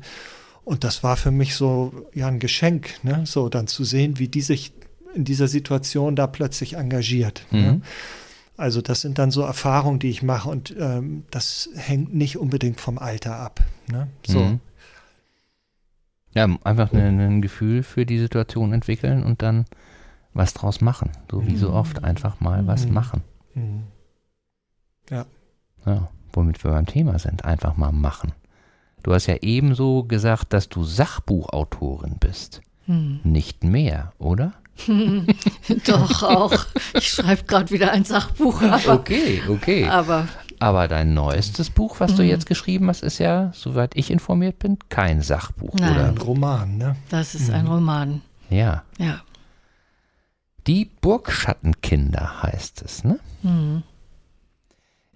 Und 0.63 0.83
das 0.83 1.01
war 1.01 1.17
für 1.17 1.31
mich 1.31 1.55
so 1.55 1.91
ja 2.13 2.27
ein 2.27 2.37
Geschenk, 2.37 3.03
ne? 3.03 3.23
so 3.25 3.49
dann 3.49 3.65
zu 3.65 3.83
sehen, 3.83 4.19
wie 4.19 4.27
die 4.27 4.41
sich 4.41 4.73
in 5.15 5.25
dieser 5.25 5.47
Situation 5.47 6.15
da 6.15 6.27
plötzlich 6.27 6.73
engagiert. 6.73 7.45
Ne? 7.51 7.59
Mhm. 7.59 7.65
Ne? 7.65 7.81
Also 8.57 8.81
das 8.81 9.01
sind 9.01 9.17
dann 9.17 9.31
so 9.31 9.41
Erfahrungen, 9.41 9.99
die 9.99 10.09
ich 10.09 10.21
mache 10.21 10.49
und 10.49 10.75
ähm, 10.77 11.23
das 11.31 11.69
hängt 11.75 12.13
nicht 12.13 12.37
unbedingt 12.37 12.81
vom 12.81 12.97
Alter 12.97 13.37
ab. 13.37 13.61
Ne? 13.89 14.09
So. 14.27 14.39
Mhm. 14.39 14.59
Ja, 16.35 16.47
einfach 16.63 16.91
ein, 16.93 17.19
ein 17.19 17.41
Gefühl 17.41 17.83
für 17.83 18.05
die 18.05 18.19
Situation 18.19 18.73
entwickeln 18.73 19.23
und 19.23 19.41
dann 19.41 19.65
was 20.33 20.53
draus 20.53 20.81
machen. 20.81 21.11
So 21.31 21.47
wie 21.47 21.55
so 21.55 21.69
mhm. 21.69 21.75
oft 21.75 22.03
einfach 22.03 22.39
mal 22.39 22.67
was 22.67 22.85
mhm. 22.85 22.93
machen. 22.93 23.21
Mhm. 23.55 23.83
Ja. 25.09 25.25
ja. 25.85 26.09
Womit 26.33 26.63
wir 26.63 26.71
beim 26.71 26.85
Thema 26.85 27.17
sind, 27.17 27.45
einfach 27.45 27.77
mal 27.77 27.91
machen. 27.91 28.33
Du 29.03 29.13
hast 29.13 29.27
ja 29.27 29.37
ebenso 29.41 30.03
gesagt, 30.03 30.53
dass 30.53 30.69
du 30.69 30.83
Sachbuchautorin 30.83 32.17
bist. 32.19 32.61
Mhm. 32.85 33.21
Nicht 33.23 33.63
mehr, 33.63 34.11
oder? 34.19 34.53
Doch, 35.85 36.23
auch. 36.23 36.65
Ich 36.93 37.09
schreibe 37.09 37.43
gerade 37.43 37.71
wieder 37.71 37.91
ein 37.91 38.05
Sachbuch. 38.05 38.61
Aber, 38.61 38.93
okay, 38.93 39.41
okay. 39.47 39.87
Aber, 39.87 40.27
aber 40.59 40.87
dein 40.87 41.13
neuestes 41.13 41.69
Buch, 41.69 41.99
was 41.99 42.15
du 42.15 42.23
mhm. 42.23 42.29
jetzt 42.29 42.45
geschrieben 42.45 42.87
hast, 42.89 43.03
ist 43.03 43.17
ja, 43.17 43.51
soweit 43.53 43.95
ich 43.95 44.11
informiert 44.11 44.59
bin, 44.59 44.77
kein 44.89 45.21
Sachbuch, 45.21 45.73
Nein. 45.75 45.91
oder? 45.91 46.07
Ein 46.07 46.17
Roman, 46.17 46.77
ne? 46.77 46.95
Das 47.09 47.35
ist 47.35 47.49
ein 47.49 47.65
mhm. 47.65 47.71
Roman. 47.71 48.21
Ja. 48.49 48.83
Ja. 48.97 49.21
Die 50.67 50.85
Burgschattenkinder 50.85 52.43
heißt 52.43 52.81
es, 52.83 53.03
ne? 53.03 53.19
Mhm. 53.43 53.83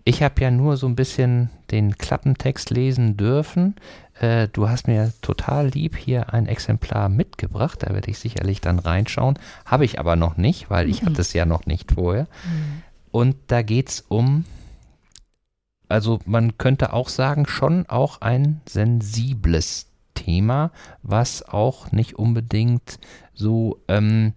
Ich 0.06 0.22
habe 0.22 0.42
ja 0.42 0.52
nur 0.52 0.78
so 0.78 0.88
ein 0.88 0.96
bisschen 0.96 1.50
den 1.72 1.98
Klappentext 1.98 2.70
lesen 2.70 3.16
dürfen. 3.16 3.76
Äh, 4.20 4.48
du 4.50 4.70
hast 4.70 4.88
mir 4.88 5.12
total 5.22 5.68
lieb 5.68 5.98
hier 5.98 6.34
ein 6.34 6.48
Exemplar 6.48 7.10
mitgebracht. 7.10 7.84
Da 7.84 7.94
werde 7.94 8.12
ich 8.12 8.20
sicherlich 8.20 8.62
dann 8.62 8.80
reinschauen. 8.80 9.40
Habe 9.66 9.86
ich 9.86 10.00
aber 10.00 10.16
noch 10.16 10.38
nicht, 10.38 10.70
weil 10.70 10.90
ich 10.90 11.02
mhm. 11.02 11.08
hatte 11.08 11.22
es 11.22 11.34
ja 11.34 11.46
noch 11.46 11.66
nicht 11.66 11.94
vorher. 11.94 12.24
Mhm. 12.24 12.84
Und 13.12 13.36
da 13.48 13.62
geht 13.62 13.90
es 13.90 14.02
um, 14.02 14.46
also 15.88 16.20
man 16.26 16.58
könnte 16.58 16.94
auch 16.94 17.10
sagen, 17.10 17.46
schon 17.48 17.86
auch 17.88 18.22
ein 18.22 18.62
sensibles 18.68 19.88
Thema, 20.14 20.72
was 21.02 21.48
auch 21.48 21.92
nicht 21.92 22.16
unbedingt 22.16 23.00
so 23.34 23.80
ähm, 23.88 24.34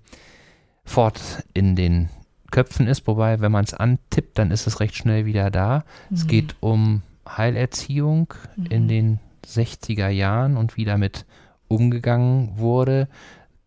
fort 0.84 1.20
in 1.54 1.76
den 1.76 2.08
Köpfen 2.50 2.86
ist, 2.86 3.06
wobei, 3.06 3.40
wenn 3.40 3.52
man 3.52 3.64
es 3.64 3.74
antippt, 3.74 4.38
dann 4.38 4.50
ist 4.50 4.66
es 4.66 4.80
recht 4.80 4.94
schnell 4.94 5.26
wieder 5.26 5.50
da. 5.50 5.84
Mhm. 6.08 6.16
Es 6.16 6.26
geht 6.26 6.56
um 6.60 7.02
Heilerziehung 7.28 8.32
mhm. 8.56 8.66
in 8.66 8.88
den 8.88 9.20
60er 9.46 10.08
Jahren 10.08 10.56
und 10.56 10.76
wie 10.76 10.84
damit 10.84 11.26
umgegangen 11.68 12.58
wurde, 12.58 13.08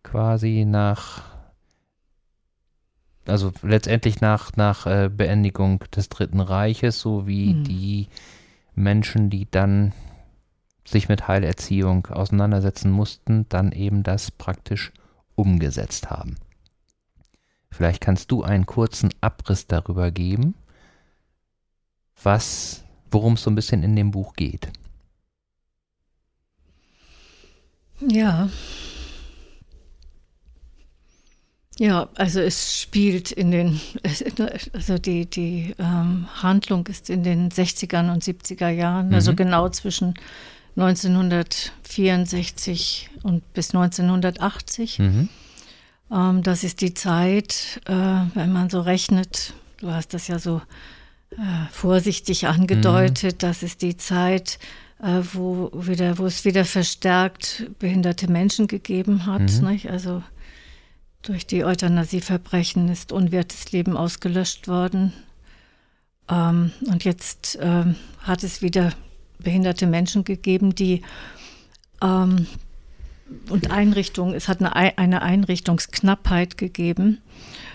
quasi 0.02 0.64
nach, 0.66 1.22
also 3.26 3.52
letztendlich 3.62 4.20
nach, 4.20 4.56
nach 4.56 4.86
äh, 4.86 5.10
Beendigung 5.12 5.84
des 5.94 6.08
Dritten 6.08 6.40
Reiches, 6.40 7.00
so 7.00 7.26
wie 7.26 7.54
mhm. 7.54 7.64
die 7.64 8.08
Menschen, 8.74 9.30
die 9.30 9.50
dann 9.50 9.92
sich 10.86 11.08
mit 11.08 11.28
Heilerziehung 11.28 12.06
auseinandersetzen 12.06 12.90
mussten, 12.90 13.46
dann 13.48 13.72
eben 13.72 14.02
das 14.02 14.30
praktisch 14.30 14.92
umgesetzt 15.34 16.10
haben. 16.10 16.36
Vielleicht 17.70 18.00
kannst 18.00 18.32
du 18.32 18.42
einen 18.42 18.66
kurzen 18.66 19.10
Abriss 19.20 19.66
darüber 19.66 20.10
geben, 20.10 20.54
was, 22.22 22.84
worum 23.10 23.34
es 23.34 23.42
so 23.42 23.50
ein 23.50 23.54
bisschen 23.54 23.82
in 23.82 23.94
dem 23.94 24.10
Buch 24.10 24.34
geht. 24.34 24.72
Ja. 28.08 28.48
Ja, 31.78 32.08
also 32.14 32.40
es 32.40 32.78
spielt 32.78 33.32
in 33.32 33.50
den, 33.50 33.80
also 34.74 34.98
die, 34.98 35.24
die 35.24 35.74
ähm, 35.78 36.26
Handlung 36.42 36.86
ist 36.88 37.08
in 37.08 37.22
den 37.22 37.50
60er 37.50 38.12
und 38.12 38.22
70er 38.22 38.68
Jahren, 38.68 39.06
also 39.06 39.06
mhm. 39.06 39.14
also 39.14 39.34
genau 39.34 39.70
zwischen 39.70 40.12
1964 40.76 43.08
und 43.22 43.50
bis 43.54 43.74
1980. 43.74 44.98
Mhm. 44.98 45.30
Ähm, 46.12 46.42
das 46.42 46.64
ist 46.64 46.82
die 46.82 46.92
Zeit, 46.92 47.80
äh, 47.86 47.94
wenn 48.34 48.52
man 48.52 48.68
so 48.68 48.82
rechnet, 48.82 49.54
du 49.78 49.90
hast 49.90 50.12
das 50.12 50.28
ja 50.28 50.38
so 50.38 50.60
äh, 51.30 51.36
vorsichtig 51.70 52.46
angedeutet, 52.46 53.36
mhm. 53.36 53.38
das 53.38 53.62
ist 53.62 53.80
die 53.80 53.96
Zeit, 53.96 54.58
wo, 55.32 55.70
wieder, 55.74 56.18
wo 56.18 56.26
es 56.26 56.44
wieder 56.44 56.64
verstärkt 56.64 57.70
behinderte 57.78 58.30
Menschen 58.30 58.66
gegeben 58.68 59.26
hat. 59.26 59.50
Mhm. 59.60 59.80
Also 59.88 60.22
durch 61.22 61.46
die 61.46 61.64
Euthanasieverbrechen 61.64 62.88
ist 62.88 63.12
unwertes 63.12 63.72
Leben 63.72 63.96
ausgelöscht 63.96 64.68
worden. 64.68 65.12
Ähm, 66.28 66.72
und 66.86 67.04
jetzt 67.04 67.58
ähm, 67.60 67.96
hat 68.20 68.42
es 68.44 68.62
wieder 68.62 68.92
behinderte 69.38 69.86
Menschen 69.86 70.24
gegeben, 70.24 70.74
die 70.74 71.02
Ähm, 72.02 72.46
und 73.48 73.70
Einrichtung, 73.70 74.34
es 74.34 74.48
hat 74.48 74.60
eine, 74.60 74.98
eine 74.98 75.22
Einrichtungsknappheit 75.22 76.56
gegeben. 76.56 77.20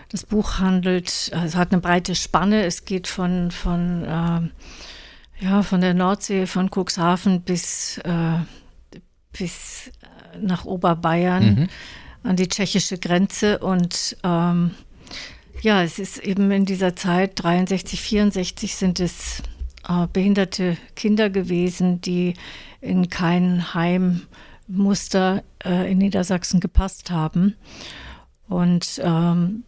Das 0.10 0.26
Buch 0.26 0.60
handelt, 0.60 1.32
also 1.34 1.46
es 1.46 1.56
hat 1.56 1.72
eine 1.72 1.82
breite 1.82 2.14
Spanne. 2.16 2.66
Es 2.66 2.86
geht 2.86 3.08
von, 3.08 3.52
von, 3.52 4.04
äh, 4.04 4.50
ja, 5.40 5.64
von 5.64 5.82
der 5.82 5.94
Nordsee, 5.94 6.46
von 6.46 6.70
Cuxhaven 6.70 7.42
bis, 7.42 7.98
äh, 8.00 8.40
bis 9.32 9.88
äh, 9.88 10.40
nach 10.40 10.66
Oberbayern 10.66 11.56
mhm. 11.56 11.68
an 12.24 12.36
die 12.36 12.48
tschechische 12.48 12.98
Grenze. 12.98 13.60
Und 13.60 14.18
ähm, 14.24 14.72
ja, 15.62 15.84
es 15.84 16.00
ist 16.00 16.20
eben 16.20 16.52
in 16.52 16.66
dieser 16.66 16.96
Zeit, 16.96 17.32
63, 17.44 18.02
64, 18.02 18.76
sind 18.76 19.00
es 19.00 19.44
äh, 19.88 20.08
behinderte 20.12 20.78
Kinder 20.96 21.30
gewesen, 21.30 22.02
die 22.02 22.34
in 22.82 23.10
kein 23.10 23.74
Heimmuster 23.74 25.44
äh, 25.64 25.92
in 25.92 25.98
Niedersachsen 25.98 26.60
gepasst 26.60 27.12
haben. 27.12 27.56
Und 28.48 29.02
ähm, 29.04 29.64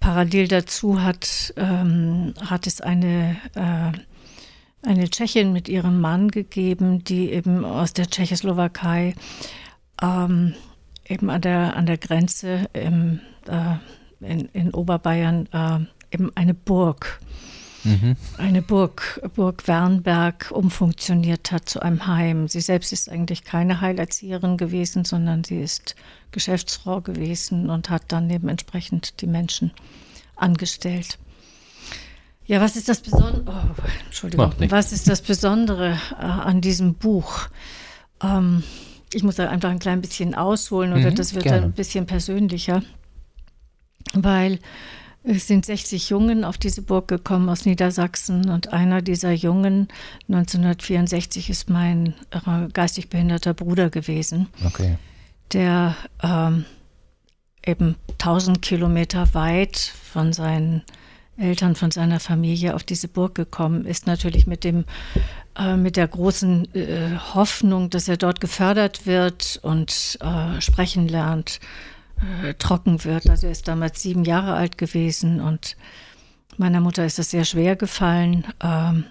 parallel 0.00 0.48
dazu 0.48 1.02
hat, 1.02 1.54
ähm, 1.56 2.34
hat 2.44 2.66
es 2.66 2.80
eine, 2.80 3.36
äh, 3.54 3.92
eine 4.82 5.08
Tschechin 5.08 5.52
mit 5.52 5.68
ihrem 5.68 6.00
Mann 6.00 6.30
gegeben, 6.30 7.02
die 7.04 7.30
eben 7.32 7.64
aus 7.64 7.92
der 7.92 8.08
Tschechoslowakei 8.08 9.14
ähm, 10.02 10.54
eben 11.08 11.30
an 11.30 11.40
der, 11.40 11.76
an 11.76 11.86
der 11.86 11.98
Grenze 11.98 12.68
im, 12.72 13.20
äh, 13.48 13.76
in, 14.20 14.46
in 14.52 14.74
Oberbayern 14.74 15.48
äh, 15.52 16.14
eben 16.14 16.30
eine 16.36 16.54
Burg 16.54 17.20
mhm. 17.86 18.16
eine 18.36 18.62
Burg, 18.62 19.20
Burg 19.34 19.66
Wernberg 19.66 20.50
umfunktioniert 20.50 21.52
hat 21.52 21.68
zu 21.68 21.80
einem 21.80 22.06
Heim. 22.06 22.48
Sie 22.48 22.60
selbst 22.60 22.92
ist 22.92 23.08
eigentlich 23.08 23.44
keine 23.44 23.80
Heilerzieherin 23.80 24.56
gewesen, 24.56 25.04
sondern 25.04 25.44
sie 25.44 25.60
ist 25.60 25.94
Geschäftsfrau 26.32 27.00
gewesen 27.00 27.70
und 27.70 27.88
hat 27.88 28.04
dann 28.08 28.28
eben 28.28 28.48
entsprechend 28.48 29.20
die 29.20 29.26
Menschen 29.26 29.72
angestellt. 30.34 31.18
Ja, 32.46 32.60
was 32.60 32.76
ist 32.76 32.88
das 32.88 33.00
Besondere? 33.00 33.42
Oh, 33.46 33.82
Entschuldigung. 34.04 34.52
Was 34.68 34.92
ist 34.92 35.08
das 35.08 35.20
Besondere 35.20 35.98
äh, 36.18 36.24
an 36.24 36.60
diesem 36.60 36.94
Buch? 36.94 37.48
Ähm, 38.22 38.62
ich 39.12 39.22
muss 39.22 39.36
da 39.36 39.48
einfach 39.48 39.70
ein 39.70 39.78
klein 39.78 40.00
bisschen 40.00 40.34
ausholen 40.34 40.92
oder 40.92 41.10
mhm, 41.10 41.16
das 41.16 41.34
wird 41.34 41.44
gerne. 41.44 41.60
dann 41.60 41.70
ein 41.70 41.74
bisschen 41.74 42.06
persönlicher, 42.06 42.82
weil 44.14 44.58
es 45.24 45.48
sind 45.48 45.66
60 45.66 46.10
Jungen 46.10 46.44
auf 46.44 46.56
diese 46.56 46.82
Burg 46.82 47.08
gekommen 47.08 47.48
aus 47.48 47.64
Niedersachsen 47.64 48.48
und 48.48 48.72
einer 48.72 49.02
dieser 49.02 49.32
Jungen 49.32 49.88
1964 50.28 51.50
ist 51.50 51.68
mein 51.68 52.14
äh, 52.30 52.68
geistig 52.72 53.08
behinderter 53.08 53.54
Bruder 53.54 53.90
gewesen, 53.90 54.48
okay. 54.64 54.98
der 55.52 55.96
ähm, 56.22 56.64
eben 57.64 57.96
1000 58.12 58.62
Kilometer 58.62 59.34
weit 59.34 59.76
von 59.76 60.32
seinen 60.32 60.82
Eltern, 61.38 61.74
von 61.74 61.90
seiner 61.90 62.20
Familie 62.20 62.74
auf 62.74 62.84
diese 62.84 63.08
Burg 63.08 63.34
gekommen 63.34 63.84
ist, 63.84 64.06
natürlich 64.06 64.46
mit 64.46 64.64
dem 64.64 64.84
äh, 65.58 65.76
mit 65.76 65.96
der 65.96 66.08
großen 66.08 66.74
äh, 66.74 67.16
Hoffnung, 67.34 67.90
dass 67.90 68.08
er 68.08 68.16
dort 68.16 68.40
gefördert 68.40 69.06
wird 69.06 69.58
und 69.62 70.18
äh, 70.20 70.60
sprechen 70.60 71.08
lernt 71.08 71.60
äh, 72.42 72.54
trocken 72.54 73.04
wird. 73.04 73.28
Also 73.28 73.46
er 73.46 73.52
ist 73.52 73.68
damals 73.68 74.02
sieben 74.02 74.24
Jahre 74.24 74.54
alt 74.54 74.78
gewesen 74.78 75.40
und 75.40 75.76
meiner 76.58 76.80
Mutter 76.80 77.04
ist 77.04 77.18
das 77.18 77.30
sehr 77.30 77.44
schwer 77.44 77.76
gefallen. 77.76 78.46
Ähm, 78.62 79.04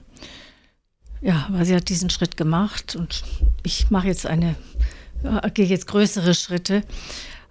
ja, 1.21 1.47
weil 1.49 1.65
sie 1.65 1.75
hat 1.75 1.89
diesen 1.89 2.09
Schritt 2.09 2.37
gemacht 2.37 2.95
und 2.95 3.23
ich 3.63 3.89
mache 3.89 4.07
jetzt 4.07 4.25
eine, 4.25 4.55
äh, 5.23 5.49
gehe 5.51 5.65
jetzt 5.65 5.87
größere 5.87 6.33
Schritte. 6.33 6.83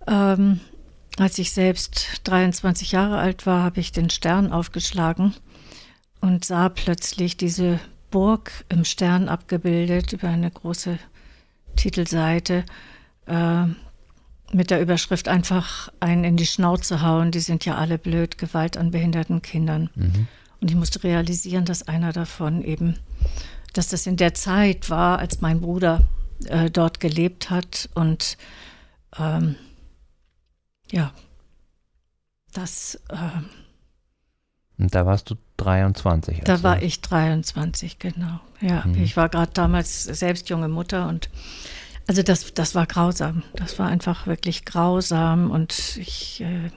Ähm, 0.06 0.60
als 1.18 1.38
ich 1.38 1.52
selbst 1.52 2.22
23 2.24 2.92
Jahre 2.92 3.18
alt 3.18 3.46
war, 3.46 3.62
habe 3.62 3.80
ich 3.80 3.92
den 3.92 4.10
Stern 4.10 4.52
aufgeschlagen 4.52 5.34
und 6.20 6.44
sah 6.44 6.68
plötzlich 6.68 7.36
diese 7.36 7.78
Burg 8.10 8.50
im 8.68 8.84
Stern 8.84 9.28
abgebildet 9.28 10.12
über 10.12 10.28
eine 10.28 10.50
große 10.50 10.98
Titelseite. 11.76 12.64
Äh, 13.26 13.66
mit 14.52 14.70
der 14.70 14.80
Überschrift 14.80 15.28
einfach 15.28 15.88
einen 16.00 16.24
in 16.24 16.36
die 16.36 16.46
Schnauze 16.46 17.02
hauen, 17.02 17.30
die 17.30 17.40
sind 17.40 17.64
ja 17.64 17.76
alle 17.76 17.98
blöd, 17.98 18.38
Gewalt 18.38 18.76
an 18.76 18.90
behinderten 18.90 19.42
Kindern. 19.42 19.90
Mhm. 19.94 20.28
Und 20.60 20.70
ich 20.70 20.76
musste 20.76 21.02
realisieren, 21.02 21.64
dass 21.64 21.88
einer 21.88 22.12
davon 22.12 22.62
eben, 22.62 22.98
dass 23.72 23.88
das 23.88 24.06
in 24.06 24.16
der 24.16 24.34
Zeit 24.34 24.90
war, 24.90 25.18
als 25.18 25.40
mein 25.40 25.60
Bruder 25.60 26.02
äh, 26.46 26.70
dort 26.70 27.00
gelebt 27.00 27.50
hat 27.50 27.88
und 27.94 28.38
ähm, 29.18 29.56
ja, 30.94 31.12
das. 32.52 33.00
Äh, 33.08 33.42
und 34.78 34.94
da 34.94 35.06
warst 35.06 35.28
du 35.28 35.34
23. 35.56 36.42
Da 36.44 36.62
war 36.62 36.82
ich 36.82 37.00
23, 37.00 37.98
genau. 37.98 38.40
Ja, 38.60 38.84
mhm. 38.86 39.02
ich 39.02 39.16
war 39.16 39.28
gerade 39.28 39.50
damals 39.52 40.04
selbst 40.04 40.48
junge 40.48 40.68
Mutter 40.68 41.08
und 41.08 41.30
also 42.06 42.22
das, 42.22 42.54
das 42.54 42.74
war 42.74 42.86
grausam. 42.86 43.42
Das 43.54 43.78
war 43.78 43.88
einfach 43.88 44.26
wirklich 44.26 44.64
grausam 44.64 45.50
und 45.50 45.96
ich 45.96 46.40
äh, 46.40 46.70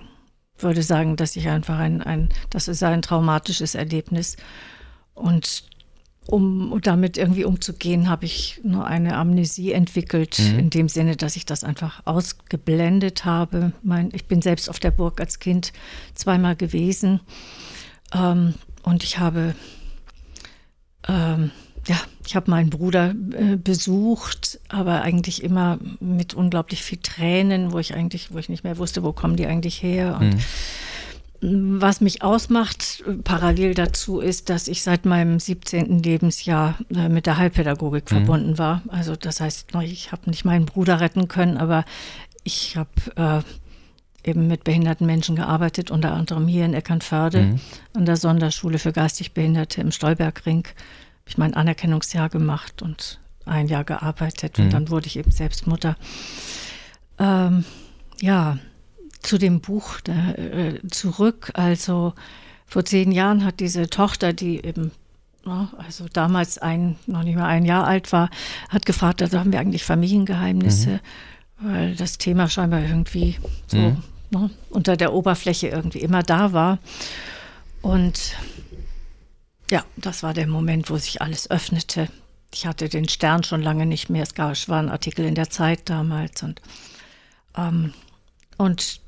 würde 0.57 0.81
sagen, 0.81 1.15
dass 1.15 1.35
ich 1.35 1.49
einfach 1.49 1.77
ein, 1.77 2.01
ein, 2.01 2.29
das 2.49 2.67
ist 2.67 2.81
ein 2.81 3.03
traumatisches 3.03 3.75
Erlebnis. 3.75 4.37
Und 5.13 5.63
um 6.27 6.79
damit 6.81 7.17
irgendwie 7.17 7.45
umzugehen, 7.45 8.09
habe 8.09 8.25
ich 8.25 8.59
nur 8.63 8.85
eine 8.85 9.15
Amnesie 9.15 9.71
entwickelt, 9.71 10.39
mhm. 10.39 10.59
in 10.59 10.69
dem 10.69 10.89
Sinne, 10.89 11.15
dass 11.15 11.35
ich 11.35 11.45
das 11.45 11.63
einfach 11.63 12.01
ausgeblendet 12.05 13.25
habe. 13.25 13.71
Mein, 13.81 14.09
ich 14.13 14.25
bin 14.25 14.41
selbst 14.41 14.69
auf 14.69 14.79
der 14.79 14.91
Burg 14.91 15.19
als 15.19 15.39
Kind 15.39 15.73
zweimal 16.13 16.55
gewesen 16.55 17.21
ähm, 18.13 18.53
und 18.83 19.03
ich 19.03 19.19
habe 19.19 19.55
ähm, 21.07 21.51
ja, 21.87 21.95
ich 22.25 22.35
habe 22.35 22.51
meinen 22.51 22.69
Bruder 22.69 23.15
äh, 23.31 23.55
besucht, 23.55 24.59
aber 24.67 25.01
eigentlich 25.01 25.41
immer 25.41 25.79
mit 25.99 26.33
unglaublich 26.33 26.83
viel 26.83 26.99
Tränen, 27.01 27.71
wo 27.71 27.79
ich 27.79 27.93
eigentlich, 27.93 28.33
wo 28.33 28.37
ich 28.37 28.49
nicht 28.49 28.63
mehr 28.65 28.77
wusste, 28.77 29.03
wo 29.03 29.13
kommen 29.13 29.37
die 29.37 29.47
eigentlich 29.47 29.81
her. 29.81 30.17
Und 30.19 30.33
mhm. 30.33 30.39
Was 31.41 32.01
mich 32.01 32.23
ausmacht, 32.23 33.03
parallel 33.23 33.73
dazu, 33.73 34.19
ist, 34.19 34.49
dass 34.49 34.67
ich 34.67 34.83
seit 34.83 35.05
meinem 35.05 35.39
17. 35.39 36.01
Lebensjahr 36.01 36.77
äh, 36.93 37.09
mit 37.09 37.25
der 37.25 37.37
Heilpädagogik 37.37 38.05
mhm. 38.05 38.15
verbunden 38.15 38.57
war. 38.57 38.81
Also 38.87 39.15
das 39.15 39.39
heißt, 39.39 39.69
ich 39.83 40.11
habe 40.11 40.29
nicht 40.29 40.45
meinen 40.45 40.65
Bruder 40.65 40.99
retten 40.99 41.27
können, 41.27 41.57
aber 41.57 41.85
ich 42.43 42.75
habe 42.75 42.89
äh, 44.25 44.29
eben 44.29 44.47
mit 44.47 44.63
behinderten 44.63 45.05
Menschen 45.05 45.35
gearbeitet, 45.35 45.91
unter 45.91 46.13
anderem 46.13 46.47
hier 46.47 46.65
in 46.65 46.73
Eckernförde 46.73 47.43
mhm. 47.43 47.59
an 47.93 48.05
der 48.05 48.17
Sonderschule 48.17 48.79
für 48.79 48.91
geistig 48.91 49.33
Behinderte 49.33 49.81
im 49.81 49.91
Stolbergring 49.91 50.65
habe 51.27 51.31
ich 51.31 51.37
mein 51.37 51.53
Anerkennungsjahr 51.55 52.29
gemacht 52.29 52.81
und 52.81 53.19
ein 53.45 53.67
Jahr 53.67 53.83
gearbeitet 53.83 54.57
mhm. 54.57 54.65
und 54.65 54.73
dann 54.73 54.89
wurde 54.89 55.07
ich 55.07 55.17
eben 55.17 55.31
selbst 55.31 55.67
Mutter. 55.67 55.97
Ähm, 57.19 57.65
ja, 58.21 58.59
zu 59.27 59.37
dem 59.37 59.59
Buch 59.59 59.99
der, 60.01 60.39
äh, 60.39 60.87
zurück. 60.89 61.51
Also 61.53 62.13
vor 62.65 62.85
zehn 62.85 63.11
Jahren 63.11 63.43
hat 63.43 63.59
diese 63.59 63.89
Tochter, 63.89 64.33
die 64.33 64.63
eben 64.63 64.91
ne, 65.45 65.67
also 65.77 66.05
damals 66.11 66.57
ein, 66.57 66.95
noch 67.07 67.23
nicht 67.23 67.35
mal 67.35 67.45
ein 67.45 67.65
Jahr 67.65 67.85
alt 67.85 68.11
war, 68.11 68.29
hat 68.69 68.85
gefragt, 68.85 69.21
also 69.21 69.37
haben 69.39 69.51
wir 69.51 69.59
eigentlich 69.59 69.83
Familiengeheimnisse, 69.83 71.01
mhm. 71.59 71.67
weil 71.67 71.95
das 71.95 72.17
Thema 72.17 72.49
scheinbar 72.49 72.81
irgendwie 72.81 73.37
so 73.67 73.77
mhm. 73.77 74.03
ne, 74.31 74.49
unter 74.69 74.95
der 74.95 75.13
Oberfläche 75.13 75.67
irgendwie 75.67 75.99
immer 75.99 76.23
da 76.23 76.53
war. 76.53 76.79
Und 77.81 78.35
ja, 79.69 79.83
das 79.97 80.23
war 80.23 80.33
der 80.33 80.47
Moment, 80.47 80.89
wo 80.89 80.97
sich 80.97 81.21
alles 81.21 81.51
öffnete. 81.51 82.07
Ich 82.53 82.65
hatte 82.65 82.87
den 82.87 83.09
Stern 83.09 83.43
schon 83.43 83.61
lange 83.61 83.85
nicht 83.85 84.09
mehr. 84.09 84.23
Es 84.23 84.33
gab, 84.35 84.55
war 84.69 84.79
ein 84.79 84.89
Artikel 84.89 85.25
in 85.25 85.35
der 85.35 85.49
Zeit 85.49 85.89
damals. 85.89 86.43
Und, 86.43 86.61
ähm, 87.57 87.93
und 88.55 89.01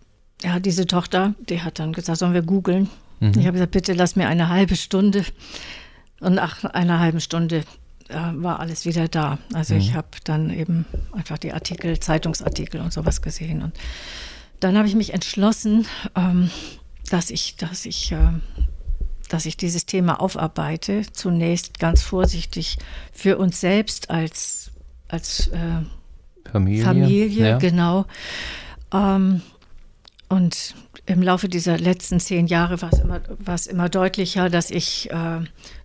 ja, 0.43 0.59
diese 0.59 0.85
Tochter, 0.87 1.33
die 1.49 1.61
hat 1.61 1.79
dann 1.79 1.93
gesagt, 1.93 2.19
sollen 2.19 2.33
wir 2.33 2.41
googeln? 2.41 2.89
Mhm. 3.19 3.31
Ich 3.31 3.45
habe 3.45 3.53
gesagt, 3.53 3.71
bitte 3.71 3.93
lass 3.93 4.15
mir 4.15 4.27
eine 4.27 4.49
halbe 4.49 4.75
Stunde. 4.75 5.25
Und 6.19 6.35
nach 6.35 6.63
einer 6.63 6.99
halben 6.99 7.21
Stunde 7.21 7.63
äh, 8.09 8.13
war 8.13 8.59
alles 8.59 8.85
wieder 8.85 9.07
da. 9.07 9.37
Also 9.53 9.73
mhm. 9.73 9.81
ich 9.81 9.93
habe 9.93 10.07
dann 10.23 10.49
eben 10.49 10.85
einfach 11.11 11.37
die 11.37 11.53
Artikel, 11.53 11.99
Zeitungsartikel 11.99 12.81
und 12.81 12.93
sowas 12.93 13.21
gesehen. 13.21 13.61
Und 13.61 13.73
dann 14.59 14.77
habe 14.77 14.87
ich 14.87 14.95
mich 14.95 15.13
entschlossen, 15.13 15.85
ähm, 16.15 16.49
dass 17.09 17.29
ich, 17.29 17.55
dass 17.55 17.85
ich 17.85 18.11
äh, 18.11 18.17
dass 19.29 19.45
ich 19.45 19.55
dieses 19.55 19.85
Thema 19.85 20.19
aufarbeite, 20.19 21.03
zunächst 21.11 21.79
ganz 21.79 22.01
vorsichtig 22.01 22.77
für 23.13 23.37
uns 23.37 23.61
selbst 23.61 24.09
als, 24.09 24.71
als 25.07 25.47
äh, 25.47 25.83
Familie, 26.51 26.83
Familie 26.83 27.49
ja. 27.49 27.57
genau. 27.57 28.05
Ähm, 28.91 29.41
und 30.29 30.75
im 31.05 31.23
Laufe 31.23 31.49
dieser 31.49 31.77
letzten 31.77 32.19
zehn 32.19 32.47
Jahre 32.47 32.81
war 32.81 32.93
es 32.93 32.99
immer, 32.99 33.21
war 33.39 33.55
es 33.55 33.67
immer 33.67 33.89
deutlicher, 33.89 34.49
dass 34.49 34.69
ich, 34.69 35.09
äh, 35.11 35.39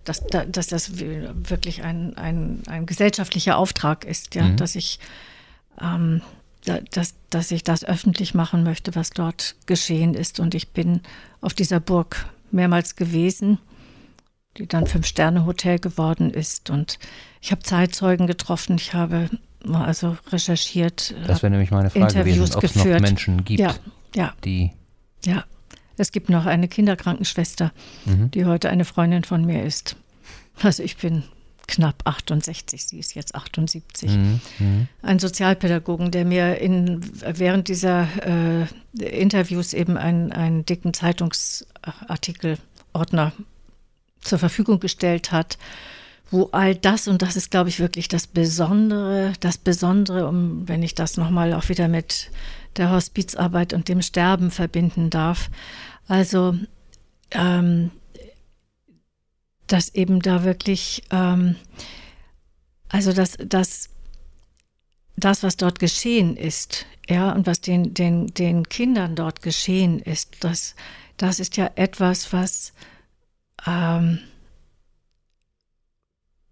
dass, 0.04 0.22
dass 0.26 0.66
das 0.66 0.98
wirklich 0.98 1.82
ein, 1.82 2.16
ein, 2.16 2.62
ein 2.66 2.86
gesellschaftlicher 2.86 3.56
Auftrag 3.56 4.04
ist, 4.04 4.34
ja, 4.34 4.44
mhm. 4.44 4.56
dass 4.56 4.74
ich 4.76 5.00
ähm, 5.80 6.20
dass, 6.64 7.14
dass 7.30 7.50
ich 7.50 7.62
das 7.62 7.84
öffentlich 7.84 8.34
machen 8.34 8.62
möchte, 8.62 8.94
was 8.94 9.10
dort 9.10 9.56
geschehen 9.66 10.14
ist. 10.14 10.40
Und 10.40 10.54
ich 10.54 10.70
bin 10.70 11.00
auf 11.40 11.54
dieser 11.54 11.80
Burg 11.80 12.26
mehrmals 12.50 12.96
gewesen, 12.96 13.58
die 14.56 14.66
dann 14.66 14.86
Fünf-Sterne-Hotel 14.86 15.78
geworden 15.78 16.30
ist. 16.30 16.70
Und 16.70 16.98
ich 17.40 17.50
habe 17.50 17.62
Zeitzeugen 17.62 18.26
getroffen, 18.26 18.76
ich 18.76 18.94
habe 18.94 19.28
also 19.72 20.16
recherchiert. 20.30 21.14
Das 21.26 21.42
wäre 21.42 21.50
nämlich 21.50 21.70
meine 21.70 21.90
Frage 21.90 22.04
Interviews 22.04 22.52
gewesen, 22.52 22.56
ob 22.56 22.64
es 22.64 22.74
noch 22.76 23.00
Menschen 23.00 23.44
gibt, 23.44 23.60
ja, 23.60 23.74
ja, 24.14 24.34
die. 24.44 24.70
Ja, 25.24 25.44
es 25.96 26.12
gibt 26.12 26.28
noch 26.28 26.46
eine 26.46 26.68
Kinderkrankenschwester, 26.68 27.72
mhm. 28.04 28.30
die 28.30 28.44
heute 28.44 28.70
eine 28.70 28.84
Freundin 28.84 29.24
von 29.24 29.44
mir 29.44 29.64
ist. 29.64 29.96
Also 30.62 30.82
ich 30.82 30.96
bin 30.96 31.24
knapp 31.66 32.02
68, 32.04 32.84
sie 32.84 32.98
ist 32.98 33.14
jetzt 33.14 33.34
78. 33.34 34.10
Mhm, 34.10 34.40
mhm. 34.58 34.88
Ein 35.02 35.18
Sozialpädagogen, 35.18 36.10
der 36.10 36.26
mir 36.26 36.58
in, 36.58 37.00
während 37.20 37.68
dieser 37.68 38.06
äh, 38.24 38.66
Interviews 38.98 39.72
eben 39.72 39.96
einen, 39.96 40.30
einen 40.32 40.66
dicken 40.66 40.92
Zeitungsartikelordner 40.92 43.32
zur 44.20 44.38
Verfügung 44.38 44.80
gestellt 44.80 45.32
hat, 45.32 45.56
wo 46.30 46.50
all 46.52 46.74
das, 46.74 47.08
und 47.08 47.22
das 47.22 47.36
ist, 47.36 47.50
glaube 47.50 47.68
ich, 47.68 47.80
wirklich 47.80 48.08
das 48.08 48.26
Besondere, 48.26 49.32
das 49.40 49.58
Besondere, 49.58 50.26
um, 50.26 50.66
wenn 50.68 50.82
ich 50.82 50.94
das 50.94 51.16
nochmal 51.16 51.52
auch 51.52 51.68
wieder 51.68 51.88
mit 51.88 52.30
der 52.76 52.90
Hospizarbeit 52.90 53.72
und 53.72 53.88
dem 53.88 54.02
Sterben 54.02 54.50
verbinden 54.50 55.10
darf. 55.10 55.50
Also 56.08 56.54
ähm, 57.30 57.90
dass 59.66 59.94
eben 59.94 60.20
da 60.20 60.44
wirklich, 60.44 61.02
ähm, 61.10 61.56
also 62.88 63.12
dass, 63.12 63.36
dass 63.38 63.88
das, 65.16 65.42
was 65.42 65.56
dort 65.56 65.78
geschehen 65.78 66.36
ist, 66.36 66.86
ja, 67.08 67.32
und 67.32 67.46
was 67.46 67.60
den, 67.60 67.94
den, 67.94 68.28
den 68.28 68.68
Kindern 68.68 69.14
dort 69.14 69.42
geschehen 69.42 69.98
ist, 70.00 70.36
das, 70.40 70.74
das 71.16 71.40
ist 71.40 71.56
ja 71.56 71.70
etwas, 71.76 72.32
was 72.32 72.72
ähm, 73.66 74.18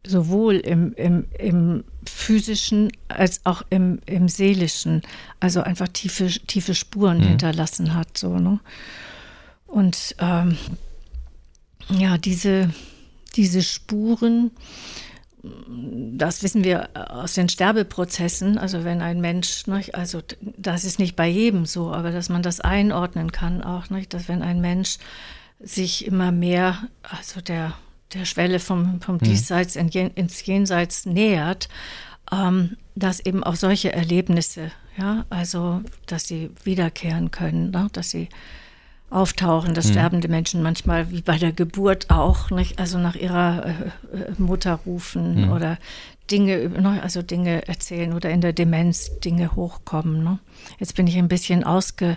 sowohl 0.06 0.56
im, 0.56 0.92
im, 0.94 1.26
im 1.38 1.84
physischen 2.06 2.90
als 3.08 3.44
auch 3.44 3.62
im, 3.70 4.00
im 4.06 4.28
seelischen, 4.28 5.02
also 5.40 5.62
einfach 5.62 5.88
tiefe, 5.88 6.26
tiefe 6.26 6.74
Spuren 6.74 7.18
mhm. 7.18 7.28
hinterlassen 7.28 7.94
hat. 7.94 8.18
So, 8.18 8.38
ne? 8.38 8.60
Und 9.66 10.16
ähm, 10.18 10.56
ja, 11.88 12.18
diese, 12.18 12.70
diese 13.36 13.62
Spuren, 13.62 14.50
das 15.42 16.42
wissen 16.42 16.62
wir 16.62 16.90
aus 16.94 17.34
den 17.34 17.48
Sterbeprozessen, 17.48 18.58
also 18.58 18.84
wenn 18.84 19.02
ein 19.02 19.20
Mensch, 19.20 19.64
also 19.92 20.20
das 20.56 20.84
ist 20.84 20.98
nicht 20.98 21.16
bei 21.16 21.26
jedem 21.26 21.66
so, 21.66 21.92
aber 21.92 22.12
dass 22.12 22.28
man 22.28 22.42
das 22.42 22.60
einordnen 22.60 23.32
kann 23.32 23.62
auch, 23.62 23.86
dass 24.08 24.28
wenn 24.28 24.42
ein 24.42 24.60
Mensch 24.60 24.98
sich 25.58 26.06
immer 26.06 26.32
mehr, 26.32 26.88
also 27.02 27.40
der, 27.40 27.74
der 28.14 28.24
Schwelle 28.24 28.58
vom, 28.58 29.00
vom 29.00 29.16
mhm. 29.16 29.20
Diesseits 29.20 29.76
ins 29.76 30.46
Jenseits 30.46 31.06
nähert, 31.06 31.68
ähm, 32.30 32.76
dass 32.94 33.20
eben 33.20 33.42
auch 33.44 33.56
solche 33.56 33.92
Erlebnisse, 33.92 34.70
ja, 34.96 35.24
also 35.30 35.82
dass 36.06 36.26
sie 36.26 36.50
wiederkehren 36.64 37.30
können, 37.30 37.70
ne, 37.70 37.88
dass 37.92 38.10
sie 38.10 38.28
auftauchen, 39.10 39.74
dass 39.74 39.88
mhm. 39.88 39.92
sterbende 39.92 40.28
Menschen 40.28 40.62
manchmal 40.62 41.10
wie 41.10 41.20
bei 41.20 41.38
der 41.38 41.52
Geburt 41.52 42.10
auch, 42.10 42.50
nicht? 42.50 42.78
also 42.78 42.98
nach 42.98 43.14
ihrer 43.14 43.66
äh, 43.66 43.70
äh 43.70 44.32
Mutter 44.38 44.80
rufen 44.86 45.46
mhm. 45.46 45.52
oder 45.52 45.78
Dinge, 46.30 46.68
ne? 46.68 47.00
also 47.02 47.20
Dinge 47.20 47.68
erzählen 47.68 48.14
oder 48.14 48.30
in 48.30 48.40
der 48.40 48.54
Demenz 48.54 49.18
Dinge 49.20 49.54
hochkommen. 49.54 50.24
Ne? 50.24 50.38
Jetzt 50.78 50.94
bin 50.94 51.06
ich 51.06 51.16
ein 51.18 51.28
bisschen 51.28 51.62
ausge 51.62 52.16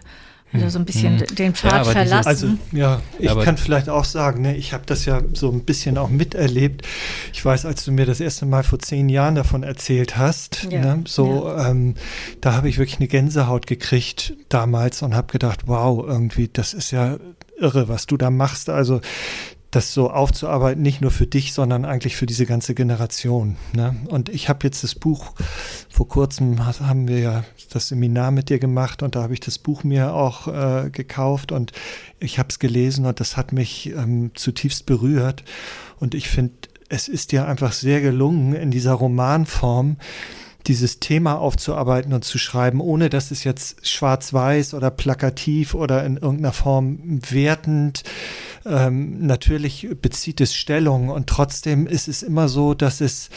also 0.55 0.69
so 0.69 0.79
ein 0.79 0.85
bisschen 0.85 1.19
hm. 1.19 1.35
den 1.35 1.53
Pfad 1.53 1.85
ja, 1.85 1.91
verlassen. 1.91 2.27
also 2.27 2.47
ja, 2.71 3.01
ich 3.19 3.29
aber 3.29 3.43
kann 3.43 3.57
vielleicht 3.57 3.89
auch 3.89 4.05
sagen, 4.05 4.41
ne, 4.41 4.55
ich 4.55 4.73
habe 4.73 4.83
das 4.85 5.05
ja 5.05 5.21
so 5.33 5.51
ein 5.51 5.63
bisschen 5.63 5.97
auch 5.97 6.09
miterlebt. 6.09 6.85
Ich 7.33 7.43
weiß, 7.43 7.65
als 7.65 7.85
du 7.85 7.91
mir 7.91 8.05
das 8.05 8.19
erste 8.19 8.45
Mal 8.45 8.63
vor 8.63 8.79
zehn 8.79 9.09
Jahren 9.09 9.35
davon 9.35 9.63
erzählt 9.63 10.17
hast, 10.17 10.67
ja. 10.69 10.81
ne, 10.81 11.03
so 11.07 11.47
ja. 11.47 11.69
ähm, 11.69 11.95
da 12.41 12.53
habe 12.53 12.69
ich 12.69 12.77
wirklich 12.77 12.99
eine 12.99 13.07
Gänsehaut 13.07 13.67
gekriegt 13.67 14.33
damals 14.49 15.01
und 15.01 15.15
habe 15.15 15.31
gedacht, 15.31 15.61
wow, 15.67 16.03
irgendwie, 16.05 16.49
das 16.51 16.73
ist 16.73 16.91
ja 16.91 17.17
irre, 17.57 17.87
was 17.87 18.05
du 18.05 18.17
da 18.17 18.29
machst. 18.29 18.69
Also 18.69 19.01
das 19.75 19.93
so 19.93 20.09
aufzuarbeiten, 20.09 20.81
nicht 20.81 21.01
nur 21.01 21.11
für 21.11 21.27
dich, 21.27 21.53
sondern 21.53 21.83
eigentlich 21.83 22.15
für 22.15 22.25
diese 22.25 22.45
ganze 22.45 22.73
Generation. 22.73 23.57
Ne? 23.73 23.95
Und 24.07 24.29
ich 24.29 24.47
habe 24.47 24.59
jetzt 24.63 24.83
das 24.83 24.95
Buch, 24.95 25.33
vor 25.89 26.07
kurzem 26.07 26.65
haben 26.65 27.09
wir 27.09 27.19
ja 27.19 27.43
das 27.71 27.89
Seminar 27.89 28.31
mit 28.31 28.49
dir 28.49 28.57
gemacht 28.57 29.03
und 29.03 29.15
da 29.15 29.23
habe 29.23 29.33
ich 29.33 29.41
das 29.41 29.59
Buch 29.59 29.83
mir 29.83 30.13
auch 30.13 30.47
äh, 30.47 30.89
gekauft 30.89 31.51
und 31.51 31.73
ich 32.19 32.39
habe 32.39 32.47
es 32.49 32.59
gelesen 32.59 33.05
und 33.05 33.19
das 33.19 33.35
hat 33.35 33.51
mich 33.51 33.87
ähm, 33.89 34.31
zutiefst 34.33 34.85
berührt. 34.85 35.43
Und 35.99 36.15
ich 36.15 36.29
finde, 36.29 36.53
es 36.87 37.09
ist 37.09 37.33
dir 37.33 37.45
einfach 37.45 37.73
sehr 37.73 37.99
gelungen, 37.99 38.53
in 38.53 38.71
dieser 38.71 38.93
Romanform 38.93 39.97
dieses 40.67 40.99
Thema 40.99 41.39
aufzuarbeiten 41.39 42.13
und 42.13 42.23
zu 42.23 42.37
schreiben, 42.37 42.81
ohne 42.81 43.09
dass 43.09 43.31
es 43.31 43.43
jetzt 43.43 43.87
schwarz-weiß 43.87 44.73
oder 44.73 44.91
plakativ 44.91 45.73
oder 45.73 46.05
in 46.05 46.17
irgendeiner 46.17 46.53
Form 46.53 47.19
wertend 47.29 48.03
ähm, 48.65 49.25
natürlich 49.25 49.87
bezieht 50.01 50.41
es 50.41 50.55
Stellung 50.55 51.09
und 51.09 51.27
trotzdem 51.27 51.85
ist 51.85 52.07
es 52.07 52.23
immer 52.23 52.49
so, 52.49 52.73
dass 52.73 52.99
es, 52.99 53.29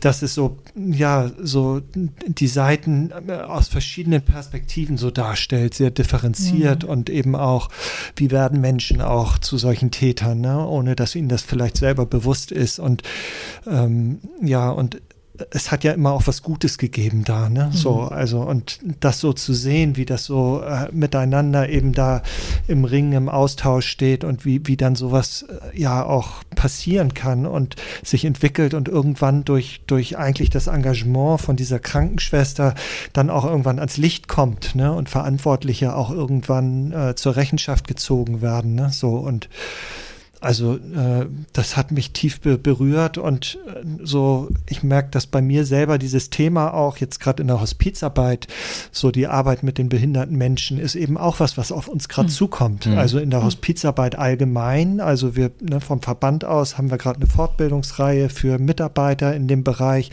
dass 0.00 0.22
es 0.22 0.34
so, 0.34 0.58
ja, 0.74 1.30
so 1.40 1.82
die 2.26 2.48
Seiten 2.48 3.12
äh, 3.28 3.32
aus 3.32 3.68
verschiedenen 3.68 4.22
Perspektiven 4.22 4.96
so 4.96 5.12
darstellt, 5.12 5.74
sehr 5.74 5.92
differenziert 5.92 6.82
mhm. 6.82 6.88
und 6.88 7.10
eben 7.10 7.36
auch, 7.36 7.68
wie 8.16 8.32
werden 8.32 8.60
Menschen 8.60 9.00
auch 9.00 9.38
zu 9.38 9.56
solchen 9.56 9.92
Tätern, 9.92 10.40
ne? 10.40 10.66
ohne 10.66 10.96
dass 10.96 11.14
ihnen 11.14 11.28
das 11.28 11.42
vielleicht 11.42 11.76
selber 11.76 12.04
bewusst 12.04 12.50
ist 12.50 12.80
und 12.80 13.04
ähm, 13.68 14.18
ja, 14.42 14.70
und 14.70 15.00
es 15.50 15.70
hat 15.70 15.84
ja 15.84 15.92
immer 15.92 16.12
auch 16.12 16.26
was 16.26 16.42
Gutes 16.42 16.78
gegeben 16.78 17.24
da, 17.24 17.48
ne? 17.48 17.66
Mhm. 17.66 17.76
So, 17.76 18.00
also 18.02 18.40
und 18.40 18.78
das 19.00 19.20
so 19.20 19.32
zu 19.32 19.54
sehen, 19.54 19.96
wie 19.96 20.04
das 20.04 20.24
so 20.24 20.62
äh, 20.62 20.88
miteinander 20.92 21.68
eben 21.68 21.92
da 21.92 22.22
im 22.66 22.84
Ring, 22.84 23.12
im 23.12 23.28
Austausch 23.28 23.86
steht 23.86 24.24
und 24.24 24.44
wie, 24.44 24.66
wie 24.66 24.76
dann 24.76 24.94
sowas 24.94 25.46
äh, 25.48 25.78
ja 25.78 26.04
auch 26.04 26.42
passieren 26.54 27.14
kann 27.14 27.46
und 27.46 27.76
sich 28.02 28.24
entwickelt 28.24 28.74
und 28.74 28.88
irgendwann 28.88 29.44
durch, 29.44 29.82
durch 29.86 30.18
eigentlich 30.18 30.50
das 30.50 30.66
Engagement 30.66 31.40
von 31.40 31.56
dieser 31.56 31.78
Krankenschwester 31.78 32.74
dann 33.12 33.30
auch 33.30 33.44
irgendwann 33.44 33.78
ans 33.78 33.96
Licht 33.96 34.28
kommt, 34.28 34.74
ne? 34.74 34.92
Und 34.92 35.08
Verantwortliche 35.08 35.94
auch 35.94 36.10
irgendwann 36.10 36.92
äh, 36.92 37.14
zur 37.14 37.36
Rechenschaft 37.36 37.88
gezogen 37.88 38.40
werden, 38.40 38.74
ne? 38.74 38.90
So 38.90 39.16
und 39.16 39.48
also 40.46 40.76
äh, 40.76 41.26
das 41.52 41.76
hat 41.76 41.90
mich 41.90 42.12
tief 42.12 42.40
be 42.40 42.56
berührt 42.56 43.18
und 43.18 43.58
äh, 43.66 43.84
so, 44.04 44.48
ich 44.68 44.84
merke, 44.84 45.10
dass 45.10 45.26
bei 45.26 45.42
mir 45.42 45.64
selber 45.64 45.98
dieses 45.98 46.30
Thema 46.30 46.72
auch 46.72 46.98
jetzt 46.98 47.18
gerade 47.18 47.42
in 47.42 47.48
der 47.48 47.60
Hospizarbeit, 47.60 48.46
so 48.92 49.10
die 49.10 49.26
Arbeit 49.26 49.64
mit 49.64 49.76
den 49.76 49.88
behinderten 49.88 50.36
Menschen 50.38 50.78
ist 50.78 50.94
eben 50.94 51.18
auch 51.18 51.40
was, 51.40 51.58
was 51.58 51.72
auf 51.72 51.88
uns 51.88 52.08
gerade 52.08 52.28
mhm. 52.28 52.32
zukommt. 52.32 52.86
Mhm. 52.86 52.96
Also 52.96 53.18
in 53.18 53.30
der 53.30 53.40
hm. 53.40 53.46
Hospizarbeit 53.46 54.16
allgemein, 54.16 55.00
also 55.00 55.34
wir 55.34 55.50
ne, 55.60 55.80
vom 55.80 56.00
Verband 56.00 56.44
aus 56.44 56.78
haben 56.78 56.92
wir 56.92 56.98
gerade 56.98 57.16
eine 57.16 57.26
Fortbildungsreihe 57.26 58.28
für 58.28 58.60
Mitarbeiter 58.60 59.34
in 59.34 59.48
dem 59.48 59.64
Bereich 59.64 60.12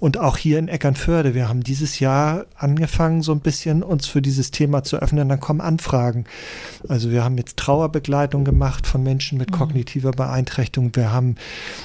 und 0.00 0.18
auch 0.18 0.36
hier 0.36 0.58
in 0.58 0.66
Eckernförde. 0.66 1.34
Wir 1.34 1.48
haben 1.48 1.62
dieses 1.62 2.00
Jahr 2.00 2.46
angefangen, 2.56 3.22
so 3.22 3.30
ein 3.30 3.40
bisschen 3.40 3.84
uns 3.84 4.08
für 4.08 4.22
dieses 4.22 4.50
Thema 4.50 4.82
zu 4.82 4.96
öffnen. 4.96 5.28
Dann 5.28 5.38
kommen 5.38 5.60
Anfragen. 5.60 6.24
Also 6.88 7.12
wir 7.12 7.22
haben 7.22 7.38
jetzt 7.38 7.58
Trauerbegleitung 7.58 8.44
gemacht 8.44 8.88
von 8.88 9.04
Menschen 9.04 9.38
mit 9.38 9.52
kognitiver 9.68 10.12
Beeinträchtigung. 10.12 10.90
Wir 10.94 11.12
haben 11.12 11.36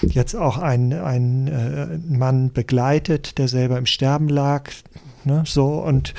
jetzt 0.02 0.36
auch 0.36 0.58
einen, 0.58 0.94
einen 0.94 1.48
äh, 1.48 1.98
Mann 2.18 2.52
begleitet, 2.52 3.38
der 3.38 3.48
selber 3.48 3.78
im 3.78 3.86
Sterben 3.86 4.30
lag. 4.30 4.72
Ne, 5.26 5.44
so 5.46 5.80
und 5.80 6.14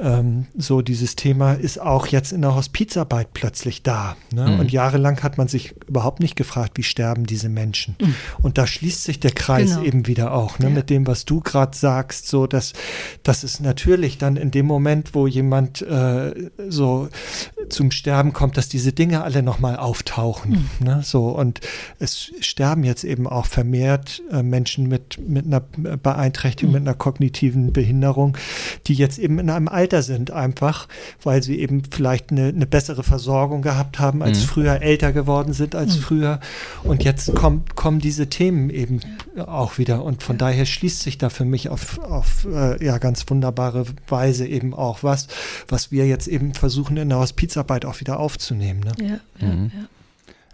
ähm, 0.00 0.46
so 0.56 0.82
dieses 0.82 1.16
Thema 1.16 1.54
ist 1.54 1.80
auch 1.80 2.06
jetzt 2.06 2.32
in 2.32 2.42
der 2.42 2.54
Hospizarbeit 2.54 3.32
plötzlich 3.34 3.82
da. 3.82 4.16
Ne? 4.32 4.46
Mhm. 4.46 4.60
Und 4.60 4.72
jahrelang 4.72 5.22
hat 5.22 5.38
man 5.38 5.48
sich 5.48 5.74
überhaupt 5.86 6.20
nicht 6.20 6.36
gefragt, 6.36 6.72
wie 6.76 6.82
sterben 6.82 7.26
diese 7.26 7.48
Menschen. 7.48 7.96
Mhm. 8.00 8.14
Und 8.42 8.58
da 8.58 8.66
schließt 8.66 9.04
sich 9.04 9.20
der 9.20 9.32
Kreis 9.32 9.70
genau. 9.70 9.82
eben 9.82 10.06
wieder 10.06 10.32
auch, 10.32 10.58
ne? 10.58 10.66
Ja. 10.66 10.74
mit 10.74 10.90
dem, 10.90 11.06
was 11.06 11.24
du 11.24 11.40
gerade 11.40 11.76
sagst, 11.76 12.28
so 12.28 12.46
dass, 12.46 12.72
dass 13.22 13.42
es 13.42 13.60
natürlich 13.60 14.18
dann 14.18 14.36
in 14.36 14.50
dem 14.50 14.66
Moment, 14.66 15.14
wo 15.14 15.26
jemand 15.26 15.82
äh, 15.82 16.50
so 16.68 17.08
zum 17.68 17.90
Sterben 17.90 18.32
kommt, 18.32 18.56
dass 18.56 18.68
diese 18.68 18.92
Dinge 18.92 19.22
alle 19.22 19.42
nochmal 19.42 19.76
auftauchen. 19.76 20.68
Mhm. 20.80 20.86
Ne? 20.86 21.00
So, 21.02 21.28
und 21.28 21.60
es 21.98 22.32
sterben 22.40 22.84
jetzt 22.84 23.04
eben 23.04 23.26
auch 23.26 23.46
vermehrt 23.46 24.22
äh, 24.30 24.42
Menschen 24.42 24.88
mit, 24.88 25.18
mit 25.26 25.46
einer 25.46 25.60
Beeinträchtigung, 25.60 26.72
mhm. 26.72 26.78
mit 26.80 26.88
einer 26.88 26.96
kognitiven 26.96 27.72
Behinderung, 27.72 28.36
die 28.86 28.94
jetzt 28.94 29.18
eben 29.18 29.38
in 29.38 29.50
einem 29.50 29.68
Alter 29.68 29.87
älter 29.88 30.02
sind 30.02 30.30
einfach, 30.30 30.86
weil 31.22 31.42
sie 31.42 31.58
eben 31.58 31.82
vielleicht 31.90 32.30
eine, 32.30 32.48
eine 32.48 32.66
bessere 32.66 33.02
Versorgung 33.02 33.62
gehabt 33.62 33.98
haben 33.98 34.22
als 34.22 34.40
mhm. 34.40 34.44
früher, 34.44 34.82
älter 34.82 35.12
geworden 35.12 35.54
sind 35.54 35.74
als 35.74 35.96
mhm. 35.96 36.00
früher. 36.00 36.40
Und 36.84 37.04
jetzt 37.04 37.34
kommen, 37.34 37.64
kommen 37.74 37.98
diese 37.98 38.28
Themen 38.28 38.68
eben 38.68 39.00
auch 39.38 39.78
wieder. 39.78 40.04
Und 40.04 40.22
von 40.22 40.36
daher 40.36 40.66
schließt 40.66 41.00
sich 41.00 41.16
da 41.16 41.30
für 41.30 41.46
mich 41.46 41.70
auf, 41.70 41.98
auf 42.00 42.46
äh, 42.52 42.84
ja, 42.84 42.98
ganz 42.98 43.24
wunderbare 43.30 43.86
Weise 44.08 44.46
eben 44.46 44.74
auch 44.74 45.02
was, 45.02 45.28
was 45.68 45.90
wir 45.90 46.06
jetzt 46.06 46.28
eben 46.28 46.52
versuchen 46.52 46.98
in 46.98 47.08
der 47.08 47.18
Hospizarbeit 47.18 47.86
auch 47.86 48.00
wieder 48.00 48.20
aufzunehmen. 48.20 48.80
Ne? 48.80 48.92
Ja, 49.00 49.46
ja, 49.46 49.54
mhm. 49.54 49.70
ja. 49.74 49.88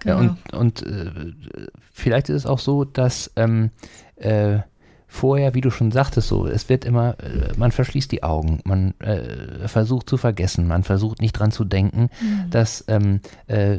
Genau. 0.01 0.23
Ja, 0.23 0.37
und, 0.53 0.53
und 0.53 0.87
äh, 0.87 1.11
vielleicht 1.93 2.29
ist 2.29 2.37
es 2.37 2.47
auch 2.47 2.61
so, 2.61 2.85
dass 2.85 3.33
ähm, 3.35 3.71
äh, 4.15 4.59
vorher, 5.15 5.55
wie 5.55 5.61
du 5.61 5.71
schon 5.71 5.93
sagtest, 5.93 6.29
so, 6.29 6.47
es 6.47 6.69
wird 6.69 6.85
immer, 6.85 7.17
äh, 7.21 7.53
man 7.57 7.71
verschließt 7.71 8.11
die 8.11 8.25
Augen, 8.25 8.61
man 8.65 8.95
äh, 8.99 9.69
versucht 9.69 10.11
zu 10.11 10.17
vergessen, 10.17 10.67
man 10.67 10.83
versucht 10.83 11.21
nicht 11.21 11.33
dran 11.35 11.53
zu 11.53 11.65
denken, 11.65 12.11
mhm. 12.21 12.51
dass 12.51 12.85
ähm, 12.89 13.21
äh, 13.47 13.79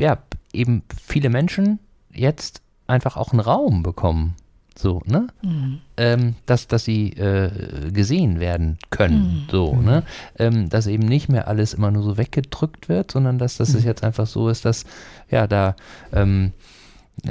ja, 0.00 0.18
eben 0.52 0.82
viele 1.00 1.30
Menschen 1.30 1.78
jetzt 2.12 2.60
einfach 2.88 3.16
auch 3.16 3.32
einen 3.32 3.40
Raum 3.40 3.82
bekommen. 3.82 4.34
So, 4.76 5.00
ne? 5.06 5.28
Mhm. 5.42 5.78
Ähm, 5.96 6.34
dass, 6.46 6.66
dass 6.66 6.84
sie 6.84 7.10
äh, 7.10 7.92
gesehen 7.92 8.40
werden 8.40 8.78
können. 8.90 9.44
Mhm. 9.44 9.50
So, 9.50 9.76
ne? 9.76 10.02
Ähm, 10.36 10.68
dass 10.68 10.88
eben 10.88 11.06
nicht 11.06 11.28
mehr 11.28 11.46
alles 11.46 11.74
immer 11.74 11.92
nur 11.92 12.02
so 12.02 12.16
weggedrückt 12.16 12.88
wird, 12.88 13.12
sondern 13.12 13.38
dass, 13.38 13.56
dass 13.58 13.68
es 13.68 13.82
mhm. 13.82 13.86
jetzt 13.86 14.02
einfach 14.02 14.26
so 14.26 14.48
ist, 14.48 14.64
dass 14.64 14.84
ja 15.30 15.46
da 15.46 15.76
ähm, 16.12 16.52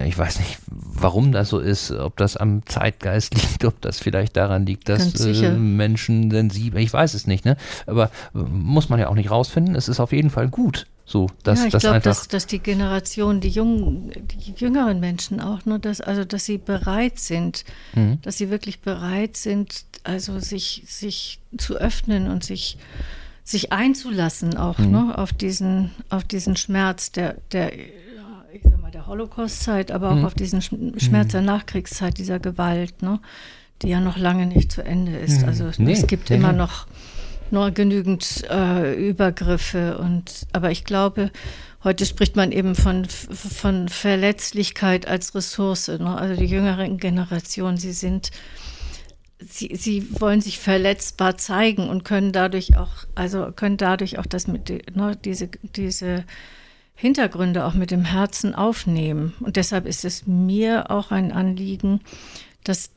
ich 0.02 0.18
weiß 0.18 0.40
nicht, 0.40 0.58
warum 0.68 1.32
das 1.32 1.50
so 1.50 1.60
ist, 1.60 1.92
ob 1.92 2.18
das 2.18 2.38
am 2.38 2.66
Zeitgeist 2.66 3.34
liegt, 3.52 3.66
ob 3.66 3.80
das 3.82 4.00
vielleicht 4.00 4.36
daran 4.36 4.66
liegt, 4.66 4.90
dass 4.90 5.14
äh, 5.26 5.52
Menschen 5.52 6.32
sensibel, 6.32 6.82
ich 6.82 6.92
weiß 6.92 7.14
es 7.14 7.28
nicht, 7.28 7.46
ne? 7.46 7.58
Aber 7.86 8.06
äh, 8.34 8.40
muss 8.40 8.90
man 8.90 9.00
ja 9.00 9.10
auch 9.10 9.16
nicht 9.16 9.32
rausfinden. 9.32 9.76
Es 9.76 9.88
ist 9.88 10.00
auf 10.00 10.12
jeden 10.12 10.30
Fall 10.30 10.50
gut, 10.50 10.88
so, 11.06 11.28
dass 11.44 11.60
ja, 11.60 11.66
ich 11.68 11.78
glaube, 11.78 12.00
dass, 12.00 12.28
dass 12.30 12.48
die 12.48 12.60
Generation, 12.60 13.42
die 13.42 13.50
jungen, 13.50 14.12
die 14.32 14.54
jüngeren 14.56 15.00
Menschen 15.00 15.42
auch, 15.42 15.66
ne, 15.66 15.80
dass, 15.80 16.00
also 16.00 16.24
dass 16.24 16.46
sie 16.46 16.58
bereit 16.58 17.20
sind, 17.20 17.66
mhm. 17.94 18.20
dass 18.22 18.38
sie 18.38 18.50
wirklich 18.50 18.80
bereit 18.80 19.36
sind, 19.36 19.86
also 20.04 20.40
sich, 20.40 20.84
sich 20.88 21.40
zu 21.58 21.76
öffnen 21.76 22.30
und 22.30 22.44
sich 22.44 22.78
sich 23.46 23.74
einzulassen 23.74 24.56
auch 24.56 24.78
mhm. 24.78 24.92
ne, 24.92 25.18
auf 25.18 25.34
diesen 25.34 25.92
auf 26.10 26.24
diesen 26.24 26.56
Schmerz 26.56 27.12
der 27.12 27.36
der 27.52 27.74
ich 28.54 28.62
sag 28.64 28.82
mal, 28.82 28.92
der 28.92 29.08
Holocaust-Zeit, 29.08 29.92
aber 29.92 30.12
auch 30.12 30.16
mhm. 30.16 30.26
auf 30.26 30.36
diesen 30.36 30.62
Schmerz 30.62 31.32
der 31.32 31.42
Nachkriegszeit, 31.42 32.18
dieser 32.18 32.40
Gewalt, 32.40 33.02
ne, 33.02 33.20
die 33.82 33.90
ja 33.90 34.00
noch 34.00 34.18
lange 34.18 34.46
nicht 34.46 34.72
zu 34.72 34.84
Ende 34.84 35.18
ist. 35.18 35.42
Mhm. 35.42 35.48
Also 35.48 35.72
nee, 35.78 35.94
es 35.94 36.08
gibt 36.08 36.30
immer 36.30 36.54
noch, 36.54 36.88
nur 37.52 37.72
genügend 37.72 38.44
äh, 38.50 38.94
Übergriffe 38.96 39.98
und 39.98 40.48
aber 40.54 40.72
ich 40.72 40.86
glaube, 40.86 41.32
heute 41.84 42.06
spricht 42.06 42.36
man 42.36 42.52
eben 42.52 42.74
von, 42.74 43.06
von 43.06 43.90
Verletzlichkeit 43.90 45.08
als 45.08 45.36
Ressource. 45.36 45.88
Ne? 45.88 46.18
Also 46.18 46.40
die 46.40 46.48
jüngeren 46.48 46.98
Generationen, 46.98 47.78
sie 47.78 47.94
sind 47.94 48.32
Sie, 49.46 49.76
sie, 49.76 50.08
wollen 50.22 50.40
sich 50.40 50.58
verletzbar 50.58 51.38
zeigen 51.38 51.90
und 51.90 52.06
können 52.06 52.32
dadurch 52.32 52.78
auch, 52.78 52.92
also 53.14 53.52
können 53.54 53.76
dadurch 53.76 54.18
auch 54.18 54.26
das 54.26 54.48
mit 54.48 54.70
ne, 54.96 55.18
diese, 55.22 55.50
diese 55.76 56.24
Hintergründe 57.04 57.66
auch 57.66 57.74
mit 57.74 57.92
dem 57.92 58.06
Herzen 58.06 58.56
aufnehmen. 58.56 59.34
Und 59.42 59.58
deshalb 59.58 59.86
ist 59.88 60.06
es 60.06 60.26
mir 60.26 60.90
auch 60.90 61.12
ein 61.12 61.34
Anliegen, 61.34 62.00
dass 62.64 62.92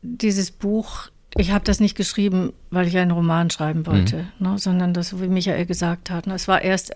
dieses 0.00 0.52
Buch, 0.52 1.08
ich 1.36 1.50
habe 1.50 1.64
das 1.64 1.80
nicht 1.80 1.96
geschrieben, 1.96 2.52
weil 2.70 2.86
ich 2.86 2.96
einen 2.96 3.10
Roman 3.10 3.50
schreiben 3.50 3.84
wollte, 3.84 4.28
mhm. 4.38 4.46
ne, 4.46 4.58
sondern 4.60 4.94
das, 4.94 5.20
wie 5.20 5.26
Michael 5.26 5.66
gesagt 5.66 6.08
hat, 6.08 6.28
ne, 6.28 6.34
es 6.34 6.46
war 6.46 6.62
erst, 6.62 6.92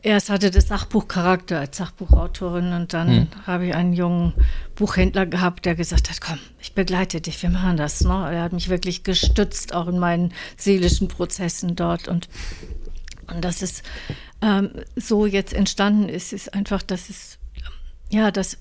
erst 0.00 0.30
hatte 0.30 0.50
das 0.50 0.68
Sachbuchcharakter 0.68 1.60
als 1.60 1.76
Sachbuchautorin 1.76 2.72
und 2.72 2.94
dann 2.94 3.14
mhm. 3.14 3.28
habe 3.46 3.66
ich 3.66 3.74
einen 3.74 3.92
jungen 3.92 4.32
Buchhändler 4.74 5.26
gehabt, 5.26 5.66
der 5.66 5.74
gesagt 5.74 6.08
hat, 6.08 6.22
komm, 6.22 6.38
ich 6.58 6.72
begleite 6.72 7.20
dich, 7.20 7.42
wir 7.42 7.50
machen 7.50 7.76
das. 7.76 8.00
Ne? 8.00 8.30
Er 8.32 8.44
hat 8.44 8.54
mich 8.54 8.70
wirklich 8.70 9.04
gestützt, 9.04 9.74
auch 9.74 9.88
in 9.88 9.98
meinen 9.98 10.32
seelischen 10.56 11.08
Prozessen 11.08 11.76
dort 11.76 12.08
und 12.08 12.30
und 13.32 13.44
das 13.44 13.62
ist 13.62 13.82
ähm, 14.42 14.70
so 14.96 15.24
jetzt 15.24 15.54
entstanden 15.54 16.08
ist, 16.08 16.32
ist 16.32 16.52
einfach, 16.52 16.82
dass 16.82 17.08
es, 17.08 17.38
ja, 18.10 18.30
dass 18.30 18.58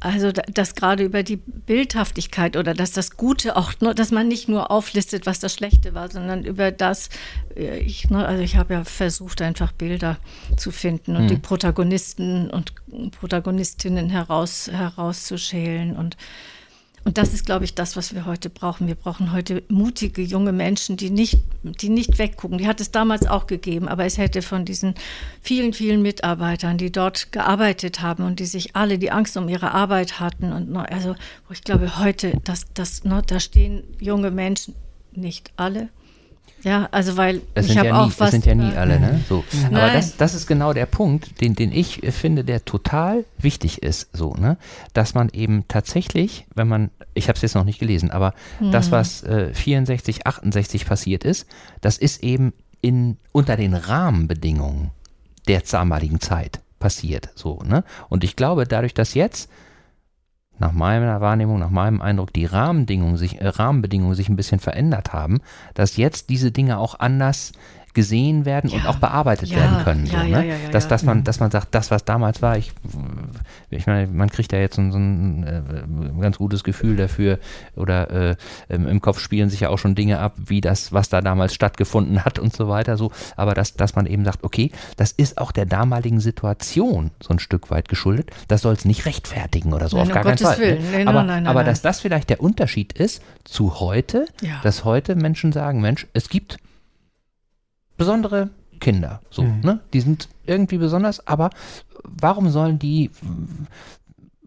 also, 0.00 0.30
dass 0.30 0.76
gerade 0.76 1.02
über 1.02 1.24
die 1.24 1.36
Bildhaftigkeit 1.36 2.56
oder 2.56 2.72
dass 2.72 2.92
das 2.92 3.16
Gute 3.16 3.56
auch, 3.56 3.72
dass 3.74 4.12
man 4.12 4.28
nicht 4.28 4.48
nur 4.48 4.70
auflistet, 4.70 5.26
was 5.26 5.40
das 5.40 5.54
Schlechte 5.54 5.92
war, 5.92 6.08
sondern 6.08 6.44
über 6.44 6.70
das, 6.70 7.08
äh, 7.56 7.78
ich, 7.80 8.08
also 8.10 8.42
ich 8.42 8.56
habe 8.56 8.74
ja 8.74 8.84
versucht, 8.84 9.42
einfach 9.42 9.72
Bilder 9.72 10.18
zu 10.56 10.70
finden 10.70 11.16
und 11.16 11.24
mhm. 11.24 11.28
die 11.28 11.36
Protagonisten 11.36 12.48
und 12.48 12.74
Protagonistinnen 13.18 14.08
heraus, 14.08 14.70
herauszuschälen 14.70 15.96
und 15.96 16.16
und 17.08 17.16
das 17.16 17.32
ist, 17.32 17.46
glaube 17.46 17.64
ich, 17.64 17.74
das, 17.74 17.96
was 17.96 18.14
wir 18.14 18.26
heute 18.26 18.50
brauchen. 18.50 18.86
Wir 18.86 18.94
brauchen 18.94 19.32
heute 19.32 19.62
mutige 19.70 20.20
junge 20.20 20.52
Menschen, 20.52 20.98
die 20.98 21.08
nicht, 21.08 21.42
die 21.62 21.88
nicht 21.88 22.18
weggucken. 22.18 22.58
Die 22.58 22.66
hat 22.66 22.82
es 22.82 22.90
damals 22.90 23.26
auch 23.26 23.46
gegeben, 23.46 23.88
aber 23.88 24.04
es 24.04 24.18
hätte 24.18 24.42
von 24.42 24.66
diesen 24.66 24.94
vielen, 25.40 25.72
vielen 25.72 26.02
Mitarbeitern, 26.02 26.76
die 26.76 26.92
dort 26.92 27.32
gearbeitet 27.32 28.02
haben 28.02 28.24
und 28.24 28.40
die 28.40 28.44
sich 28.44 28.76
alle 28.76 28.98
die 28.98 29.10
Angst 29.10 29.38
um 29.38 29.48
ihre 29.48 29.72
Arbeit 29.72 30.20
hatten. 30.20 30.52
Und 30.52 30.76
also, 30.76 31.16
ich 31.50 31.62
glaube, 31.62 31.98
heute, 31.98 32.34
dass, 32.44 32.70
dass, 32.74 33.00
da 33.26 33.40
stehen 33.40 33.84
junge 33.98 34.30
Menschen, 34.30 34.74
nicht 35.12 35.50
alle, 35.56 35.88
ja, 36.62 36.88
also 36.90 37.16
weil 37.16 37.42
das 37.54 37.66
ich 37.66 37.78
habe 37.78 37.88
ja 37.88 38.00
auch 38.00 38.06
nie, 38.06 38.12
was. 38.12 38.18
Das 38.18 38.30
sind 38.30 38.46
ja 38.46 38.54
nie 38.54 38.74
alle, 38.74 38.98
ne? 38.98 39.20
So. 39.28 39.44
Aber 39.66 39.92
das, 39.92 40.16
das 40.16 40.34
ist 40.34 40.46
genau 40.46 40.72
der 40.72 40.86
Punkt, 40.86 41.40
den, 41.40 41.54
den 41.54 41.72
ich 41.72 42.00
finde, 42.10 42.44
der 42.44 42.64
total 42.64 43.24
wichtig 43.38 43.82
ist, 43.82 44.08
so, 44.12 44.34
ne? 44.34 44.56
Dass 44.92 45.14
man 45.14 45.28
eben 45.30 45.66
tatsächlich, 45.68 46.46
wenn 46.54 46.68
man, 46.68 46.90
ich 47.14 47.28
habe 47.28 47.36
es 47.36 47.42
jetzt 47.42 47.54
noch 47.54 47.64
nicht 47.64 47.78
gelesen, 47.78 48.10
aber 48.10 48.34
mhm. 48.60 48.72
das, 48.72 48.90
was 48.90 49.22
äh, 49.22 49.54
64, 49.54 50.26
68 50.26 50.86
passiert 50.86 51.24
ist, 51.24 51.46
das 51.80 51.98
ist 51.98 52.22
eben 52.22 52.52
in, 52.80 53.18
unter 53.32 53.56
den 53.56 53.74
Rahmenbedingungen 53.74 54.90
der 55.46 55.62
damaligen 55.62 56.20
Zeit 56.20 56.60
passiert, 56.78 57.30
so, 57.34 57.60
ne? 57.64 57.84
Und 58.08 58.24
ich 58.24 58.36
glaube, 58.36 58.66
dadurch, 58.66 58.94
dass 58.94 59.14
jetzt 59.14 59.48
nach 60.58 60.72
meiner 60.72 61.20
Wahrnehmung, 61.20 61.58
nach 61.58 61.70
meinem 61.70 62.00
Eindruck, 62.00 62.32
die 62.32 62.46
Rahmenbedingungen 62.46 63.16
sich, 63.16 63.40
äh, 63.40 63.48
Rahmenbedingungen 63.48 64.14
sich 64.14 64.28
ein 64.28 64.36
bisschen 64.36 64.60
verändert 64.60 65.12
haben, 65.12 65.40
dass 65.74 65.96
jetzt 65.96 66.30
diese 66.30 66.50
Dinge 66.50 66.78
auch 66.78 66.98
anders 66.98 67.52
gesehen 67.94 68.44
werden 68.44 68.70
ja. 68.70 68.76
und 68.76 68.86
auch 68.86 68.98
bearbeitet 68.98 69.48
ja. 69.48 69.56
werden 69.56 69.84
können. 69.84 70.06
So, 70.06 70.16
ja, 70.16 70.42
ne? 70.42 70.54
dass, 70.70 70.88
dass, 70.88 71.02
man, 71.02 71.24
dass 71.24 71.40
man 71.40 71.50
sagt, 71.50 71.74
das, 71.74 71.90
was 71.90 72.04
damals 72.04 72.42
war, 72.42 72.56
ich, 72.56 72.72
ich 73.70 73.86
meine, 73.86 74.06
man 74.06 74.30
kriegt 74.30 74.52
ja 74.52 74.58
jetzt 74.58 74.76
so, 74.76 74.90
so 74.90 74.98
ein 74.98 75.44
äh, 75.44 76.20
ganz 76.20 76.38
gutes 76.38 76.64
Gefühl 76.64 76.96
dafür 76.96 77.38
oder 77.76 78.10
äh, 78.10 78.36
im 78.68 79.00
Kopf 79.00 79.20
spielen 79.20 79.50
sich 79.50 79.60
ja 79.60 79.68
auch 79.68 79.78
schon 79.78 79.94
Dinge 79.94 80.20
ab, 80.20 80.36
wie 80.46 80.60
das, 80.60 80.92
was 80.92 81.08
da 81.08 81.20
damals 81.20 81.54
stattgefunden 81.54 82.24
hat 82.24 82.38
und 82.38 82.54
so 82.54 82.68
weiter. 82.68 82.96
So. 82.96 83.12
Aber 83.36 83.54
dass, 83.54 83.74
dass 83.74 83.94
man 83.94 84.06
eben 84.06 84.24
sagt, 84.24 84.44
okay, 84.44 84.70
das 84.96 85.12
ist 85.12 85.38
auch 85.38 85.52
der 85.52 85.66
damaligen 85.66 86.20
Situation 86.20 87.10
so 87.22 87.30
ein 87.30 87.38
Stück 87.38 87.70
weit 87.70 87.88
geschuldet. 87.88 88.30
Das 88.48 88.62
soll 88.62 88.74
es 88.74 88.84
nicht 88.84 89.06
rechtfertigen 89.06 89.72
oder 89.72 89.88
so, 89.88 89.96
nein, 89.96 90.06
auf 90.06 90.14
gar 90.14 90.24
keinen 90.24 90.38
Fall. 90.38 90.58
Ne? 90.58 90.62
Willen. 90.62 90.90
Nee, 90.90 91.06
aber, 91.06 91.22
nein, 91.22 91.44
nein, 91.44 91.46
aber 91.46 91.64
dass 91.64 91.82
das 91.82 92.00
vielleicht 92.00 92.30
der 92.30 92.40
Unterschied 92.40 92.92
ist 92.94 93.22
zu 93.44 93.80
heute, 93.80 94.26
dass 94.62 94.84
heute 94.84 95.14
Menschen 95.14 95.52
sagen, 95.52 95.80
Mensch, 95.80 96.06
es 96.12 96.28
gibt 96.28 96.58
besondere 97.96 98.50
Kinder. 98.78 99.20
So, 99.30 99.42
mhm. 99.42 99.60
ne? 99.60 99.80
Die 99.92 100.00
sind 100.00 100.28
irgendwie 100.46 100.78
besonders, 100.78 101.26
aber 101.26 101.50
warum 102.04 102.48
sollen 102.48 102.78
die 102.78 103.10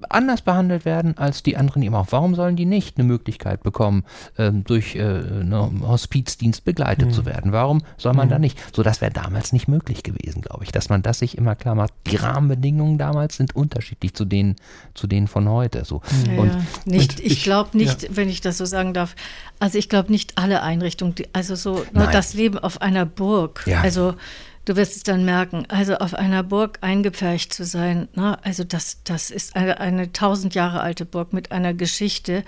anders 0.10 0.42
behandelt 0.42 0.86
werden 0.86 1.18
als 1.18 1.44
die 1.44 1.58
anderen 1.58 1.84
eben 1.84 1.96
auch. 1.96 2.08
Warum 2.12 2.36
sollen 2.36 2.56
die 2.56 2.66
nicht 2.66 2.98
eine 2.98 3.08
Möglichkeit 3.08 3.64
bekommen, 3.64 4.04
ähm, 4.38 4.64
durch 4.64 4.96
äh, 4.96 5.02
einen 5.02 5.88
Hospizdienst 5.88 6.64
begleitet 6.64 7.10
mhm. 7.10 7.14
zu 7.14 7.26
werden? 7.26 7.52
Warum 7.52 7.82
soll 7.98 8.14
man 8.14 8.28
mhm. 8.28 8.32
da 8.32 8.40
nicht? 8.40 8.60
So, 8.76 8.84
das 8.84 9.02
wäre 9.02 9.12
damals 9.12 9.54
nicht 9.54 9.68
möglich 9.68 10.04
gewesen, 10.04 10.42
glaube 10.42 10.64
ich, 10.64 10.72
dass 10.72 10.90
man 10.90 11.02
das 11.02 11.20
sich 11.20 11.38
immer 11.38 11.56
klar 11.56 11.76
macht. 11.76 11.94
Die 12.08 12.16
Rahmenbedingungen 12.16 12.98
damals 12.98 13.38
sind 13.38 13.56
unterschiedlich 13.56 14.14
zu 14.14 14.26
denen, 14.26 14.56
zu 14.94 15.08
denen 15.08 15.28
von 15.28 15.48
heute. 15.50 15.86
So. 15.86 16.02
Ja, 16.28 16.40
und, 16.40 16.50
ja. 16.50 16.62
Nicht, 16.86 17.20
und 17.20 17.26
ich 17.26 17.44
glaube 17.44 17.78
nicht, 17.78 18.04
ja. 18.04 18.10
wenn 18.14 18.30
ich 18.30 18.42
das 18.42 18.58
so 18.58 18.66
sagen 18.66 18.94
darf, 18.94 19.16
also 19.60 19.78
ich 19.78 19.90
glaube 19.90 20.12
nicht 20.12 20.38
alle 20.38 20.62
Einrichtungen, 20.62 21.16
die, 21.16 21.28
also 21.34 21.56
so 21.56 21.86
nur 21.94 22.08
das 22.08 22.34
Leben 22.34 22.58
auf 22.58 22.82
einer 22.82 23.06
Burg, 23.06 23.66
also 23.82 24.16
Du 24.72 24.78
wirst 24.78 24.96
es 24.96 25.04
dann 25.04 25.26
merken, 25.26 25.66
also 25.68 25.96
auf 25.98 26.14
einer 26.14 26.44
Burg 26.44 26.78
eingepfercht 26.80 27.54
zu 27.54 27.66
sein, 27.66 28.08
ne? 28.16 28.40
also 28.42 28.64
das, 28.64 29.04
das 29.04 29.30
ist 29.30 29.58
eine, 29.58 29.82
eine 29.82 30.14
tausend 30.14 30.56
Jahre 30.56 30.80
alte 30.80 31.04
Burg 31.04 31.34
mit 31.34 31.52
einer 31.52 31.74
Geschichte, 31.74 32.46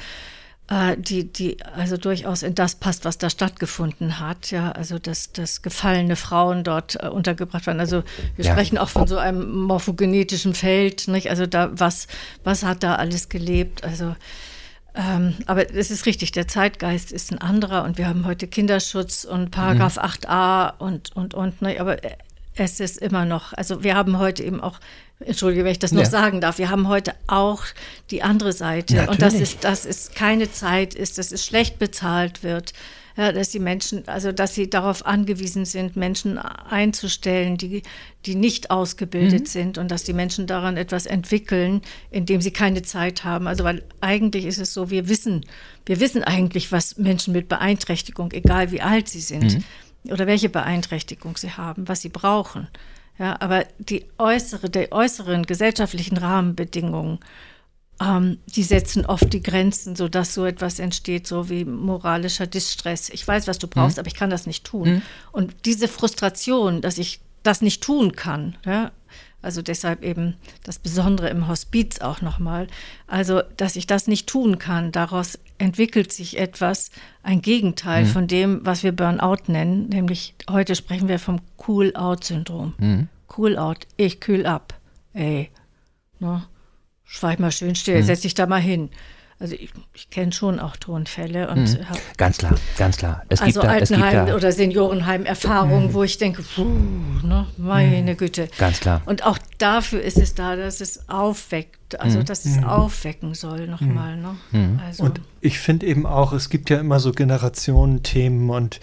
äh, 0.69 0.95
die, 0.97 1.26
die 1.26 1.57
also 1.76 1.97
durchaus 1.97 2.41
in 2.41 2.55
das 2.55 2.76
passt, 2.76 3.03
was 3.03 3.17
da 3.17 3.30
stattgefunden 3.30 4.21
hat. 4.21 4.51
Ja, 4.51 4.71
also 4.71 4.99
dass, 4.99 5.34
dass 5.34 5.63
gefallene 5.63 6.15
Frauen 6.15 6.63
dort 6.63 6.95
äh, 7.03 7.09
untergebracht 7.09 7.67
waren. 7.67 7.82
Also 7.82 8.03
wir 8.38 8.45
ja. 8.45 8.53
sprechen 8.53 8.78
auch 8.78 8.88
von 8.88 9.05
so 9.05 9.17
einem 9.17 9.51
morphogenetischen 9.51 10.53
Feld, 10.53 11.09
nicht? 11.09 11.30
Also 11.30 11.45
da, 11.45 11.71
was, 11.74 12.07
was 12.45 12.63
hat 12.63 12.84
da 12.84 12.95
alles 12.95 13.28
gelebt? 13.28 13.84
Also 13.84 14.15
Ähm, 14.96 15.36
aber 15.48 15.74
es 15.74 15.89
ist 15.89 16.06
richtig, 16.06 16.32
der 16.32 16.48
Zeitgeist 16.48 17.12
ist 17.12 17.32
ein 17.32 17.39
anderer 17.39 17.84
und 17.84 17.98
wir 17.98 18.08
haben 18.08 18.26
heute 18.26 18.48
Kinderschutz 18.48 19.24
und 19.24 19.50
Paragraph 19.50 19.96
mhm. 19.96 20.04
8a 20.04 20.78
und, 20.78 21.16
und, 21.16 21.34
und. 21.34 21.62
Ne, 21.62 21.80
aber 21.80 21.98
es 22.56 22.80
ist 22.80 23.00
immer 23.00 23.26
noch, 23.26 23.54
also 23.54 23.84
wir 23.84 23.96
haben 23.96 24.20
heute 24.20 24.44
eben 24.44 24.62
auch, 24.62 24.80
entschuldige, 25.20 25.64
wenn 25.64 25.72
ich 25.72 25.80
das 25.80 25.94
noch 25.94 26.04
ja. 26.04 26.10
sagen 26.10 26.41
darf, 26.41 26.60
wir 26.60 26.70
haben 26.70 26.88
heute 26.88 27.14
auch 27.26 27.64
die 28.12 28.22
andere 28.22 28.54
Seite. 28.54 28.96
Natürlich. 28.96 29.12
Und 29.12 29.22
das 29.22 29.34
ist, 29.34 29.64
das 29.64 29.86
ist 29.86 30.16
keine 30.16 30.52
Zeit 30.52 30.94
ist, 30.94 31.18
dass 31.18 31.32
es 31.32 31.44
schlecht 31.44 31.80
bezahlt 31.80 32.44
wird. 32.44 32.74
Ja, 33.16 33.32
dass 33.32 33.49
die 33.49 33.59
Menschen, 33.59 34.07
also 34.07 34.32
dass 34.32 34.55
sie 34.55 34.70
darauf 34.70 35.05
angewiesen 35.05 35.66
sind, 35.66 35.95
Menschen 35.95 36.39
einzustellen, 36.39 37.57
die, 37.57 37.84
die 38.26 38.34
nicht 38.34 38.72
ausgebildet 38.72 39.41
mhm. 39.41 39.45
sind 39.45 39.78
und 39.78 39.91
dass 39.91 40.03
die 40.03 40.14
Menschen 40.14 40.47
daran 40.47 40.78
etwas 40.78 41.05
entwickeln, 41.05 41.82
indem 42.09 42.41
sie 42.41 42.51
keine 42.51 42.82
Zeit 42.82 43.24
haben. 43.24 43.47
Also 43.47 43.64
weil 43.64 43.84
eigentlich 44.01 44.45
ist 44.45 44.57
es 44.57 44.74
so, 44.74 44.89
wir 44.89 45.09
wissen, 45.09 45.45
wir 45.86 45.99
wissen 45.99 46.24
eigentlich, 46.24 46.72
was 46.72 46.97
Menschen 46.97 47.34
mit 47.34 47.49
Beeinträchtigung, 47.49 48.32
egal 48.32 48.72
wie 48.72 48.82
alt 48.82 49.09
sie 49.09 49.22
sind, 49.22 49.57
mhm 49.57 49.64
oder 50.09 50.28
welche 50.28 50.49
Beeinträchtigung 50.49 51.38
sie 51.38 51.51
haben, 51.51 51.88
was 51.88 52.01
sie 52.01 52.09
brauchen. 52.09 52.68
Ja, 53.20 53.38
aber 53.39 53.66
die 53.78 54.05
äußere, 54.18 54.70
die 54.70 54.91
äußeren 54.91 55.45
gesellschaftlichen 55.45 56.18
Rahmenbedingungen, 56.18 57.20
ähm, 58.02 58.39
die 58.48 58.64
setzen 58.64 59.06
oft 59.06 59.32
die 59.34 59.44
Grenzen, 59.44 59.96
sodass 59.96 60.34
so 60.34 60.46
etwas 60.46 60.80
entsteht, 60.80 61.28
so 61.28 61.50
wie 61.50 61.66
moralischer 61.66 62.48
Distress. 62.48 63.10
Ich 63.10 63.28
weiß, 63.28 63.48
was 63.48 63.60
du 63.60 63.68
brauchst, 63.68 63.98
mhm. 63.98 64.02
aber 64.02 64.08
ich 64.08 64.16
kann 64.16 64.30
das 64.30 64.48
nicht 64.48 64.66
tun. 64.66 64.89
Mhm. 64.89 65.02
Und 65.32 65.56
diese 65.66 65.88
Frustration, 65.88 66.82
dass 66.82 66.98
ich 66.98 67.20
das 67.44 67.62
nicht 67.62 67.84
tun 67.84 68.14
kann, 68.14 68.56
ja, 68.66 68.91
also 69.44 69.62
deshalb 69.62 70.04
eben 70.04 70.36
das 70.64 70.80
Besondere 70.80 71.28
im 71.30 71.50
Hospiz 71.50 72.00
auch 72.00 72.22
nochmal. 72.22 72.68
Also, 73.08 73.41
dass 73.58 73.76
ich 73.76 73.86
das 73.86 74.08
nicht 74.08 74.28
tun 74.28 74.58
kann, 74.58 74.94
daraus 74.94 75.38
entwickelt 75.58 76.14
sich 76.14 76.39
etwas, 76.39 76.91
ein 77.24 77.41
Gegenteil 77.41 78.06
mhm. 78.06 78.08
von 78.08 78.28
dem, 78.28 78.66
was 78.66 78.84
wir 78.84 78.94
Burnout 78.94 79.44
nennen. 79.48 79.89
Nämlich 79.89 80.34
heute 80.50 80.76
sprechen 80.76 81.10
wir 81.10 81.20
vom 81.20 81.41
Cool-Out-Syndrom. 81.68 82.74
Mhm. 82.78 83.10
Cool-Out, 83.38 83.86
ich 83.98 84.22
kühl 84.22 84.46
ab. 84.46 84.80
Ey, 85.14 85.50
ne? 86.20 86.46
Schweig 87.14 87.39
mal 87.39 87.51
schön 87.51 87.76
still, 87.76 88.01
mhm. 88.01 88.05
setz 88.05 88.22
dich 88.22 88.34
da 88.34 88.47
mal 88.47 88.59
hin. 88.59 88.89
Also 89.39 89.55
ich, 89.55 89.70
ich 89.93 90.09
kenne 90.09 90.32
schon 90.32 90.59
auch 90.59 90.78
Tonfälle 90.78 91.49
und 91.49 91.80
mhm. 91.80 91.86
ganz 92.18 92.38
klar, 92.38 92.55
ganz 92.78 92.97
klar. 92.97 93.24
Es 93.30 93.41
also 93.41 93.61
gibt 93.61 93.66
da, 93.66 93.70
Altenheim 93.72 94.28
da, 94.28 94.36
oder 94.36 94.51
Seniorenheim 94.51 95.26
Erfahrungen, 95.26 95.88
mhm. 95.88 95.93
wo 95.93 96.03
ich 96.03 96.18
denke, 96.18 96.43
puh, 96.43 96.64
ne, 96.64 97.47
meine 97.57 98.14
mhm. 98.14 98.18
Güte. 98.18 98.49
Ganz 98.57 98.80
klar. 98.80 99.01
Und 99.05 99.26
auch 99.26 99.38
dafür 99.57 100.01
ist 100.01 100.18
es 100.18 100.34
da, 100.34 100.55
dass 100.55 100.82
es 100.82 101.07
aufweckt, 101.09 101.78
also 101.99 102.19
mhm. 102.19 102.25
dass 102.25 102.45
es 102.45 102.57
mhm. 102.57 102.63
aufwecken 102.63 103.34
soll 103.34 103.67
nochmal. 103.67 104.17
Ne? 104.17 104.36
Mhm. 104.51 104.79
Also. 104.86 105.03
Und 105.03 105.21
ich 105.41 105.59
finde 105.59 105.86
eben 105.86 106.05
auch, 106.05 106.34
es 106.34 106.49
gibt 106.49 106.69
ja 106.69 106.79
immer 106.79 106.99
so 106.99 107.11
Generationenthemen 107.11 108.49
und 108.49 108.79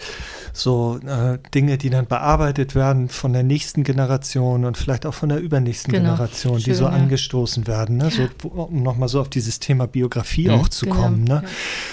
so 0.53 0.99
äh, 1.05 1.39
Dinge, 1.53 1.77
die 1.77 1.89
dann 1.89 2.07
bearbeitet 2.07 2.75
werden 2.75 3.09
von 3.09 3.33
der 3.33 3.43
nächsten 3.43 3.83
Generation 3.83 4.65
und 4.65 4.77
vielleicht 4.77 5.05
auch 5.05 5.13
von 5.13 5.29
der 5.29 5.39
übernächsten 5.39 5.91
genau. 5.91 6.11
Generation, 6.11 6.59
Schön, 6.59 6.63
die 6.65 6.73
so 6.73 6.85
ja. 6.85 6.91
angestoßen 6.91 7.67
werden, 7.67 7.97
ne? 7.97 8.11
so, 8.11 8.49
um 8.49 8.83
nochmal 8.83 9.09
so 9.09 9.21
auf 9.21 9.29
dieses 9.29 9.59
Thema 9.59 9.87
Biografie 9.87 10.49
mhm. 10.49 10.55
auch 10.55 10.67
zu 10.69 10.85
genau. 10.85 11.01
kommen. 11.01 11.23
Ne? 11.23 11.41
Ja. 11.43 11.49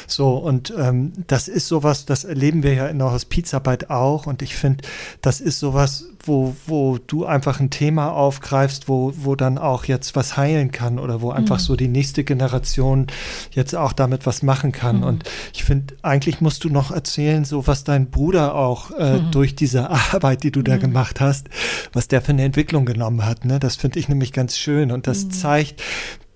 So, 0.07 0.37
und 0.37 0.73
ähm, 0.77 1.13
das 1.27 1.49
ist 1.49 1.69
sowas, 1.69 2.05
das 2.05 2.25
erleben 2.25 2.63
wir 2.63 2.75
ja 2.75 2.87
in 2.89 2.99
der 2.99 3.13
Hospizarbeit 3.13 3.91
auch 3.91 4.27
und 4.27 4.43
ich 4.43 4.57
finde, 4.57 4.85
das 5.23 5.41
ist 5.41 5.59
sowas, 5.59 6.05
wo, 6.29 6.55
wo 6.67 6.99
du 6.99 7.25
einfach 7.25 7.59
ein 7.59 7.71
Thema 7.71 8.13
aufgreifst, 8.13 8.89
wo, 8.89 9.13
wo 9.17 9.35
dann 9.35 9.59
auch 9.59 9.87
jetzt 9.87 10.15
was 10.15 10.37
heilen 10.37 10.71
kann 10.71 10.99
oder 10.99 11.21
wo 11.21 11.31
einfach 11.31 11.57
mhm. 11.57 11.63
so 11.63 11.77
die 11.77 11.89
nächste 11.89 12.23
Generation 12.23 13.07
jetzt 13.51 13.75
auch 13.75 13.93
damit 13.93 14.27
was 14.27 14.43
machen 14.43 14.71
kann. 14.71 14.99
Mhm. 14.99 15.03
Und 15.05 15.31
ich 15.53 15.65
finde, 15.65 15.97
eigentlich 16.03 16.41
musst 16.41 16.63
du 16.63 16.69
noch 16.69 16.91
erzählen, 16.91 17.45
so 17.45 17.67
was 17.67 17.83
dein 17.83 18.11
Bruder 18.11 18.55
auch 18.55 18.91
äh, 18.93 19.19
mhm. 19.19 19.31
durch 19.33 19.57
diese 19.57 19.91
Arbeit, 20.13 20.45
die 20.45 20.53
du 20.53 20.63
da 20.63 20.77
mhm. 20.77 20.81
gemacht 20.81 21.21
hast, 21.21 21.49
was 21.93 22.07
der 22.07 22.23
für 22.23 22.33
eine 22.33 22.45
Entwicklung 22.45 22.85
genommen 22.85 23.25
hat. 23.25 23.45
Ne? 23.45 23.59
Das 23.59 23.77
finde 23.77 23.99
ich 23.99 24.09
nämlich 24.09 24.33
ganz 24.33 24.57
schön 24.57 24.93
und 24.93 25.07
das 25.07 25.25
mhm. 25.25 25.31
zeigt, 25.33 25.83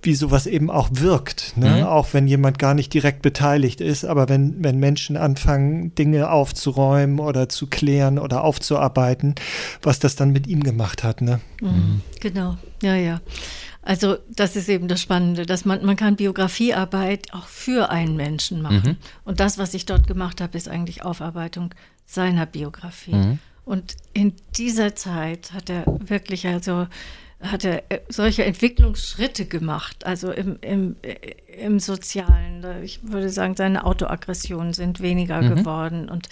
wie 0.03 0.15
sowas 0.15 0.47
eben 0.47 0.71
auch 0.71 0.89
wirkt, 0.93 1.57
ne? 1.57 1.77
Mhm. 1.77 1.83
auch 1.85 2.13
wenn 2.13 2.27
jemand 2.27 2.59
gar 2.59 2.75
nicht 2.75 2.93
direkt 2.93 3.23
beteiligt 3.23 3.81
ist, 3.81 4.05
aber 4.05 4.29
wenn, 4.29 4.63
wenn 4.63 4.79
Menschen 4.79 5.17
anfangen, 5.17 5.95
Dinge 5.95 6.31
aufzuräumen 6.31 7.21
oder 7.21 7.49
zu 7.49 7.69
klären 7.69 8.19
oder 8.19 8.43
aufzuarbeiten, 8.43 9.37
was 9.81 10.01
das 10.01 10.17
dann 10.17 10.31
mit 10.31 10.49
ihm 10.49 10.63
gemacht 10.65 11.05
hat. 11.05 11.21
Ne? 11.21 11.41
Mhm. 11.61 12.03
Genau, 12.21 12.57
ja, 12.83 12.97
ja. 12.97 13.21
Also 13.83 14.17
das 14.29 14.55
ist 14.55 14.69
eben 14.69 14.87
das 14.89 15.01
Spannende, 15.01 15.45
dass 15.47 15.65
man, 15.65 15.85
man 15.85 15.97
kann 15.97 16.17
Biografiearbeit 16.17 17.33
auch 17.33 17.47
für 17.47 17.91
einen 17.91 18.17
Menschen 18.17 18.63
machen. 18.63 18.83
Mhm. 18.85 18.97
Und 19.25 19.41
das, 19.41 19.59
was 19.59 19.75
ich 19.75 19.87
dort 19.87 20.07
gemacht 20.07 20.41
habe, 20.41 20.57
ist 20.57 20.69
eigentlich 20.69 21.03
Aufarbeitung 21.03 21.75
seiner 22.07 22.47
Biografie. 22.47 23.15
Mhm. 23.15 23.39
Und 23.65 23.97
in 24.13 24.35
dieser 24.57 24.95
Zeit 24.95 25.53
hat 25.53 25.71
er 25.71 25.85
wirklich 25.87 26.47
also 26.47 26.87
hat 27.43 27.65
er 27.65 27.83
äh, 27.91 28.01
solche 28.09 28.45
Entwicklungsschritte 28.45 29.47
gemacht, 29.47 30.07
also 30.07 30.31
im, 30.31 30.59
im, 30.61 30.97
äh, 31.03 31.15
im 31.61 31.81
Sozialen. 31.81 32.65
Ich 32.83 33.01
würde 33.03 33.31
sagen, 33.31 33.57
seine 33.57 33.85
Autoaggressionen 33.85 34.73
sind 34.73 35.01
weniger 35.01 35.43
mhm. 35.43 35.57
geworden 35.57 36.09
und 36.09 36.29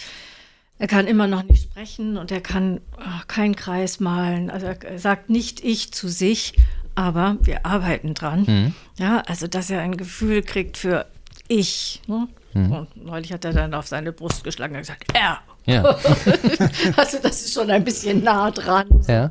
er 0.79 0.87
kann 0.87 1.07
immer 1.07 1.27
noch 1.27 1.43
nicht 1.43 1.65
sprechen 1.65 2.17
und 2.17 2.31
er 2.31 2.41
kann 2.41 2.81
oh, 2.97 3.23
keinen 3.27 3.55
Kreis 3.55 4.01
malen. 4.01 4.51
Also 4.51 4.67
er 4.67 4.99
sagt 4.99 5.29
nicht 5.29 5.63
ich 5.63 5.93
zu 5.93 6.09
sich, 6.09 6.55
aber 6.95 7.37
wir 7.43 7.67
arbeiten 7.67 8.15
dran. 8.15 8.45
Mhm. 8.47 8.75
Ja, 8.99 9.23
also 9.27 9.47
dass 9.47 9.69
er 9.69 9.81
ein 9.81 9.97
Gefühl 9.97 10.43
kriegt 10.43 10.79
für 10.79 11.07
ich. 11.49 12.01
Ne? 12.07 12.29
Mhm. 12.55 12.73
Und 12.73 12.97
neulich 12.97 13.33
hat 13.33 13.45
er 13.45 13.53
dann 13.53 13.75
auf 13.75 13.89
seine 13.89 14.13
Brust 14.13 14.43
geschlagen 14.43 14.75
und 14.75 14.81
gesagt, 14.81 15.05
er. 15.13 15.41
Ja. 15.67 15.83
also 16.97 17.19
das 17.23 17.43
ist 17.43 17.53
schon 17.53 17.71
ein 17.71 17.85
bisschen 17.85 18.25
nah 18.25 18.51
dran. 18.51 18.87
So. 19.03 19.13
Ja. 19.13 19.31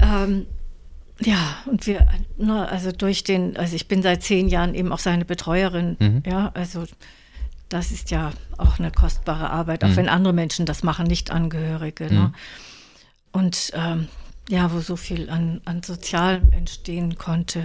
Ähm, 0.00 0.46
ja, 1.20 1.56
und 1.66 1.86
wir, 1.86 2.06
ne, 2.36 2.68
also 2.68 2.90
durch 2.92 3.24
den, 3.24 3.56
also 3.56 3.76
ich 3.76 3.88
bin 3.88 4.02
seit 4.02 4.22
zehn 4.22 4.48
Jahren 4.48 4.74
eben 4.74 4.92
auch 4.92 4.98
seine 4.98 5.24
Betreuerin, 5.24 5.96
mhm. 6.00 6.22
ja, 6.26 6.50
also 6.54 6.84
das 7.68 7.90
ist 7.90 8.10
ja 8.10 8.32
auch 8.58 8.78
eine 8.78 8.90
kostbare 8.90 9.50
Arbeit, 9.50 9.84
auch 9.84 9.88
mhm. 9.88 9.96
wenn 9.96 10.08
andere 10.08 10.32
Menschen 10.32 10.66
das 10.66 10.82
machen, 10.82 11.06
nicht 11.06 11.30
Angehörige. 11.30 12.12
Ne? 12.12 12.20
Mhm. 12.20 12.34
Und 13.32 13.72
ähm, 13.74 14.08
ja, 14.48 14.72
wo 14.72 14.80
so 14.80 14.96
viel 14.96 15.30
an, 15.30 15.60
an 15.64 15.82
Sozialem 15.82 16.52
entstehen 16.52 17.16
konnte, 17.16 17.64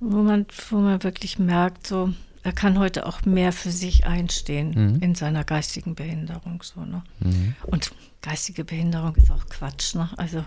wo 0.00 0.22
man, 0.22 0.46
wo 0.70 0.78
man 0.78 1.02
wirklich 1.02 1.38
merkt, 1.38 1.86
so, 1.86 2.12
er 2.42 2.52
kann 2.52 2.78
heute 2.78 3.06
auch 3.06 3.24
mehr 3.24 3.52
für 3.52 3.70
sich 3.70 4.06
einstehen 4.06 4.70
mhm. 4.74 5.02
in 5.02 5.14
seiner 5.14 5.44
geistigen 5.44 5.94
Behinderung. 5.94 6.62
So, 6.62 6.80
ne? 6.80 7.02
Mhm. 7.20 7.54
Und 7.66 7.92
geistige 8.22 8.64
Behinderung 8.64 9.14
ist 9.16 9.30
auch 9.30 9.46
Quatsch. 9.48 9.94
Ne? 9.94 10.08
Also 10.16 10.44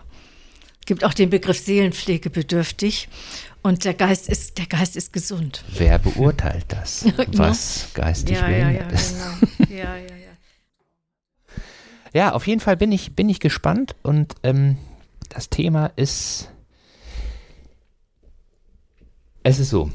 gibt 0.85 1.03
auch 1.03 1.13
den 1.13 1.29
Begriff 1.29 1.59
Seelenpflegebedürftig. 1.59 3.09
Und 3.61 3.85
der 3.85 3.93
Geist 3.93 4.27
ist, 4.27 4.57
der 4.57 4.65
Geist 4.65 4.97
ist 4.97 5.13
gesund. 5.13 5.63
Wer 5.77 5.97
beurteilt 5.97 6.65
das, 6.67 7.05
was 7.33 7.87
geistig 7.93 8.35
ja, 8.35 8.49
ja, 8.49 8.69
ja, 8.69 8.87
ist? 8.89 9.15
Genau. 9.57 9.71
ja, 9.73 9.95
ja, 9.95 10.15
ja. 10.15 11.63
ja, 12.13 12.31
auf 12.33 12.45
jeden 12.45 12.59
Fall 12.59 12.75
bin 12.75 12.91
ich, 12.91 13.15
bin 13.15 13.29
ich 13.29 13.39
gespannt 13.39 13.95
und 14.03 14.35
ähm, 14.43 14.77
das 15.29 15.49
Thema 15.49 15.87
ist, 15.95 16.49
es 19.43 19.59
ist 19.59 19.69
so, 19.69 19.89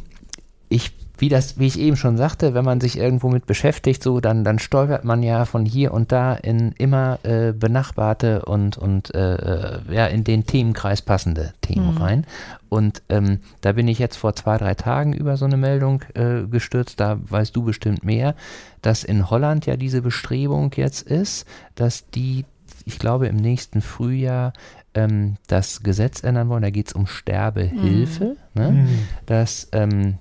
ich 0.70 0.97
wie 1.18 1.28
das, 1.28 1.58
wie 1.58 1.66
ich 1.66 1.78
eben 1.78 1.96
schon 1.96 2.16
sagte, 2.16 2.54
wenn 2.54 2.64
man 2.64 2.80
sich 2.80 2.96
irgendwo 2.96 3.28
mit 3.28 3.46
beschäftigt, 3.46 4.02
so 4.02 4.20
dann, 4.20 4.44
dann 4.44 4.58
stolpert 4.58 5.04
man 5.04 5.22
ja 5.22 5.44
von 5.44 5.64
hier 5.64 5.92
und 5.92 6.12
da 6.12 6.34
in 6.34 6.72
immer 6.78 7.18
äh, 7.24 7.52
benachbarte 7.52 8.44
und 8.44 8.78
und 8.78 9.14
äh, 9.14 9.34
äh, 9.34 9.78
ja 9.90 10.06
in 10.06 10.24
den 10.24 10.46
Themenkreis 10.46 11.02
passende 11.02 11.52
Themen 11.60 11.94
mhm. 11.94 11.98
rein. 11.98 12.26
Und 12.68 13.02
ähm, 13.08 13.40
da 13.60 13.72
bin 13.72 13.88
ich 13.88 13.98
jetzt 13.98 14.16
vor 14.16 14.34
zwei 14.36 14.58
drei 14.58 14.74
Tagen 14.74 15.12
über 15.12 15.36
so 15.36 15.44
eine 15.44 15.56
Meldung 15.56 16.02
äh, 16.14 16.42
gestürzt. 16.42 17.00
Da 17.00 17.18
weißt 17.28 17.54
du 17.54 17.62
bestimmt 17.62 18.04
mehr, 18.04 18.34
dass 18.82 19.04
in 19.04 19.30
Holland 19.30 19.66
ja 19.66 19.76
diese 19.76 20.02
Bestrebung 20.02 20.70
jetzt 20.76 21.02
ist, 21.02 21.46
dass 21.74 22.08
die 22.10 22.44
ich 22.84 22.98
glaube, 22.98 23.26
im 23.26 23.36
nächsten 23.36 23.82
Frühjahr 23.82 24.54
ähm, 24.94 25.36
das 25.46 25.82
Gesetz 25.82 26.24
ändern 26.24 26.48
wollen. 26.48 26.62
Da 26.62 26.70
geht 26.70 26.88
es 26.88 26.92
um 26.94 27.06
Sterbehilfe. 27.06 28.36
Mhm. 28.54 28.62
Ne? 28.62 28.70
Mhm. 28.70 28.98
Dass 29.26 29.68
ähm, 29.72 30.14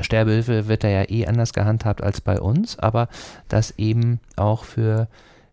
Sterbehilfe 0.00 0.68
wird 0.68 0.84
da 0.84 0.88
ja 0.88 1.08
eh 1.08 1.26
anders 1.26 1.52
gehandhabt 1.52 2.02
als 2.02 2.20
bei 2.20 2.40
uns, 2.40 2.78
aber 2.78 3.08
dass 3.48 3.72
eben 3.78 4.20
auch 4.36 4.64
für 4.64 5.08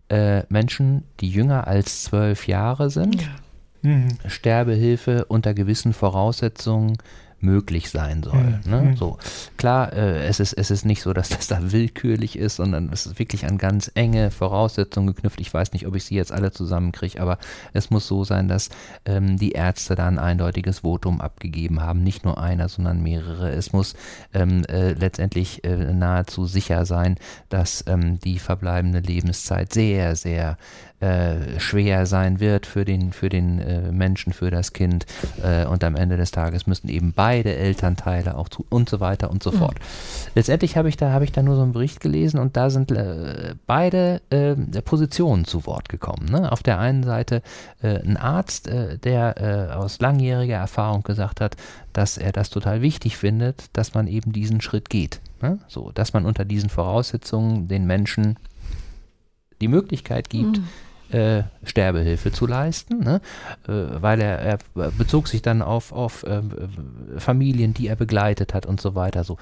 äh, 0.10 0.43
Menschen, 0.49 1.03
die 1.20 1.30
jünger 1.30 1.68
als 1.68 2.03
zwölf 2.03 2.47
Jahre 2.47 2.89
sind, 2.89 3.22
ja. 3.22 3.30
mhm. 3.82 4.08
Sterbehilfe 4.28 5.26
unter 5.26 5.53
gewissen 5.53 5.93
Voraussetzungen 5.93 6.97
möglich 7.39 7.89
sein 7.89 8.23
soll. 8.23 8.59
Mhm. 8.65 8.71
Ne? 8.71 8.95
So 8.97 9.17
klar, 9.57 9.93
äh, 9.93 10.25
es 10.25 10.39
ist 10.39 10.53
es 10.53 10.71
ist 10.71 10.85
nicht 10.85 11.01
so, 11.01 11.13
dass 11.13 11.29
das 11.29 11.47
da 11.47 11.71
willkürlich 11.71 12.38
ist, 12.38 12.55
sondern 12.55 12.89
es 12.91 13.05
ist 13.05 13.19
wirklich 13.19 13.45
an 13.45 13.57
ganz 13.57 13.91
enge 13.93 14.31
Voraussetzungen 14.31 15.07
geknüpft. 15.07 15.39
Ich 15.39 15.53
weiß 15.53 15.73
nicht, 15.73 15.88
ob 15.88 15.95
ich 15.95 16.05
sie 16.05 16.15
jetzt 16.15 16.31
alle 16.31 16.51
zusammenkriege, 16.51 17.21
aber 17.21 17.38
es 17.73 17.89
muss 17.89 18.07
so 18.07 18.23
sein, 18.23 18.47
dass 18.47 18.69
ähm, 19.05 19.38
die 19.38 19.51
Ärzte 19.51 19.95
da 19.95 20.07
ein 20.07 20.19
eindeutiges 20.19 20.79
Votum 20.79 21.21
abgegeben 21.21 21.81
haben, 21.81 22.03
nicht 22.03 22.25
nur 22.25 22.38
einer, 22.41 22.69
sondern 22.69 23.01
mehrere. 23.01 23.51
Es 23.51 23.71
muss 23.71 23.95
ähm, 24.33 24.65
äh, 24.65 24.93
letztendlich 24.93 25.63
äh, 25.63 25.93
nahezu 25.93 26.45
sicher 26.45 26.85
sein, 26.85 27.17
dass 27.49 27.83
ähm, 27.88 28.19
die 28.19 28.39
verbleibende 28.39 28.99
Lebenszeit 28.99 29.73
sehr, 29.73 30.15
sehr 30.15 30.57
äh, 31.00 31.60
schwer 31.60 32.08
sein 32.08 32.39
wird 32.39 32.66
für 32.66 32.84
den, 32.84 33.12
für 33.12 33.30
den 33.30 33.60
äh, 33.60 33.91
Menschen, 33.91 34.34
für 34.34 34.50
das 34.50 34.74
Kind. 34.74 35.06
Äh, 35.43 35.68
und 35.68 35.84
am 35.84 35.95
Ende 35.95 36.18
des 36.18 36.32
Tages 36.32 36.66
müssen 36.66 36.89
eben 36.89 37.14
beide 37.14 37.56
Elternteile 37.56 38.36
auch 38.36 38.50
zu 38.50 38.66
und 38.70 38.89
so 38.89 39.00
weiter 39.00 39.30
und 39.30 39.43
so 39.43 39.52
mhm. 39.52 39.58
fort. 39.58 39.78
Letztendlich 40.34 40.76
habe 40.76 40.89
ich 40.89 40.98
da 40.98 41.12
habe 41.12 41.24
ich 41.24 41.32
da 41.32 41.43
nur 41.43 41.56
so 41.56 41.62
einen 41.62 41.74
Bericht 41.74 42.00
gelesen 42.00 42.39
und 42.39 42.58
da 42.58 42.72
sind 42.72 42.91
äh, 42.91 43.54
beide 43.68 44.22
äh, 44.32 44.56
Positionen 44.82 45.45
zu 45.45 45.68
Wort 45.68 45.88
gekommen. 45.88 46.30
Ne? 46.32 46.52
Auf 46.52 46.64
der 46.64 46.80
einen 46.80 47.04
Seite 47.04 47.43
ein 47.82 48.18
Arzt, 48.18 48.70
der 49.04 49.78
aus 49.78 50.00
langjähriger 50.00 50.56
Erfahrung 50.56 51.04
gesagt 51.04 51.41
hat, 51.41 51.56
dass 51.93 52.18
er 52.18 52.32
das 52.32 52.50
total 52.50 52.82
wichtig 52.82 53.18
findet, 53.18 53.66
dass 53.74 53.93
man 53.93 54.08
eben 54.08 54.32
diesen 54.32 54.62
Schritt 54.62 54.89
geht. 54.89 55.20
Ne? 55.41 55.60
So, 55.68 55.91
dass 55.91 56.14
man 56.14 56.26
unter 56.26 56.43
diesen 56.43 56.70
Voraussetzungen 56.70 57.68
den 57.68 57.86
Menschen 57.86 58.38
die 59.62 59.68
Möglichkeit 59.68 60.30
gibt, 60.30 60.58
mhm 60.58 60.68
äh, 61.12 61.43
Sterbehilfe 61.64 62.32
zu 62.32 62.47
leisten, 62.47 62.99
ne? 62.99 63.22
äh, 63.68 64.01
weil 64.01 64.22
er, 64.22 64.39
er, 64.39 64.58
bezog 64.97 65.28
sich 65.28 65.41
dann 65.41 65.62
auf, 65.62 65.91
auf 65.91 66.24
äh, 66.24 66.41
Familien, 67.18 67.74
die 67.74 67.88
er 67.88 67.95
begleitet 67.95 68.53
hat 68.53 68.66
und 68.66 68.82
so 68.82 68.95
weiter. 68.95 69.24
So 69.24 69.38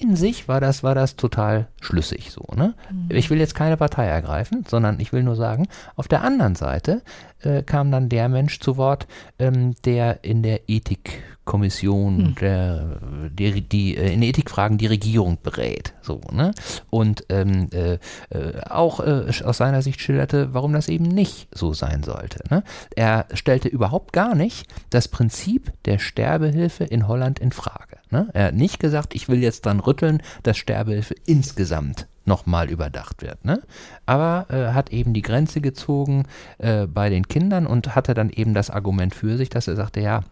in 0.00 0.16
sich 0.16 0.48
war 0.48 0.60
das, 0.60 0.82
war 0.82 0.94
das 0.94 1.16
total 1.16 1.68
schlüssig 1.80 2.30
so. 2.30 2.44
Ne? 2.54 2.74
Mhm. 2.90 3.16
Ich 3.16 3.30
will 3.30 3.38
jetzt 3.38 3.54
keine 3.54 3.76
Partei 3.76 4.06
ergreifen, 4.06 4.64
sondern 4.68 5.00
ich 5.00 5.12
will 5.12 5.22
nur 5.22 5.36
sagen, 5.36 5.68
auf 5.96 6.08
der 6.08 6.22
anderen 6.22 6.54
Seite 6.54 7.02
äh, 7.46 7.62
kam 7.62 7.90
dann 7.90 8.08
der 8.08 8.28
Mensch 8.28 8.60
zu 8.60 8.76
Wort, 8.76 9.06
ähm, 9.38 9.74
der 9.84 10.24
in 10.24 10.42
der 10.42 10.68
Ethikkommission, 10.68 12.16
mhm. 12.18 12.34
der, 12.34 13.00
die, 13.30 13.60
die 13.60 13.96
äh, 13.96 14.12
in 14.12 14.22
Ethikfragen 14.22 14.78
die 14.78 14.86
Regierung 14.86 15.38
berät. 15.42 15.94
So, 16.02 16.20
ne? 16.32 16.52
Und 16.90 17.24
ähm, 17.28 17.68
äh, 17.72 17.94
äh 18.30 18.60
auch 18.68 19.00
äh, 19.00 19.30
aus 19.44 19.56
seiner 19.56 19.82
Sicht 19.82 20.00
schilderte, 20.00 20.52
warum 20.52 20.72
das 20.72 20.88
eben 20.88 21.06
nicht 21.06 21.48
so 21.52 21.72
sein 21.72 22.02
sollte. 22.02 22.42
Ne? 22.50 22.62
Er 22.94 23.26
stellte 23.32 23.68
überhaupt 23.68 24.12
gar 24.12 24.34
nicht 24.34 24.66
das 24.90 25.08
Prinzip 25.08 25.72
der 25.84 25.98
Sterbehilfe 25.98 26.84
in 26.84 27.06
Holland 27.08 27.38
in 27.38 27.52
Frage. 27.52 27.98
Ne? 28.10 28.28
Er 28.32 28.46
hat 28.46 28.54
nicht 28.54 28.80
gesagt, 28.80 29.14
ich 29.14 29.28
will 29.28 29.42
jetzt 29.42 29.66
dann 29.66 29.80
rütteln, 29.80 30.22
dass 30.42 30.56
Sterbehilfe 30.56 31.14
insgesamt 31.26 32.06
nochmal 32.26 32.70
überdacht 32.70 33.22
wird. 33.22 33.44
Ne? 33.44 33.62
Aber 34.04 34.46
äh, 34.50 34.72
hat 34.72 34.92
eben 34.92 35.14
die 35.14 35.22
Grenze 35.22 35.60
gezogen 35.60 36.24
äh, 36.58 36.86
bei 36.86 37.08
den 37.08 37.28
Kindern 37.28 37.66
und 37.66 37.94
hatte 37.94 38.14
dann 38.14 38.30
eben 38.30 38.54
das 38.54 38.70
Argument 38.70 39.14
für 39.14 39.36
sich, 39.36 39.48
dass 39.48 39.68
er 39.68 39.76
sagte, 39.76 40.00
ja, 40.00 40.22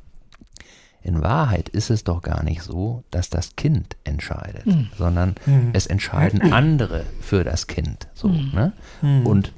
in 1.04 1.22
Wahrheit 1.22 1.68
ist 1.68 1.90
es 1.90 2.02
doch 2.02 2.22
gar 2.22 2.42
nicht 2.42 2.62
so, 2.62 3.04
dass 3.10 3.28
das 3.28 3.56
Kind 3.56 3.96
entscheidet, 4.04 4.66
mhm. 4.66 4.88
sondern 4.96 5.34
mhm. 5.44 5.70
es 5.74 5.86
entscheiden 5.86 6.40
andere 6.52 7.04
für 7.20 7.44
das 7.44 7.66
Kind. 7.66 8.08
So, 8.14 8.28
mhm. 8.28 8.50
ne? 8.54 8.72
Hm. 9.00 9.26
Und 9.26 9.52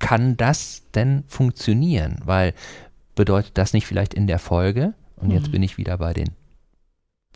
kann 0.00 0.36
das 0.36 0.82
denn 0.96 1.22
funktionieren? 1.28 2.18
Weil 2.24 2.54
bedeutet 3.14 3.56
das 3.56 3.72
nicht 3.72 3.86
vielleicht 3.86 4.14
in 4.14 4.26
der 4.26 4.40
Folge, 4.40 4.94
und 5.14 5.30
jetzt 5.30 5.46
hm. 5.46 5.52
bin 5.52 5.62
ich 5.62 5.78
wieder 5.78 5.96
bei 5.98 6.12
den 6.12 6.30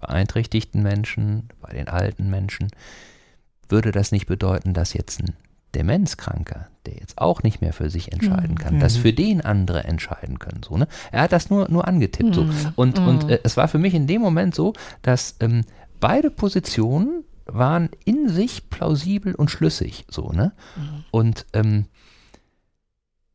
beeinträchtigten 0.00 0.82
Menschen, 0.82 1.48
bei 1.60 1.72
den 1.72 1.88
alten 1.88 2.28
Menschen, 2.28 2.70
würde 3.68 3.92
das 3.92 4.12
nicht 4.12 4.26
bedeuten, 4.26 4.74
dass 4.74 4.92
jetzt 4.92 5.20
ein 5.20 5.34
Demenzkranker, 5.74 6.68
der 6.86 6.94
jetzt 6.94 7.18
auch 7.18 7.42
nicht 7.42 7.60
mehr 7.60 7.72
für 7.72 7.90
sich 7.90 8.12
entscheiden 8.12 8.52
mhm. 8.52 8.58
kann, 8.58 8.74
mhm. 8.76 8.80
dass 8.80 8.96
für 8.96 9.12
den 9.12 9.42
andere 9.42 9.84
entscheiden 9.84 10.38
können. 10.38 10.62
So, 10.66 10.76
ne? 10.76 10.88
Er 11.12 11.22
hat 11.22 11.32
das 11.32 11.50
nur, 11.50 11.68
nur 11.68 11.86
angetippt. 11.86 12.34
So. 12.34 12.44
Mhm. 12.44 12.54
Und, 12.76 13.00
mhm. 13.00 13.08
und 13.08 13.30
äh, 13.30 13.40
es 13.42 13.56
war 13.56 13.68
für 13.68 13.78
mich 13.78 13.94
in 13.94 14.06
dem 14.06 14.22
Moment 14.22 14.54
so, 14.54 14.72
dass 15.02 15.36
ähm, 15.40 15.62
beide 16.00 16.30
Positionen 16.30 17.24
waren 17.44 17.90
in 18.04 18.28
sich 18.28 18.70
plausibel 18.70 19.34
und 19.34 19.50
schlüssig. 19.50 20.06
So, 20.10 20.30
ne? 20.30 20.52
Mhm. 20.76 21.04
Und 21.10 21.46
ähm, 21.52 21.86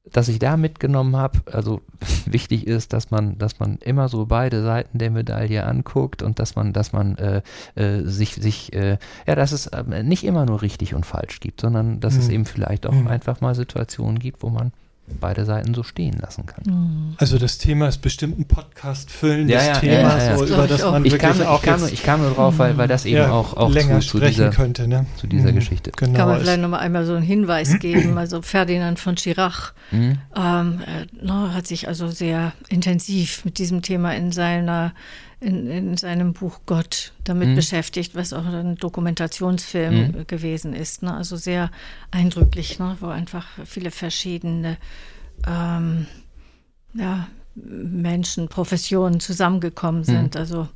dass 0.10 0.28
ich 0.28 0.40
da 0.40 0.58
mitgenommen 0.58 1.16
habe, 1.16 1.40
also 1.52 1.82
wichtig 2.26 2.68
ist, 2.68 2.94
dass 2.94 3.12
man, 3.12 3.38
dass 3.38 3.60
man 3.60 3.78
immer 3.78 4.10
so 4.10 4.26
beide 4.26 4.64
Seiten 4.64 4.98
der 4.98 5.12
Medaille 5.12 5.66
anguckt 5.66 6.24
und 6.24 6.40
dass 6.40 6.56
man, 6.56 6.74
dass 6.74 6.92
man 6.92 7.18
äh, 7.18 7.42
äh, 7.76 8.04
sich, 8.04 8.36
sich, 8.36 8.74
äh, 8.74 8.98
ja, 9.28 9.36
dass 9.36 9.52
es 9.52 9.68
äh, 9.68 10.04
nicht 10.04 10.24
immer 10.24 10.46
nur 10.46 10.62
richtig 10.62 10.96
und 10.96 11.06
falsch 11.06 11.40
gibt, 11.40 11.62
sondern 11.62 12.00
dass 12.00 12.16
mhm. 12.16 12.20
es 12.20 12.30
eben 12.30 12.46
vielleicht 12.46 12.88
auch 12.88 12.94
mhm. 12.94 13.08
einfach 13.08 13.42
mal 13.42 13.54
Situationen 13.54 14.20
gibt, 14.20 14.42
wo 14.44 14.50
man 14.50 14.72
beide 15.20 15.46
Seiten 15.46 15.74
so 15.74 15.84
stehen 15.84 16.18
lassen 16.20 16.46
kann. 16.46 16.64
Mhm. 16.66 17.16
Also 17.18 17.38
das 17.38 17.58
Thema 17.58 17.88
ist 17.88 18.02
bestimmt 18.02 18.40
ein 18.40 18.46
Podcast 18.46 19.12
füllendes 19.12 19.56
ja, 19.56 19.74
ja, 19.74 19.80
Thema, 19.80 20.18
ja, 20.18 20.38
so, 20.38 20.46
über 20.46 20.68
das 20.68 20.82
man 20.82 21.06
ich 21.06 21.12
wirklich 21.12 21.38
kam, 21.38 21.48
auch 21.48 21.60
ich 21.60 21.66
kam, 21.70 21.80
nur, 21.80 21.92
ich 21.92 22.04
kam 22.04 22.22
nur 22.22 22.32
drauf, 22.32 22.58
weil, 22.58 22.78
weil 22.78 22.88
das 22.88 23.06
eben 23.06 23.26
auch, 23.26 23.56
auch 23.56 23.70
länger 23.70 24.00
zu, 24.00 24.08
zu 24.08 24.20
dieser, 24.20 24.50
könnte, 24.50 24.88
ne? 24.88 25.06
zu 25.18 25.28
dieser 25.28 25.52
mhm. 25.52 25.56
Geschichte. 25.56 25.92
Genau. 25.96 26.18
Kann 26.18 26.28
man 26.28 26.40
vielleicht 26.40 26.62
nochmal 26.62 26.82
einmal 26.82 27.06
so 27.06 27.14
einen 27.14 27.24
Hinweis 27.24 27.78
geben. 27.80 28.18
Also 28.18 28.42
Ferdinand 28.42 29.00
von 29.00 29.18
Schirach 29.18 29.74
mhm. 29.92 30.18
ähm, 30.36 30.82
äh, 30.86 31.26
no, 31.26 31.54
hat 31.54 31.68
sich 31.68 31.88
also 31.88 32.08
sehr 32.08 32.54
intensiv 32.70 33.46
mit 33.46 33.58
diesem 33.58 33.82
Thema 33.82 34.16
in 34.16 34.32
seiner 34.32 34.94
in, 35.42 35.68
in 35.68 35.98
seinem 35.98 36.34
Buch 36.34 36.60
Gott 36.68 37.14
damit 37.24 37.50
mhm. 37.50 37.56
beschäftigt, 37.56 38.16
was 38.16 38.32
auch 38.32 38.46
ein 38.46 38.76
Dokumentationsfilm 38.76 39.96
mhm. 39.96 40.28
gewesen 40.28 40.74
ist. 40.74 41.04
Ne? 41.04 41.14
Also 41.14 41.36
sehr 41.36 41.72
eindrücklich, 42.12 42.80
ne? 42.80 42.96
wo 43.00 43.08
einfach 43.08 43.48
viele 43.66 43.92
verschiedene 43.92 44.78
ähm, 45.48 46.06
ja, 46.94 47.28
Menschen, 47.56 48.48
Professionen 48.48 49.20
zusammengekommen 49.20 50.04
sind. 50.04 50.36
Mhm. 50.36 50.40
Also 50.40 50.68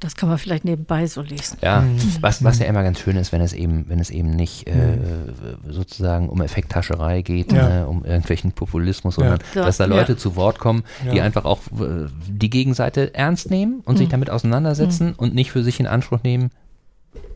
das 0.00 0.16
kann 0.16 0.30
man 0.30 0.38
vielleicht 0.38 0.64
nebenbei 0.64 1.06
so 1.06 1.20
lesen. 1.20 1.58
Ja, 1.60 1.82
mhm. 1.82 1.98
was, 2.20 2.42
was 2.42 2.58
ja 2.58 2.66
immer 2.66 2.82
ganz 2.82 3.00
schön 3.00 3.16
ist, 3.16 3.32
wenn 3.32 3.42
es 3.42 3.52
eben, 3.52 3.84
wenn 3.88 3.98
es 3.98 4.08
eben 4.08 4.30
nicht 4.30 4.66
äh, 4.66 4.74
mhm. 4.74 5.72
sozusagen 5.72 6.28
um 6.30 6.40
Effekthascherei 6.40 7.20
geht, 7.20 7.52
ja. 7.52 7.82
äh, 7.82 7.84
um 7.84 8.04
irgendwelchen 8.04 8.52
Populismus, 8.52 9.16
sondern 9.16 9.40
ja. 9.54 9.64
dass 9.64 9.76
da 9.76 9.84
Leute 9.84 10.12
ja. 10.12 10.18
zu 10.18 10.36
Wort 10.36 10.58
kommen, 10.58 10.84
die 11.12 11.20
einfach 11.20 11.44
auch 11.44 11.60
äh, 11.78 12.06
die 12.28 12.50
Gegenseite 12.50 13.14
ernst 13.14 13.50
nehmen 13.50 13.80
und 13.84 13.94
mhm. 13.94 13.98
sich 13.98 14.08
damit 14.08 14.30
auseinandersetzen 14.30 15.08
mhm. 15.08 15.14
und 15.18 15.34
nicht 15.34 15.52
für 15.52 15.62
sich 15.62 15.78
in 15.78 15.86
Anspruch 15.86 16.22
nehmen, 16.22 16.50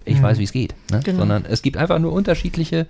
ich 0.07 0.19
mhm. 0.19 0.23
weiß, 0.23 0.39
wie 0.39 0.45
es 0.45 0.53
geht. 0.53 0.75
Ne? 0.91 1.01
Genau. 1.05 1.21
Sondern 1.21 1.45
es 1.45 1.61
gibt 1.61 1.77
einfach 1.77 1.99
nur 1.99 2.12
unterschiedliche 2.12 2.87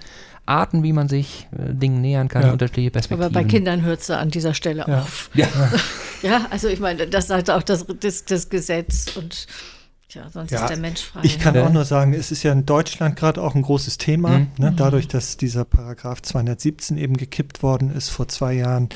Arten, 0.47 0.83
wie 0.83 0.93
man 0.93 1.09
sich 1.09 1.49
äh, 1.53 1.75
Dingen 1.75 2.01
nähern 2.01 2.29
kann, 2.29 2.43
ja. 2.43 2.53
unterschiedliche 2.53 2.91
Perspektiven. 2.91 3.35
Aber 3.35 3.43
bei 3.43 3.49
Kindern 3.49 3.83
hört 3.83 4.01
es 4.01 4.11
an 4.11 4.31
dieser 4.31 4.55
Stelle 4.55 4.85
ja. 4.87 5.01
auf. 5.01 5.31
Ja. 5.35 5.47
ja, 6.25 6.47
also 6.51 6.69
ich 6.69 6.81
meine, 6.81 7.07
das 7.07 7.29
sagt 7.29 7.51
auch 7.51 7.63
das, 7.63 7.87
das, 8.01 8.25
das 8.25 8.49
Gesetz 8.49 9.17
und 9.17 9.47
ja, 10.11 10.31
sonst 10.31 10.53
ja, 10.53 10.63
ist 10.63 10.71
der 10.71 10.77
Mensch 10.77 11.03
frei. 11.03 11.21
Ich 11.25 11.41
kann 11.41 11.55
ne? 11.55 11.65
auch 11.65 11.73
nur 11.73 11.85
sagen, 11.85 12.15
es 12.15 12.31
ist 12.31 12.43
ja 12.43 12.53
in 12.53 12.67
Deutschland 12.67 13.17
gerade 13.17 13.43
auch 13.43 13.55
ein 13.55 13.63
großes 13.63 13.99
Thema, 13.99 14.39
mhm. 14.39 14.49
ne, 14.59 14.73
dadurch, 14.77 15.09
dass 15.09 15.37
dieser 15.37 15.65
Paragraph 15.65 16.23
217 16.23 16.97
eben 16.97 17.17
gekippt 17.17 17.63
worden 17.63 17.95
ist 17.95 18.11
vor 18.11 18.29
zwei 18.29 18.55
Jahren 18.55 18.89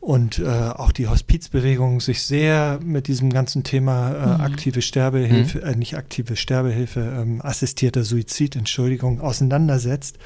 und 0.00 0.38
äh, 0.38 0.46
auch 0.46 0.92
die 0.92 1.08
Hospizbewegung 1.08 2.00
sich 2.00 2.22
sehr 2.22 2.78
mit 2.82 3.08
diesem 3.08 3.30
ganzen 3.30 3.64
Thema 3.64 4.10
äh, 4.10 4.26
mhm. 4.26 4.40
aktive 4.40 4.82
Sterbehilfe, 4.82 5.58
mhm. 5.58 5.64
äh, 5.64 5.76
nicht 5.76 5.96
aktive 5.96 6.36
Sterbehilfe, 6.36 7.00
ähm, 7.00 7.40
assistierter 7.42 8.04
Suizid, 8.04 8.56
Entschuldigung, 8.56 9.20
auseinandersetzt. 9.20 10.18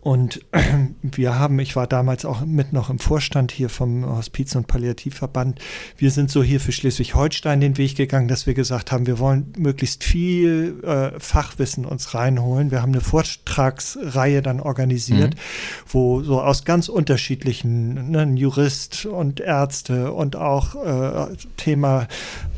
Und 0.00 0.40
wir 1.02 1.38
haben, 1.38 1.58
ich 1.58 1.76
war 1.76 1.86
damals 1.86 2.24
auch 2.24 2.44
mit 2.44 2.72
noch 2.72 2.88
im 2.88 2.98
Vorstand 2.98 3.52
hier 3.52 3.68
vom 3.68 4.04
Hospiz- 4.06 4.54
und 4.56 4.66
Palliativverband. 4.66 5.58
Wir 5.96 6.10
sind 6.10 6.30
so 6.30 6.42
hier 6.42 6.60
für 6.60 6.72
Schleswig-Holstein 6.72 7.60
den 7.60 7.76
Weg 7.76 7.96
gegangen, 7.96 8.28
dass 8.28 8.46
wir 8.46 8.54
gesagt 8.54 8.92
haben, 8.92 9.06
wir 9.06 9.18
wollen 9.18 9.52
möglichst 9.58 10.02
viel 10.02 10.82
äh, 10.84 11.18
Fachwissen 11.18 11.84
uns 11.84 12.14
reinholen. 12.14 12.70
Wir 12.70 12.80
haben 12.80 12.92
eine 12.92 13.02
Vortragsreihe 13.02 14.40
dann 14.40 14.60
organisiert, 14.60 15.34
mhm. 15.34 15.40
wo 15.86 16.22
so 16.22 16.40
aus 16.40 16.64
ganz 16.64 16.88
unterschiedlichen, 16.88 18.10
ne, 18.10 18.30
Jurist 18.34 19.04
und 19.04 19.40
Ärzte 19.40 20.12
und 20.12 20.36
auch 20.36 20.74
äh, 20.76 21.36
Thema 21.56 22.08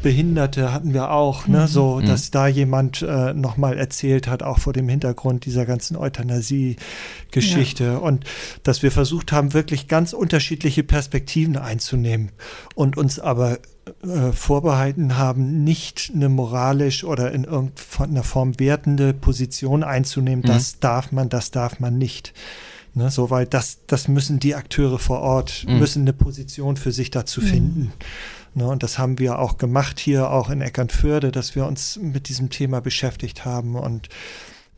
Behinderte 0.02 0.72
hatten 0.72 0.94
wir 0.94 1.10
auch, 1.10 1.46
ne, 1.46 1.62
mhm. 1.62 1.66
so, 1.66 1.96
mhm. 1.96 2.06
dass 2.06 2.30
da 2.30 2.46
jemand 2.46 3.02
äh, 3.02 3.34
nochmal 3.34 3.78
erzählt 3.78 4.28
hat, 4.28 4.42
auch 4.42 4.58
vor 4.58 4.72
dem 4.72 4.88
Hintergrund 4.88 5.44
dieser 5.44 5.66
ganzen 5.66 5.96
Euthanasie 5.96 6.76
Geschichte 7.32 7.84
ja. 7.84 7.96
und 7.96 8.24
dass 8.62 8.82
wir 8.82 8.92
versucht 8.92 9.32
haben, 9.32 9.52
wirklich 9.52 9.88
ganz 9.88 10.12
unterschiedliche 10.12 10.84
Perspektiven 10.84 11.56
einzunehmen 11.56 12.30
und 12.74 12.96
uns 12.96 13.18
aber 13.18 13.58
äh, 14.04 14.30
vorbehalten 14.32 15.18
haben, 15.18 15.64
nicht 15.64 16.12
eine 16.14 16.28
moralisch 16.28 17.02
oder 17.02 17.32
in 17.32 17.44
irgendeiner 17.44 18.22
Form 18.22 18.60
wertende 18.60 19.12
Position 19.12 19.82
einzunehmen, 19.82 20.44
mhm. 20.44 20.48
das 20.48 20.78
darf 20.78 21.10
man, 21.10 21.28
das 21.28 21.50
darf 21.50 21.80
man 21.80 21.98
nicht. 21.98 22.32
Ne, 22.94 23.10
so, 23.10 23.30
weil 23.30 23.46
das, 23.46 23.78
das 23.86 24.06
müssen 24.06 24.38
die 24.38 24.54
Akteure 24.54 24.98
vor 24.98 25.20
Ort, 25.20 25.64
mhm. 25.66 25.78
müssen 25.78 26.02
eine 26.02 26.12
Position 26.12 26.76
für 26.76 26.92
sich 26.92 27.10
dazu 27.10 27.40
mhm. 27.40 27.46
finden. 27.46 27.92
Ne, 28.54 28.66
und 28.66 28.82
das 28.82 28.98
haben 28.98 29.18
wir 29.18 29.38
auch 29.38 29.56
gemacht 29.56 29.98
hier, 29.98 30.30
auch 30.30 30.50
in 30.50 30.60
Eckernförde, 30.60 31.32
dass 31.32 31.54
wir 31.54 31.64
uns 31.64 31.98
mit 32.00 32.28
diesem 32.28 32.50
Thema 32.50 32.80
beschäftigt 32.80 33.46
haben 33.46 33.76
und 33.76 34.10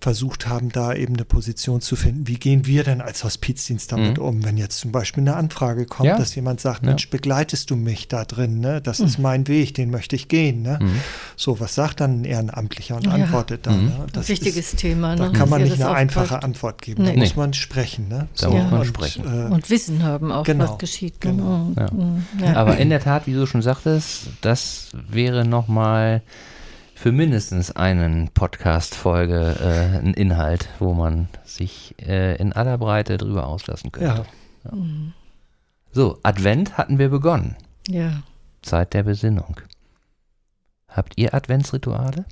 versucht 0.05 0.47
haben, 0.47 0.69
da 0.69 0.93
eben 0.93 1.15
eine 1.15 1.25
Position 1.25 1.81
zu 1.81 1.97
finden. 1.97 2.29
Wie 2.29 2.35
gehen 2.35 2.67
wir 2.67 2.85
denn 2.85 3.01
als 3.01 3.25
Hospizdienst 3.25 3.91
damit 3.91 4.19
mhm. 4.19 4.23
um, 4.23 4.45
wenn 4.45 4.59
jetzt 4.59 4.79
zum 4.79 4.93
Beispiel 4.93 5.23
eine 5.23 5.35
Anfrage 5.35 5.87
kommt, 5.87 6.09
ja. 6.09 6.19
dass 6.19 6.35
jemand 6.35 6.61
sagt, 6.61 6.83
Mensch, 6.83 7.05
ja. 7.05 7.09
begleitest 7.11 7.71
du 7.71 7.77
mich 7.77 8.07
da 8.07 8.27
drin? 8.27 8.61
Ne? 8.61 8.83
Das 8.83 8.99
mhm. 8.99 9.07
ist 9.07 9.19
mein 9.19 9.49
Weg, 9.49 9.73
den 9.73 9.91
möchte 9.91 10.15
ich 10.15 10.29
gehen. 10.29 10.61
Ne? 10.61 10.79
Mhm. 10.83 11.01
So, 11.37 11.59
was 11.59 11.75
sagt 11.75 12.01
dann 12.01 12.21
ein 12.21 12.25
Ehrenamtlicher 12.25 12.97
und 12.97 13.07
ja. 13.07 13.13
antwortet 13.13 13.67
dann? 13.67 13.85
Mhm. 13.85 13.89
Ne? 13.89 14.07
Das 14.13 14.27
ein 14.27 14.29
wichtiges 14.29 14.75
ist, 14.75 14.77
Thema. 14.77 15.17
Ne? 15.17 15.23
Da 15.23 15.29
kann 15.31 15.49
man 15.49 15.63
nicht 15.63 15.81
eine 15.81 15.91
einfache 15.91 16.43
Antwort 16.43 16.83
geben. 16.83 17.05
Nee. 17.05 17.15
Da 17.15 17.19
muss 17.21 17.35
man 17.35 17.55
sprechen. 17.55 18.09
Ne? 18.09 18.29
Da 18.39 18.51
muss 18.51 18.71
man 18.71 18.81
und, 18.81 18.87
sprechen. 18.87 19.25
Äh, 19.25 19.55
und 19.55 19.71
Wissen 19.71 20.03
haben 20.03 20.31
auch, 20.31 20.45
genau, 20.45 20.69
was 20.69 20.77
geschieht. 20.77 21.25
Ne? 21.25 21.31
Genau. 21.31 21.73
Mhm. 21.95 22.25
Aber 22.55 22.77
in 22.77 22.91
der 22.91 23.01
Tat, 23.01 23.27
wie 23.27 23.33
du 23.33 23.47
schon 23.47 23.63
sagtest, 23.63 24.27
das 24.43 24.91
wäre 25.09 25.47
nochmal 25.47 26.21
für 27.05 27.13
mindestens 27.13 27.71
einen 27.71 28.31
Podcast-Folge 28.31 29.57
äh, 29.61 29.99
ein 29.99 30.15
Inhalt, 30.15 30.71
wo 30.79 30.95
man 30.95 31.29
sich 31.45 31.95
äh, 32.01 32.37
in 32.37 32.55
aller 32.55 32.79
Breite 32.79 33.19
drüber 33.19 33.47
auslassen 33.47 33.93
könnte. 33.93 34.25
Ja. 34.65 34.71
ja. 34.71 34.75
Mhm. 34.75 35.13
So, 35.93 36.19
Advent 36.23 36.79
hatten 36.79 36.99
wir 36.99 37.11
begonnen. 37.11 37.57
Ja. 37.89 38.23
Zeit 38.63 38.95
der 38.95 39.03
Besinnung. 39.03 39.61
Habt 40.89 41.19
ihr 41.19 41.35
Adventsrituale? 41.35 42.25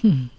Hm. 0.00 0.30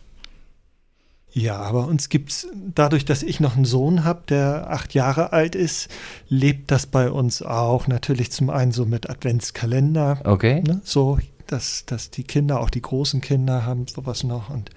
Ja, 1.31 1.55
aber 1.55 1.87
uns 1.87 2.09
gibt 2.09 2.31
es, 2.31 2.47
dadurch, 2.53 3.05
dass 3.05 3.23
ich 3.23 3.39
noch 3.39 3.55
einen 3.55 3.63
Sohn 3.63 4.03
habe, 4.03 4.23
der 4.27 4.71
acht 4.71 4.93
Jahre 4.93 5.31
alt 5.31 5.55
ist, 5.55 5.89
lebt 6.27 6.69
das 6.69 6.85
bei 6.85 7.09
uns 7.09 7.41
auch. 7.41 7.87
Natürlich 7.87 8.33
zum 8.33 8.49
einen 8.49 8.73
so 8.73 8.85
mit 8.85 9.09
Adventskalender. 9.09 10.19
Okay. 10.25 10.63
Ne, 10.67 10.81
so 10.83 11.17
dass, 11.51 11.85
dass 11.85 12.11
die 12.11 12.23
Kinder, 12.23 12.59
auch 12.59 12.69
die 12.69 12.81
großen 12.81 13.21
Kinder 13.21 13.65
haben 13.65 13.87
sowas 13.87 14.23
noch 14.23 14.49
und 14.49 14.69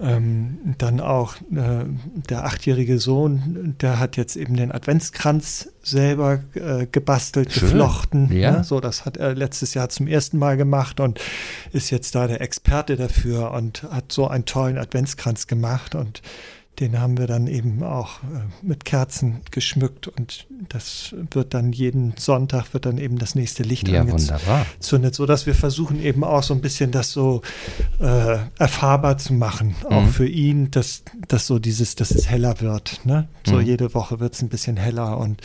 ähm, 0.00 0.74
dann 0.78 1.00
auch 1.00 1.36
äh, 1.36 1.84
der 2.28 2.44
achtjährige 2.44 2.98
Sohn, 2.98 3.76
der 3.80 3.98
hat 3.98 4.16
jetzt 4.16 4.36
eben 4.36 4.56
den 4.56 4.72
Adventskranz 4.72 5.68
selber 5.82 6.40
äh, 6.54 6.86
gebastelt, 6.90 7.52
Schön. 7.52 7.68
geflochten. 7.68 8.32
Ja. 8.32 8.58
Ne? 8.58 8.64
So, 8.64 8.80
das 8.80 9.04
hat 9.04 9.16
er 9.16 9.34
letztes 9.34 9.74
Jahr 9.74 9.90
zum 9.90 10.08
ersten 10.08 10.38
Mal 10.38 10.56
gemacht 10.56 10.98
und 10.98 11.20
ist 11.72 11.90
jetzt 11.90 12.14
da 12.14 12.26
der 12.26 12.40
Experte 12.40 12.96
dafür 12.96 13.52
und 13.52 13.84
hat 13.84 14.12
so 14.12 14.26
einen 14.26 14.44
tollen 14.44 14.78
Adventskranz 14.78 15.46
gemacht 15.46 15.94
und 15.94 16.22
den 16.80 16.98
haben 16.98 17.18
wir 17.18 17.26
dann 17.26 17.46
eben 17.46 17.82
auch 17.82 18.22
äh, 18.22 18.46
mit 18.62 18.84
Kerzen 18.84 19.40
geschmückt 19.50 20.08
und 20.08 20.46
das 20.70 21.14
wird 21.30 21.52
dann 21.52 21.72
jeden 21.72 22.14
Sonntag 22.16 22.72
wird 22.72 22.86
dann 22.86 22.96
eben 22.96 23.18
das 23.18 23.34
nächste 23.34 23.62
Licht 23.62 23.88
ja, 23.88 24.00
angezündet, 24.00 25.14
sodass 25.14 25.44
wir 25.44 25.54
versuchen 25.54 26.02
eben 26.02 26.24
auch 26.24 26.42
so 26.42 26.54
ein 26.54 26.62
bisschen 26.62 26.90
das 26.90 27.12
so 27.12 27.42
äh, 28.00 28.38
erfahrbar 28.58 29.18
zu 29.18 29.34
machen, 29.34 29.74
mhm. 29.80 29.86
auch 29.86 30.08
für 30.08 30.26
ihn, 30.26 30.70
dass, 30.70 31.02
dass 31.28 31.46
so 31.46 31.58
dieses, 31.58 31.94
dass 31.94 32.10
es 32.10 32.28
heller 32.28 32.60
wird. 32.60 33.04
Ne? 33.04 33.28
So 33.46 33.56
mhm. 33.56 33.62
jede 33.62 33.94
Woche 33.94 34.18
wird 34.18 34.34
es 34.34 34.42
ein 34.42 34.48
bisschen 34.48 34.78
heller 34.78 35.18
und 35.18 35.42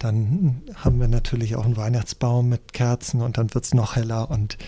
dann 0.00 0.62
haben 0.74 1.00
wir 1.00 1.08
natürlich 1.08 1.56
auch 1.56 1.64
einen 1.64 1.76
Weihnachtsbaum 1.76 2.48
mit 2.48 2.72
Kerzen 2.72 3.22
und 3.22 3.38
dann 3.38 3.54
wird 3.54 3.64
es 3.64 3.72
noch 3.72 3.96
heller 3.96 4.30
und 4.30 4.58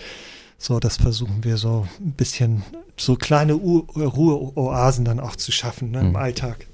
so, 0.59 0.79
das 0.79 0.97
versuchen 0.97 1.45
wir 1.45 1.55
so 1.55 1.87
ein 2.01 2.11
bisschen, 2.11 2.63
so 2.97 3.15
kleine 3.15 3.53
Ruheoasen 3.53 5.05
dann 5.05 5.21
auch 5.21 5.37
zu 5.37 5.53
schaffen 5.53 5.91
ne, 5.91 6.01
im 6.01 6.09
mhm. 6.09 6.15
Alltag. 6.17 6.67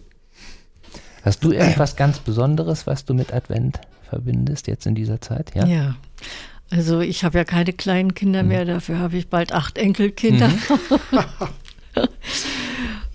Hast 1.24 1.44
du 1.44 1.52
irgendwas 1.54 1.96
ganz 1.96 2.18
Besonderes, 2.20 2.88
was 2.88 3.06
du 3.06 3.14
mit 3.14 3.32
Advent 3.32 3.80
verbindest 4.10 4.68
jetzt 4.68 4.88
in 4.88 4.96
dieser 4.96 5.22
Zeit? 5.22 5.54
Ja. 5.54 5.66
ja. 5.66 5.96
Also 6.72 7.00
ich 7.00 7.24
habe 7.24 7.38
ja 7.38 7.44
keine 7.44 7.74
kleinen 7.74 8.16
Kinder 8.16 8.42
mhm. 8.42 8.50
mehr, 8.50 8.66
dafür 8.66 8.98
habe 8.98 9.18
ich 9.18 9.30
bald 9.30 9.54
acht 9.54 9.78
Enkelkinder. 9.78 10.48
Mhm. 10.48 11.20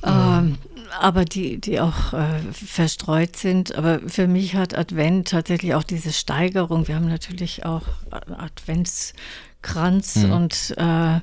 ähm, 0.05 0.59
aber 1.01 1.25
die, 1.25 1.61
die 1.61 1.81
auch 1.81 2.13
äh, 2.13 2.41
verstreut 2.53 3.35
sind. 3.35 3.75
Aber 3.75 4.01
für 4.07 4.29
mich 4.29 4.55
hat 4.55 4.79
Advent 4.79 5.29
tatsächlich 5.29 5.75
auch 5.75 5.83
diese 5.83 6.13
Steigerung. 6.13 6.87
Wir 6.87 6.95
haben 6.95 7.09
natürlich 7.09 7.65
auch 7.65 7.83
Advents 8.11 9.15
Kranz 9.63 10.17
mhm. 10.17 10.33
und 10.33 10.75
äh, 10.77 11.21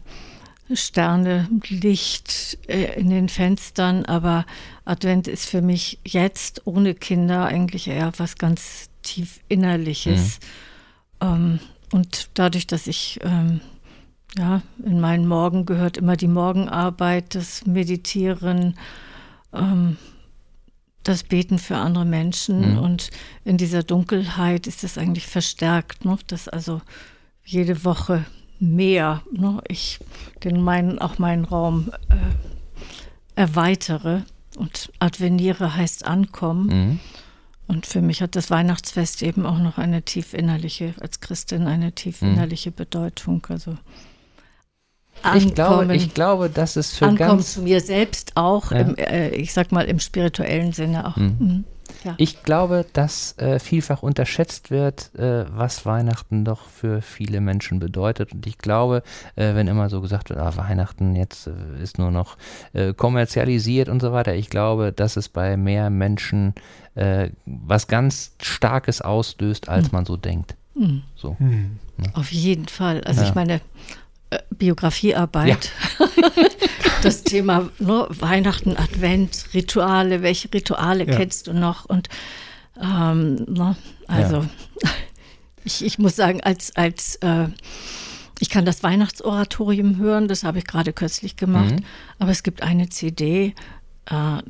Sterne, 0.74 1.48
Licht 1.70 2.58
äh, 2.68 3.00
in 3.00 3.10
den 3.10 3.30
Fenstern, 3.30 4.06
aber 4.06 4.46
Advent 4.86 5.28
ist 5.28 5.46
für 5.46 5.62
mich 5.62 6.00
jetzt 6.04 6.62
ohne 6.66 6.94
Kinder 6.94 7.46
eigentlich 7.46 7.88
eher 7.88 8.12
was 8.18 8.38
ganz 8.38 8.90
tief 9.02 9.40
Innerliches. 9.48 10.40
Mhm. 11.22 11.28
Ähm, 11.28 11.60
und 11.94 12.30
dadurch, 12.34 12.68
dass 12.68 12.88
ich, 12.88 13.20
ähm, 13.24 13.62
ja, 14.38 14.62
in 14.84 15.00
meinen 15.00 15.28
Morgen 15.28 15.66
gehört 15.66 15.98
immer 15.98 16.18
die 16.18 16.28
Morgenarbeit, 16.28 17.34
das 17.34 17.66
Meditieren, 17.66 18.78
ähm, 19.54 19.98
das 21.04 21.24
Beten 21.24 21.60
für 21.60 21.78
andere 21.78 22.06
Menschen. 22.06 22.74
Mhm. 22.74 22.78
Und 22.80 23.10
in 23.46 23.58
dieser 23.58 23.84
Dunkelheit 23.84 24.68
ist 24.68 24.84
das 24.84 24.98
eigentlich 24.98 25.28
verstärkt, 25.28 26.04
ne? 26.04 26.18
dass 26.28 26.50
also 26.50 26.82
jede 27.48 27.84
Woche 27.86 28.26
mehr. 28.60 29.24
Ne? 29.32 29.62
Ich 29.68 30.00
den 30.44 30.62
meinen, 30.62 31.00
auch 31.00 31.18
meinen 31.18 31.46
Raum 31.46 31.92
äh, 32.10 33.40
erweitere 33.40 34.22
und 34.58 34.92
adveniere 35.00 35.76
heißt 35.76 36.06
ankommen. 36.06 36.68
Mhm. 36.68 37.00
Und 37.68 37.86
für 37.86 38.02
mich 38.02 38.22
hat 38.22 38.36
das 38.36 38.50
Weihnachtsfest 38.50 39.22
eben 39.24 39.46
auch 39.46 39.60
noch 39.60 39.78
eine 39.78 40.02
tief 40.02 40.34
innerliche, 40.34 40.94
als 41.00 41.20
Christin 41.20 41.68
eine 41.68 41.94
tief 41.94 42.22
mhm. 42.22 42.34
innerliche 42.34 42.72
mhm. 42.72 42.76
Bedeutung. 42.76 43.46
Also 43.50 43.78
ich 45.36 45.56
glaube, 45.56 45.96
ich 45.96 46.14
glaube, 46.14 46.50
dass 46.50 46.76
es 46.76 46.96
für 46.96 47.08
ankommen 47.08 47.30
ganz 47.30 47.54
zu 47.54 47.62
mir 47.62 47.82
selbst 47.82 48.34
auch, 48.36 48.72
ja. 48.72 48.80
im, 48.80 48.96
äh, 48.98 49.30
ich 49.30 49.52
sag 49.52 49.72
mal 49.72 49.86
im 49.86 50.00
spirituellen 50.00 50.74
Sinne 50.74 51.08
auch. 51.08 51.18
Mhm. 51.18 51.66
Ja. 52.08 52.14
Ich 52.18 52.44
glaube, 52.44 52.86
dass 52.94 53.38
äh, 53.38 53.60
vielfach 53.60 54.02
unterschätzt 54.02 54.72
wird, 54.72 55.14
äh, 55.16 55.46
was 55.50 55.86
Weihnachten 55.86 56.46
doch 56.46 56.62
für 56.70 57.02
viele 57.02 57.42
Menschen 57.42 57.80
bedeutet. 57.80 58.34
Und 58.34 58.48
ich 58.48 58.58
glaube, 58.58 59.04
äh, 59.36 59.56
wenn 59.56 59.68
immer 59.68 59.90
so 59.90 60.00
gesagt 60.00 60.30
wird, 60.30 60.40
ah, 60.40 60.56
Weihnachten 60.56 61.16
jetzt 61.16 61.48
äh, 61.48 61.84
ist 61.84 62.00
nur 62.00 62.12
noch 62.12 62.38
äh, 62.72 62.94
kommerzialisiert 62.94 63.90
und 63.90 64.02
so 64.02 64.14
weiter, 64.14 64.34
ich 64.36 64.50
glaube, 64.50 64.94
dass 64.94 65.18
es 65.18 65.28
bei 65.28 65.58
mehr 65.58 65.90
Menschen 65.90 66.56
äh, 66.96 67.30
was 67.46 67.88
ganz 67.88 68.32
Starkes 68.42 69.02
auslöst, 69.02 69.68
als 69.68 69.88
mhm. 69.88 69.98
man 69.98 70.06
so 70.06 70.16
denkt. 70.16 70.56
Mhm. 70.76 71.04
So. 71.16 71.36
Mhm. 71.40 71.80
Auf 72.14 72.32
jeden 72.32 72.70
Fall. 72.70 73.04
Also 73.04 73.22
ja. 73.22 73.28
ich 73.28 73.36
meine, 73.36 73.60
Biografiearbeit. 74.52 75.72
Ja. 76.00 76.08
das 77.08 77.24
Thema 77.24 77.70
ne, 77.80 78.08
Weihnachten, 78.10 78.76
Advent, 78.78 79.48
Rituale, 79.54 80.22
welche 80.22 80.54
Rituale 80.54 81.08
ja. 81.08 81.16
kennst 81.16 81.48
du 81.48 81.54
noch? 81.54 81.86
Und 81.86 82.10
ähm, 82.82 83.46
ne, 83.48 83.76
also 84.08 84.38
ja. 84.38 84.50
ich, 85.64 85.84
ich 85.84 86.00
muss 86.00 86.16
sagen, 86.16 86.42
als, 86.42 86.76
als 86.76 87.16
äh, 87.18 87.48
ich 88.40 88.50
kann 88.50 88.66
das 88.66 88.84
Weihnachtsoratorium 88.84 89.98
hören, 89.98 90.28
das 90.28 90.44
habe 90.44 90.60
ich 90.60 90.66
gerade 90.66 90.94
kürzlich 90.94 91.38
gemacht, 91.38 91.76
mhm. 91.76 91.86
aber 92.20 92.32
es 92.32 92.44
gibt 92.44 92.62
eine 92.62 92.90
CD, 92.90 93.56
äh, 94.06 94.42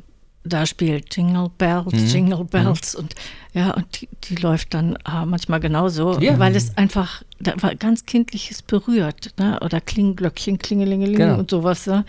da 0.48 0.66
spielt 0.66 1.14
Jingle 1.14 1.50
Bells, 1.56 1.92
mhm. 1.92 2.06
Jingle 2.06 2.38
mhm. 2.40 2.48
Bells 2.48 2.94
mhm. 2.94 3.00
und 3.00 3.14
ja, 3.52 3.74
und 3.74 4.00
die, 4.00 4.08
die 4.24 4.36
läuft 4.36 4.74
dann 4.74 4.96
äh, 4.96 5.24
manchmal 5.24 5.60
genauso, 5.60 6.18
ja. 6.20 6.38
weil 6.38 6.54
es 6.54 6.76
einfach 6.76 7.22
da 7.40 7.54
war 7.62 7.74
ganz 7.74 8.04
Kindliches 8.04 8.62
berührt, 8.62 9.32
ne? 9.38 9.60
Oder 9.60 9.80
Klingelglöckchen, 9.80 10.58
Klingelingeling 10.58 11.16
genau. 11.16 11.38
und 11.38 11.50
sowas. 11.50 11.86
Ne? 11.86 12.04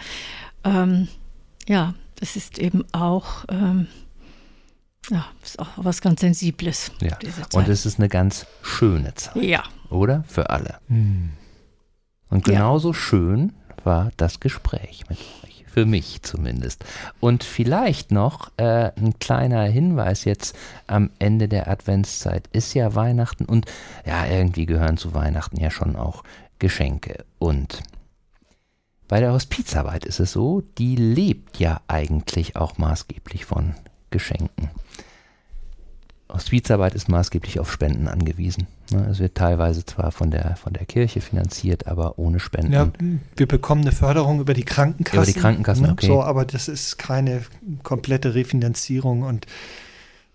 Ähm, 0.63 1.07
ja, 1.67 1.93
das 2.15 2.35
ist 2.35 2.57
eben 2.57 2.83
auch, 2.91 3.45
ähm, 3.49 3.87
ja, 5.09 5.25
ist 5.43 5.59
auch 5.59 5.69
was 5.77 6.01
ganz 6.01 6.21
Sensibles. 6.21 6.91
Ja. 7.01 7.17
Und 7.53 7.67
es 7.67 7.85
ist 7.85 7.99
eine 7.99 8.09
ganz 8.09 8.45
schöne 8.61 9.13
Zeit. 9.15 9.35
Ja. 9.35 9.63
Oder? 9.89 10.23
Für 10.27 10.49
alle. 10.49 10.79
Mhm. 10.87 11.31
Und 12.29 12.43
genauso 12.43 12.89
ja. 12.89 12.95
schön 12.95 13.53
war 13.83 14.11
das 14.17 14.39
Gespräch 14.39 15.03
mit 15.09 15.17
euch 15.43 15.48
für 15.69 15.85
mich 15.85 16.21
zumindest. 16.23 16.83
Und 17.19 17.43
vielleicht 17.43 18.11
noch 18.11 18.51
äh, 18.57 18.91
ein 18.97 19.17
kleiner 19.19 19.63
Hinweis 19.63 20.25
jetzt 20.25 20.55
am 20.87 21.11
Ende 21.19 21.47
der 21.47 21.69
Adventszeit 21.69 22.47
ist 22.51 22.73
ja 22.73 22.95
Weihnachten 22.95 23.45
und 23.45 23.65
ja, 24.05 24.25
irgendwie 24.25 24.65
gehören 24.65 24.97
zu 24.97 25.13
Weihnachten 25.13 25.59
ja 25.59 25.71
schon 25.71 25.95
auch 25.95 26.23
Geschenke. 26.59 27.23
Und 27.37 27.83
bei 29.07 29.19
der 29.19 29.31
Hospizarbeit 29.31 30.05
ist 30.05 30.19
es 30.19 30.31
so, 30.31 30.61
die 30.77 30.95
lebt 30.95 31.59
ja 31.59 31.81
eigentlich 31.87 32.55
auch 32.55 32.77
maßgeblich 32.77 33.45
von 33.45 33.75
Geschenken. 34.11 34.69
Hospizarbeit 36.31 36.93
ist 36.93 37.09
maßgeblich 37.09 37.59
auf 37.59 37.71
Spenden 37.71 38.07
angewiesen. 38.07 38.67
Ne? 38.91 39.07
Es 39.09 39.19
wird 39.19 39.35
teilweise 39.35 39.83
zwar 39.85 40.11
von 40.11 40.29
der, 40.29 40.55
von 40.57 40.73
der 40.73 40.85
Kirche 40.85 41.21
finanziert, 41.21 41.87
aber 41.87 42.19
ohne 42.19 42.39
Spenden. 42.39 42.71
Ja, 42.71 42.91
wir 43.35 43.47
bekommen 43.47 43.81
eine 43.81 43.91
Förderung 43.91 44.39
über 44.39 44.53
die 44.53 44.63
Krankenkassen. 44.63 45.17
Über 45.17 45.25
die 45.25 45.39
Krankenkassen, 45.39 45.85
ne? 45.87 45.91
okay. 45.91 46.07
So, 46.07 46.21
aber 46.21 46.45
das 46.45 46.67
ist 46.67 46.97
keine 46.97 47.41
komplette 47.81 48.35
Refinanzierung 48.35 49.23
und 49.23 49.47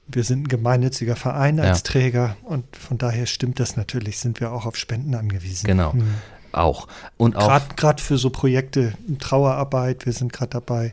wir 0.06 0.24
sind 0.24 0.42
ein 0.42 0.48
gemeinnütziger 0.48 1.16
Verein 1.16 1.60
als 1.60 1.78
ja. 1.78 1.84
Träger 1.84 2.36
und 2.42 2.64
von 2.76 2.98
daher 2.98 3.26
stimmt 3.26 3.60
das 3.60 3.76
natürlich, 3.76 4.18
sind 4.18 4.40
wir 4.40 4.52
auch 4.52 4.66
auf 4.66 4.76
Spenden 4.76 5.14
angewiesen. 5.14 5.66
Genau. 5.66 5.92
Hm. 5.92 6.14
Auch. 6.52 6.86
Und 7.16 7.34
gerade 7.34 8.02
für 8.02 8.16
so 8.16 8.30
Projekte, 8.30 8.94
Trauerarbeit, 9.18 10.06
wir 10.06 10.12
sind 10.12 10.32
gerade 10.32 10.50
dabei, 10.50 10.92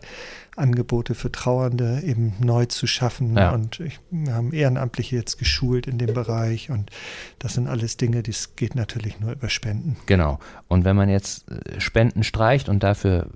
Angebote 0.57 1.15
für 1.15 1.31
Trauernde 1.31 2.01
eben 2.03 2.33
neu 2.39 2.65
zu 2.65 2.85
schaffen. 2.85 3.37
Ja. 3.37 3.51
Und 3.51 3.79
ich, 3.79 3.99
wir 4.09 4.33
haben 4.33 4.51
Ehrenamtliche 4.51 5.15
jetzt 5.15 5.37
geschult 5.39 5.87
in 5.87 5.97
dem 5.97 6.13
Bereich. 6.13 6.69
Und 6.69 6.89
das 7.39 7.53
sind 7.53 7.67
alles 7.67 7.95
Dinge, 7.97 8.21
das 8.21 8.55
geht 8.55 8.75
natürlich 8.75 9.19
nur 9.19 9.31
über 9.31 9.49
Spenden. 9.49 9.95
Genau. 10.07 10.39
Und 10.67 10.83
wenn 10.83 10.95
man 10.95 11.09
jetzt 11.09 11.49
äh, 11.49 11.79
Spenden 11.79 12.23
streicht 12.23 12.67
und 12.67 12.83
dafür 12.83 13.27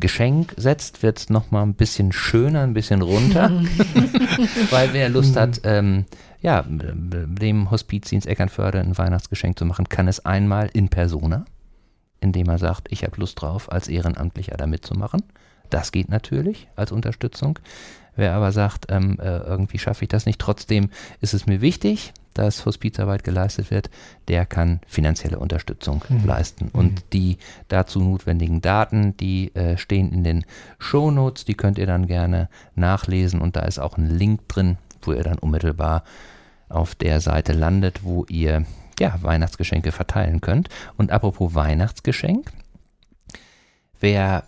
Geschenk 0.00 0.54
setzt, 0.56 1.02
wird 1.02 1.18
es 1.18 1.30
nochmal 1.30 1.64
ein 1.64 1.74
bisschen 1.74 2.12
schöner, 2.12 2.62
ein 2.62 2.74
bisschen 2.74 3.02
runter. 3.02 3.50
Weil 4.70 4.94
wer 4.94 5.10
Lust 5.10 5.36
hat, 5.36 5.60
ähm, 5.64 6.06
ja, 6.40 6.64
dem 6.66 7.70
Hospizdienst 7.70 8.26
Eckernförde 8.26 8.80
ein 8.80 8.96
Weihnachtsgeschenk 8.96 9.58
zu 9.58 9.66
machen, 9.66 9.88
kann 9.88 10.08
es 10.08 10.24
einmal 10.24 10.70
in 10.72 10.88
Persona, 10.88 11.44
indem 12.20 12.48
er 12.48 12.58
sagt, 12.58 12.90
ich 12.90 13.04
habe 13.04 13.20
Lust 13.20 13.40
drauf, 13.40 13.70
als 13.70 13.88
Ehrenamtlicher 13.88 14.56
da 14.56 14.66
mitzumachen. 14.66 15.22
Das 15.72 15.90
geht 15.90 16.10
natürlich 16.10 16.68
als 16.76 16.92
Unterstützung. 16.92 17.58
Wer 18.14 18.34
aber 18.34 18.52
sagt, 18.52 18.86
ähm, 18.90 19.18
äh, 19.18 19.38
irgendwie 19.38 19.78
schaffe 19.78 20.04
ich 20.04 20.10
das 20.10 20.26
nicht, 20.26 20.38
trotzdem 20.38 20.90
ist 21.22 21.32
es 21.32 21.46
mir 21.46 21.62
wichtig, 21.62 22.12
dass 22.34 22.66
Hospizarbeit 22.66 23.24
geleistet 23.24 23.70
wird, 23.70 23.88
der 24.28 24.44
kann 24.44 24.80
finanzielle 24.86 25.38
Unterstützung 25.38 26.04
mhm. 26.10 26.26
leisten. 26.26 26.68
Und 26.74 26.92
mhm. 26.92 27.04
die 27.14 27.38
dazu 27.68 28.00
notwendigen 28.00 28.60
Daten, 28.60 29.16
die 29.16 29.54
äh, 29.54 29.78
stehen 29.78 30.12
in 30.12 30.24
den 30.24 30.44
Shownotes, 30.78 31.46
die 31.46 31.54
könnt 31.54 31.78
ihr 31.78 31.86
dann 31.86 32.06
gerne 32.06 32.50
nachlesen 32.74 33.40
und 33.40 33.56
da 33.56 33.60
ist 33.60 33.78
auch 33.78 33.96
ein 33.96 34.10
Link 34.10 34.46
drin, 34.48 34.76
wo 35.00 35.14
ihr 35.14 35.22
dann 35.22 35.38
unmittelbar 35.38 36.04
auf 36.68 36.94
der 36.94 37.22
Seite 37.22 37.54
landet, 37.54 38.04
wo 38.04 38.26
ihr 38.28 38.66
ja, 38.98 39.18
Weihnachtsgeschenke 39.22 39.90
verteilen 39.90 40.42
könnt. 40.42 40.68
Und 40.98 41.12
apropos 41.12 41.54
Weihnachtsgeschenk, 41.54 42.52
wer 44.00 44.44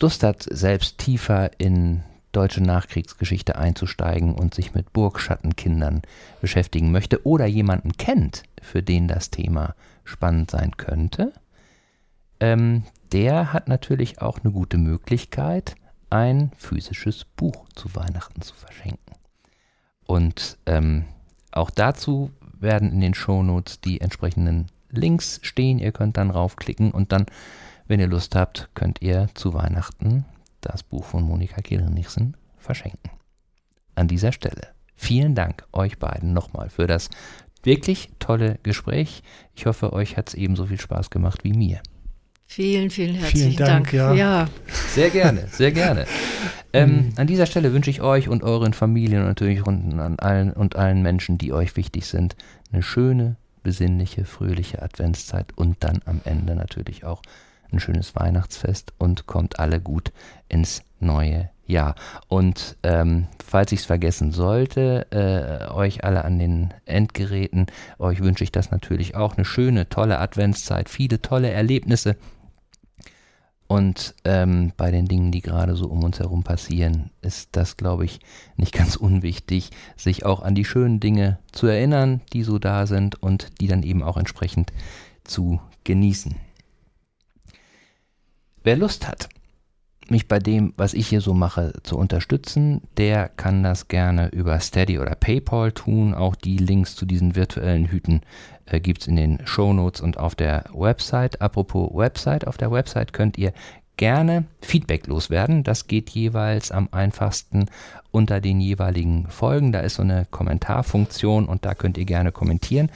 Lust 0.00 0.22
hat, 0.22 0.46
selbst 0.48 0.98
tiefer 0.98 1.50
in 1.58 2.02
deutsche 2.32 2.62
Nachkriegsgeschichte 2.62 3.56
einzusteigen 3.56 4.34
und 4.34 4.54
sich 4.54 4.74
mit 4.74 4.92
Burgschattenkindern 4.92 6.02
beschäftigen 6.40 6.92
möchte 6.92 7.26
oder 7.26 7.46
jemanden 7.46 7.92
kennt, 7.92 8.44
für 8.62 8.82
den 8.82 9.08
das 9.08 9.30
Thema 9.30 9.74
spannend 10.04 10.50
sein 10.50 10.76
könnte, 10.76 11.32
ähm, 12.38 12.84
der 13.12 13.52
hat 13.52 13.68
natürlich 13.68 14.20
auch 14.20 14.38
eine 14.38 14.52
gute 14.52 14.78
Möglichkeit, 14.78 15.74
ein 16.08 16.52
physisches 16.56 17.24
Buch 17.24 17.66
zu 17.74 17.94
Weihnachten 17.94 18.42
zu 18.42 18.54
verschenken. 18.54 19.14
Und 20.06 20.58
ähm, 20.66 21.04
auch 21.52 21.70
dazu 21.70 22.30
werden 22.58 22.92
in 22.92 23.00
den 23.00 23.14
Shownotes 23.14 23.80
die 23.80 24.00
entsprechenden 24.00 24.66
Links 24.90 25.40
stehen. 25.42 25.78
Ihr 25.78 25.92
könnt 25.92 26.16
dann 26.16 26.30
raufklicken 26.30 26.90
und 26.90 27.12
dann 27.12 27.26
wenn 27.90 27.98
ihr 27.98 28.06
Lust 28.06 28.36
habt, 28.36 28.68
könnt 28.74 29.02
ihr 29.02 29.26
zu 29.34 29.52
Weihnachten 29.52 30.24
das 30.60 30.84
Buch 30.84 31.04
von 31.04 31.24
Monika 31.24 31.60
Kielnichsen 31.60 32.36
verschenken. 32.56 33.10
An 33.96 34.06
dieser 34.06 34.30
Stelle 34.30 34.68
vielen 34.94 35.34
Dank 35.34 35.64
euch 35.72 35.98
beiden 35.98 36.32
nochmal 36.32 36.70
für 36.70 36.86
das 36.86 37.10
wirklich 37.64 38.10
tolle 38.20 38.60
Gespräch. 38.62 39.24
Ich 39.56 39.66
hoffe, 39.66 39.92
euch 39.92 40.16
hat 40.16 40.28
es 40.28 40.34
ebenso 40.34 40.66
viel 40.66 40.80
Spaß 40.80 41.10
gemacht 41.10 41.42
wie 41.42 41.52
mir. 41.52 41.80
Vielen, 42.46 42.90
vielen 42.90 43.16
herzlichen 43.16 43.54
vielen 43.54 43.66
Dank. 43.66 43.90
Dank. 43.90 43.92
Ja. 43.92 44.14
ja. 44.14 44.48
Sehr 44.90 45.10
gerne, 45.10 45.48
sehr 45.48 45.72
gerne. 45.72 46.06
ähm, 46.72 46.90
mhm. 46.90 47.12
an 47.16 47.26
dieser 47.26 47.46
Stelle 47.46 47.72
wünsche 47.72 47.90
ich 47.90 48.02
euch 48.02 48.28
und 48.28 48.44
euren 48.44 48.72
Familien 48.72 49.22
und 49.22 49.28
natürlich 49.28 49.66
an 49.66 50.16
allen 50.20 50.52
und 50.52 50.76
allen 50.76 51.02
Menschen, 51.02 51.38
die 51.38 51.52
euch 51.52 51.76
wichtig 51.76 52.06
sind, 52.06 52.36
eine 52.70 52.84
schöne, 52.84 53.34
besinnliche, 53.64 54.24
fröhliche 54.24 54.80
Adventszeit 54.80 55.52
und 55.56 55.78
dann 55.80 56.02
am 56.04 56.20
Ende 56.24 56.54
natürlich 56.54 57.04
auch 57.04 57.20
ein 57.72 57.80
schönes 57.80 58.14
Weihnachtsfest 58.14 58.92
und 58.98 59.26
kommt 59.26 59.58
alle 59.58 59.80
gut 59.80 60.12
ins 60.48 60.82
neue 60.98 61.50
Jahr. 61.66 61.94
Und 62.28 62.76
ähm, 62.82 63.26
falls 63.44 63.72
ich 63.72 63.80
es 63.80 63.86
vergessen 63.86 64.32
sollte, 64.32 65.06
äh, 65.10 65.72
euch 65.72 66.04
alle 66.04 66.24
an 66.24 66.38
den 66.38 66.74
Endgeräten, 66.84 67.66
euch 67.98 68.20
wünsche 68.20 68.44
ich 68.44 68.52
das 68.52 68.70
natürlich 68.70 69.14
auch. 69.14 69.36
Eine 69.36 69.44
schöne, 69.44 69.88
tolle 69.88 70.18
Adventszeit, 70.18 70.88
viele 70.88 71.22
tolle 71.22 71.50
Erlebnisse. 71.50 72.16
Und 73.66 74.16
ähm, 74.24 74.72
bei 74.76 74.90
den 74.90 75.06
Dingen, 75.06 75.30
die 75.30 75.42
gerade 75.42 75.76
so 75.76 75.86
um 75.86 76.02
uns 76.02 76.18
herum 76.18 76.42
passieren, 76.42 77.10
ist 77.22 77.50
das, 77.52 77.76
glaube 77.76 78.04
ich, 78.04 78.18
nicht 78.56 78.72
ganz 78.76 78.96
unwichtig, 78.96 79.70
sich 79.96 80.26
auch 80.26 80.42
an 80.42 80.56
die 80.56 80.64
schönen 80.64 80.98
Dinge 80.98 81.38
zu 81.52 81.68
erinnern, 81.68 82.20
die 82.32 82.42
so 82.42 82.58
da 82.58 82.86
sind 82.86 83.22
und 83.22 83.60
die 83.60 83.68
dann 83.68 83.84
eben 83.84 84.02
auch 84.02 84.16
entsprechend 84.16 84.72
zu 85.22 85.60
genießen. 85.84 86.34
Wer 88.62 88.76
Lust 88.76 89.08
hat, 89.08 89.30
mich 90.10 90.28
bei 90.28 90.38
dem, 90.38 90.74
was 90.76 90.92
ich 90.92 91.08
hier 91.08 91.22
so 91.22 91.32
mache, 91.32 91.72
zu 91.82 91.96
unterstützen, 91.96 92.82
der 92.98 93.28
kann 93.28 93.62
das 93.62 93.88
gerne 93.88 94.28
über 94.28 94.60
Steady 94.60 94.98
oder 94.98 95.14
PayPal 95.14 95.72
tun. 95.72 96.12
Auch 96.12 96.34
die 96.34 96.58
Links 96.58 96.94
zu 96.94 97.06
diesen 97.06 97.36
virtuellen 97.36 97.86
Hüten 97.86 98.20
äh, 98.66 98.80
gibt 98.80 99.02
es 99.02 99.06
in 99.06 99.16
den 99.16 99.38
Show 99.46 99.72
Notes 99.72 100.00
und 100.02 100.18
auf 100.18 100.34
der 100.34 100.64
Website. 100.74 101.40
Apropos 101.40 101.90
Website, 101.94 102.46
auf 102.46 102.58
der 102.58 102.70
Website 102.70 103.12
könnt 103.12 103.38
ihr 103.38 103.52
gerne 103.96 104.44
Feedback 104.60 105.06
loswerden. 105.06 105.62
Das 105.62 105.86
geht 105.86 106.10
jeweils 106.10 106.70
am 106.70 106.88
einfachsten 106.90 107.66
unter 108.10 108.40
den 108.40 108.60
jeweiligen 108.60 109.26
Folgen. 109.28 109.72
Da 109.72 109.80
ist 109.80 109.94
so 109.94 110.02
eine 110.02 110.26
Kommentarfunktion 110.30 111.46
und 111.46 111.64
da 111.64 111.74
könnt 111.74 111.96
ihr 111.96 112.06
gerne 112.06 112.32
kommentieren. 112.32 112.90